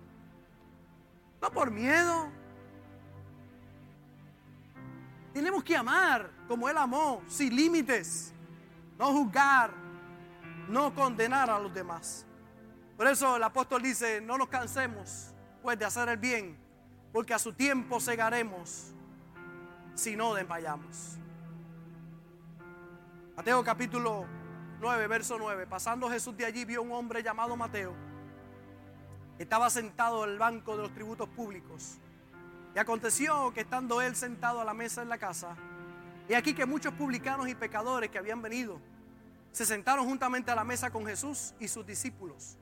No 1.41 1.51
por 1.51 1.71
miedo. 1.71 2.29
Tenemos 5.33 5.63
que 5.63 5.75
amar 5.75 6.29
como 6.47 6.69
Él 6.69 6.77
amó, 6.77 7.23
sin 7.27 7.55
límites, 7.55 8.33
no 8.99 9.07
juzgar, 9.07 9.71
no 10.67 10.93
condenar 10.93 11.49
a 11.49 11.57
los 11.57 11.73
demás. 11.73 12.25
Por 13.03 13.11
eso 13.11 13.35
el 13.35 13.43
apóstol 13.43 13.81
dice, 13.81 14.21
no 14.21 14.37
nos 14.37 14.47
cansemos 14.47 15.33
pues 15.61 15.77
de 15.77 15.83
hacer 15.83 16.07
el 16.07 16.15
bien, 16.15 16.57
porque 17.11 17.33
a 17.33 17.37
su 17.37 17.51
tiempo 17.51 17.99
cegaremos 17.99 18.93
si 19.93 20.15
no 20.15 20.33
desmayamos. 20.33 21.17
Mateo 23.35 23.61
capítulo 23.61 24.25
9, 24.79 25.07
verso 25.07 25.37
9. 25.37 25.67
Pasando 25.67 26.09
Jesús 26.09 26.37
de 26.37 26.45
allí 26.45 26.63
vio 26.63 26.81
un 26.81 26.93
hombre 26.93 27.21
llamado 27.21 27.57
Mateo. 27.57 27.93
Estaba 29.37 29.69
sentado 29.69 30.23
en 30.23 30.29
el 30.29 30.37
banco 30.37 30.77
de 30.77 30.83
los 30.83 30.93
tributos 30.93 31.27
públicos. 31.27 31.97
Y 32.73 32.79
aconteció 32.79 33.53
que 33.53 33.59
estando 33.59 34.01
él 34.01 34.15
sentado 34.15 34.61
a 34.61 34.63
la 34.63 34.73
mesa 34.73 35.01
en 35.01 35.09
la 35.09 35.17
casa, 35.17 35.57
y 36.29 36.35
aquí 36.35 36.53
que 36.53 36.65
muchos 36.65 36.93
publicanos 36.93 37.49
y 37.49 37.55
pecadores 37.55 38.09
que 38.09 38.17
habían 38.17 38.41
venido 38.41 38.79
se 39.51 39.65
sentaron 39.65 40.05
juntamente 40.05 40.51
a 40.51 40.55
la 40.55 40.63
mesa 40.63 40.89
con 40.89 41.05
Jesús 41.05 41.53
y 41.59 41.67
sus 41.67 41.85
discípulos. 41.85 42.59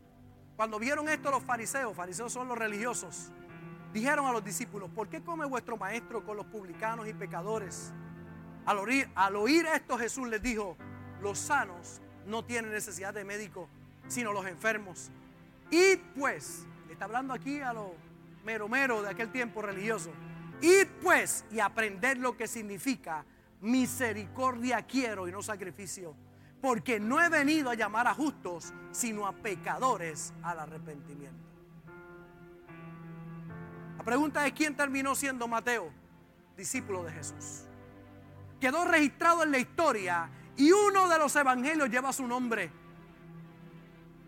Cuando 0.61 0.77
vieron 0.77 1.09
esto 1.09 1.31
los 1.31 1.41
fariseos, 1.41 1.95
fariseos 1.95 2.31
son 2.31 2.47
los 2.47 2.55
religiosos, 2.55 3.31
dijeron 3.91 4.27
a 4.27 4.31
los 4.31 4.45
discípulos, 4.45 4.91
¿por 4.91 5.09
qué 5.09 5.23
come 5.23 5.43
vuestro 5.43 5.75
maestro 5.75 6.23
con 6.23 6.37
los 6.37 6.45
publicanos 6.45 7.07
y 7.07 7.15
pecadores? 7.15 7.91
Al 8.67 8.77
oír, 9.37 9.65
esto 9.73 9.97
Jesús 9.97 10.27
les 10.27 10.39
dijo, 10.39 10.77
los 11.19 11.39
sanos 11.39 11.99
no 12.27 12.45
tienen 12.45 12.69
necesidad 12.69 13.11
de 13.11 13.23
médico, 13.23 13.69
sino 14.07 14.33
los 14.33 14.45
enfermos. 14.45 15.09
Y 15.71 15.95
pues, 16.15 16.67
está 16.91 17.05
hablando 17.05 17.33
aquí 17.33 17.59
a 17.61 17.73
los 17.73 17.89
mero 18.45 18.69
mero 18.69 19.01
de 19.01 19.09
aquel 19.09 19.31
tiempo 19.31 19.63
religioso. 19.63 20.11
Id 20.61 20.85
pues 21.01 21.43
y 21.49 21.59
aprender 21.59 22.19
lo 22.19 22.37
que 22.37 22.45
significa 22.45 23.25
misericordia 23.61 24.83
quiero 24.83 25.27
y 25.27 25.31
no 25.31 25.41
sacrificio. 25.41 26.13
Porque 26.61 26.99
no 26.99 27.21
he 27.21 27.29
venido 27.29 27.69
a 27.71 27.75
llamar 27.75 28.07
a 28.07 28.13
justos, 28.13 28.73
sino 28.91 29.25
a 29.25 29.33
pecadores 29.33 30.33
al 30.43 30.59
arrepentimiento. 30.59 31.41
La 33.97 34.03
pregunta 34.03 34.45
es, 34.47 34.53
¿quién 34.53 34.75
terminó 34.75 35.15
siendo 35.15 35.47
Mateo? 35.47 35.91
Discípulo 36.55 37.03
de 37.03 37.11
Jesús. 37.11 37.65
Quedó 38.59 38.85
registrado 38.85 39.43
en 39.43 39.51
la 39.51 39.57
historia 39.57 40.29
y 40.55 40.71
uno 40.71 41.07
de 41.09 41.17
los 41.17 41.35
evangelios 41.35 41.89
lleva 41.89 42.13
su 42.13 42.27
nombre. 42.27 42.71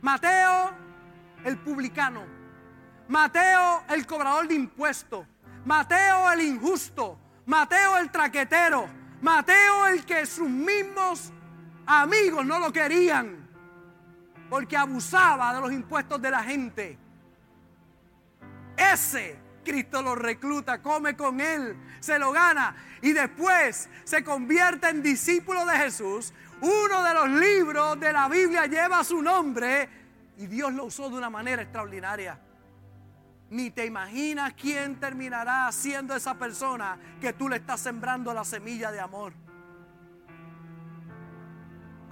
Mateo, 0.02 0.72
el 1.44 1.58
publicano. 1.60 2.24
Mateo, 3.08 3.84
el 3.90 4.06
cobrador 4.06 4.48
de 4.48 4.56
impuestos. 4.56 5.26
Mateo, 5.66 6.32
el 6.32 6.42
injusto. 6.42 7.18
Mateo, 7.46 7.98
el 7.98 8.12
traquetero. 8.12 8.88
Mateo, 9.22 9.88
el 9.88 10.06
que 10.06 10.26
sus 10.26 10.50
mismos 10.50 11.32
amigos 11.86 12.46
no 12.46 12.60
lo 12.60 12.72
querían. 12.72 13.48
Porque 14.50 14.78
abusaba 14.78 15.54
de 15.56 15.62
los 15.62 15.72
impuestos 15.72 16.22
de 16.22 16.32
la 16.32 16.44
gente. 16.44 16.98
Ese 18.78 19.44
Cristo 19.64 20.02
lo 20.02 20.16
recluta, 20.16 20.82
come 20.82 21.16
con 21.16 21.40
él, 21.40 21.76
se 22.00 22.20
lo 22.20 22.32
gana 22.32 22.76
y 23.02 23.14
después 23.14 23.90
se 24.04 24.24
convierte 24.24 24.90
en 24.90 25.02
discípulo 25.02 25.66
de 25.66 25.78
Jesús. 25.78 26.34
Uno 26.62 27.04
de 27.04 27.14
los 27.14 27.30
libros 27.30 28.00
de 28.00 28.14
la 28.14 28.28
Biblia 28.28 28.66
lleva 28.66 29.04
su 29.04 29.22
nombre 29.22 29.90
y 30.38 30.48
Dios 30.48 30.74
lo 30.74 30.86
usó 30.86 31.10
de 31.10 31.18
una 31.18 31.30
manera 31.30 31.62
extraordinaria. 31.62 32.40
Ni 33.50 33.72
te 33.72 33.86
imaginas 33.86 34.54
quién 34.54 35.00
terminará 35.00 35.72
siendo 35.72 36.16
esa 36.16 36.36
persona 36.36 36.98
que 37.22 37.34
tú 37.34 37.50
le 37.50 37.58
estás 37.58 37.82
sembrando 37.82 38.34
la 38.34 38.44
semilla 38.44 38.92
de 38.92 39.00
amor. 39.00 39.34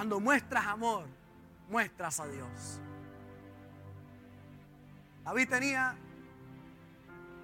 Cuando 0.01 0.19
muestras 0.19 0.65
amor, 0.65 1.05
muestras 1.69 2.19
a 2.19 2.25
Dios. 2.25 2.81
David 5.23 5.47
tenía 5.47 5.95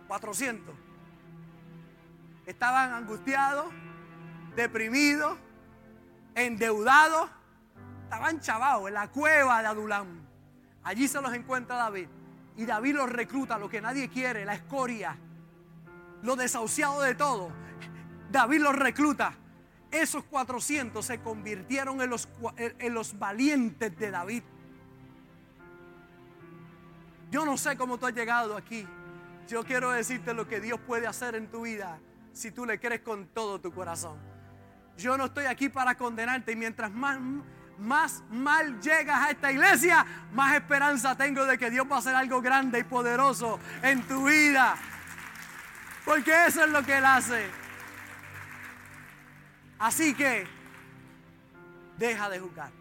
400. 0.07 0.73
Estaban 2.47 2.93
angustiados, 2.93 3.67
deprimidos, 4.55 5.37
endeudados, 6.33 7.29
estaban 8.05 8.39
chavados 8.39 8.87
en 8.87 8.95
la 8.95 9.07
cueva 9.09 9.61
de 9.61 9.67
Adulam. 9.67 10.25
Allí 10.81 11.07
se 11.07 11.21
los 11.21 11.31
encuentra 11.35 11.75
David. 11.75 12.07
Y 12.55 12.65
David 12.65 12.95
los 12.95 13.11
recluta, 13.11 13.59
lo 13.59 13.69
que 13.69 13.81
nadie 13.81 14.09
quiere, 14.09 14.45
la 14.45 14.55
escoria, 14.55 15.15
lo 16.23 16.35
desahuciado 16.35 17.01
de 17.03 17.13
todo. 17.13 17.51
David 18.31 18.61
los 18.61 18.75
recluta. 18.75 19.35
Esos 20.01 20.23
400 20.25 21.03
se 21.03 21.19
convirtieron 21.19 22.01
en 22.01 22.09
los, 22.09 22.29
en 22.57 22.93
los 22.93 23.17
valientes 23.17 23.97
de 23.97 24.11
David. 24.11 24.43
Yo 27.31 27.45
no 27.45 27.57
sé 27.57 27.75
cómo 27.75 27.97
tú 27.97 28.05
has 28.05 28.13
llegado 28.13 28.55
aquí. 28.55 28.87
Yo 29.47 29.63
quiero 29.63 29.91
decirte 29.91 30.33
lo 30.33 30.47
que 30.47 30.61
Dios 30.61 30.79
puede 30.85 31.07
hacer 31.07 31.35
en 31.35 31.47
tu 31.47 31.61
vida 31.61 31.99
si 32.31 32.51
tú 32.51 32.65
le 32.65 32.79
crees 32.79 33.01
con 33.01 33.27
todo 33.27 33.59
tu 33.59 33.73
corazón. 33.73 34.17
Yo 34.97 35.17
no 35.17 35.25
estoy 35.25 35.45
aquí 35.45 35.69
para 35.69 35.95
condenarte 35.95 36.51
y 36.51 36.55
mientras 36.55 36.91
más, 36.91 37.17
más 37.79 38.23
mal 38.29 38.79
llegas 38.79 39.27
a 39.27 39.31
esta 39.31 39.51
iglesia, 39.51 40.05
más 40.33 40.55
esperanza 40.55 41.17
tengo 41.17 41.45
de 41.45 41.57
que 41.57 41.71
Dios 41.71 41.87
va 41.89 41.95
a 41.95 41.99
hacer 41.99 42.15
algo 42.15 42.41
grande 42.41 42.79
y 42.79 42.83
poderoso 42.83 43.59
en 43.81 44.03
tu 44.03 44.27
vida. 44.27 44.75
Porque 46.05 46.45
eso 46.45 46.63
es 46.63 46.69
lo 46.69 46.83
que 46.83 46.97
Él 46.97 47.05
hace. 47.05 47.66
Así 49.79 50.15
que 50.15 50.45
deja 51.97 52.29
de 52.29 52.39
juzgar. 52.39 52.71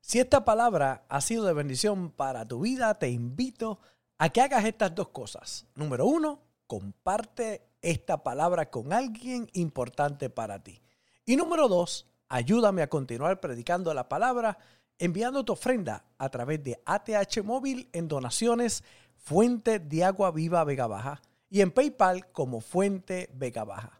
Si 0.00 0.18
esta 0.18 0.44
palabra 0.44 1.04
ha 1.08 1.20
sido 1.20 1.44
de 1.44 1.52
bendición 1.52 2.10
para 2.10 2.46
tu 2.46 2.60
vida, 2.60 2.98
te 2.98 3.10
invito 3.10 3.80
a 4.18 4.28
que 4.28 4.40
hagas 4.40 4.64
estas 4.64 4.94
dos 4.94 5.08
cosas. 5.08 5.66
Número 5.74 6.06
uno, 6.06 6.42
comparte 6.66 7.62
esta 7.82 8.22
palabra 8.22 8.70
con 8.70 8.92
alguien 8.92 9.48
importante 9.52 10.30
para 10.30 10.62
ti. 10.62 10.82
Y 11.24 11.36
número 11.36 11.68
dos, 11.68 12.06
ayúdame 12.28 12.82
a 12.82 12.88
continuar 12.88 13.40
predicando 13.40 13.92
la 13.94 14.08
palabra 14.08 14.58
enviando 14.98 15.44
tu 15.44 15.52
ofrenda 15.52 16.04
a 16.18 16.28
través 16.28 16.62
de 16.62 16.80
ATH 16.84 17.42
Móvil 17.42 17.88
en 17.92 18.06
donaciones 18.06 18.84
Fuente 19.16 19.78
de 19.78 20.04
Agua 20.04 20.30
Viva 20.30 20.64
Vega 20.64 20.86
Baja 20.86 21.20
y 21.48 21.60
en 21.60 21.70
PayPal 21.70 22.30
como 22.32 22.60
Fuente 22.60 23.30
Vega 23.34 23.64
Baja. 23.64 23.99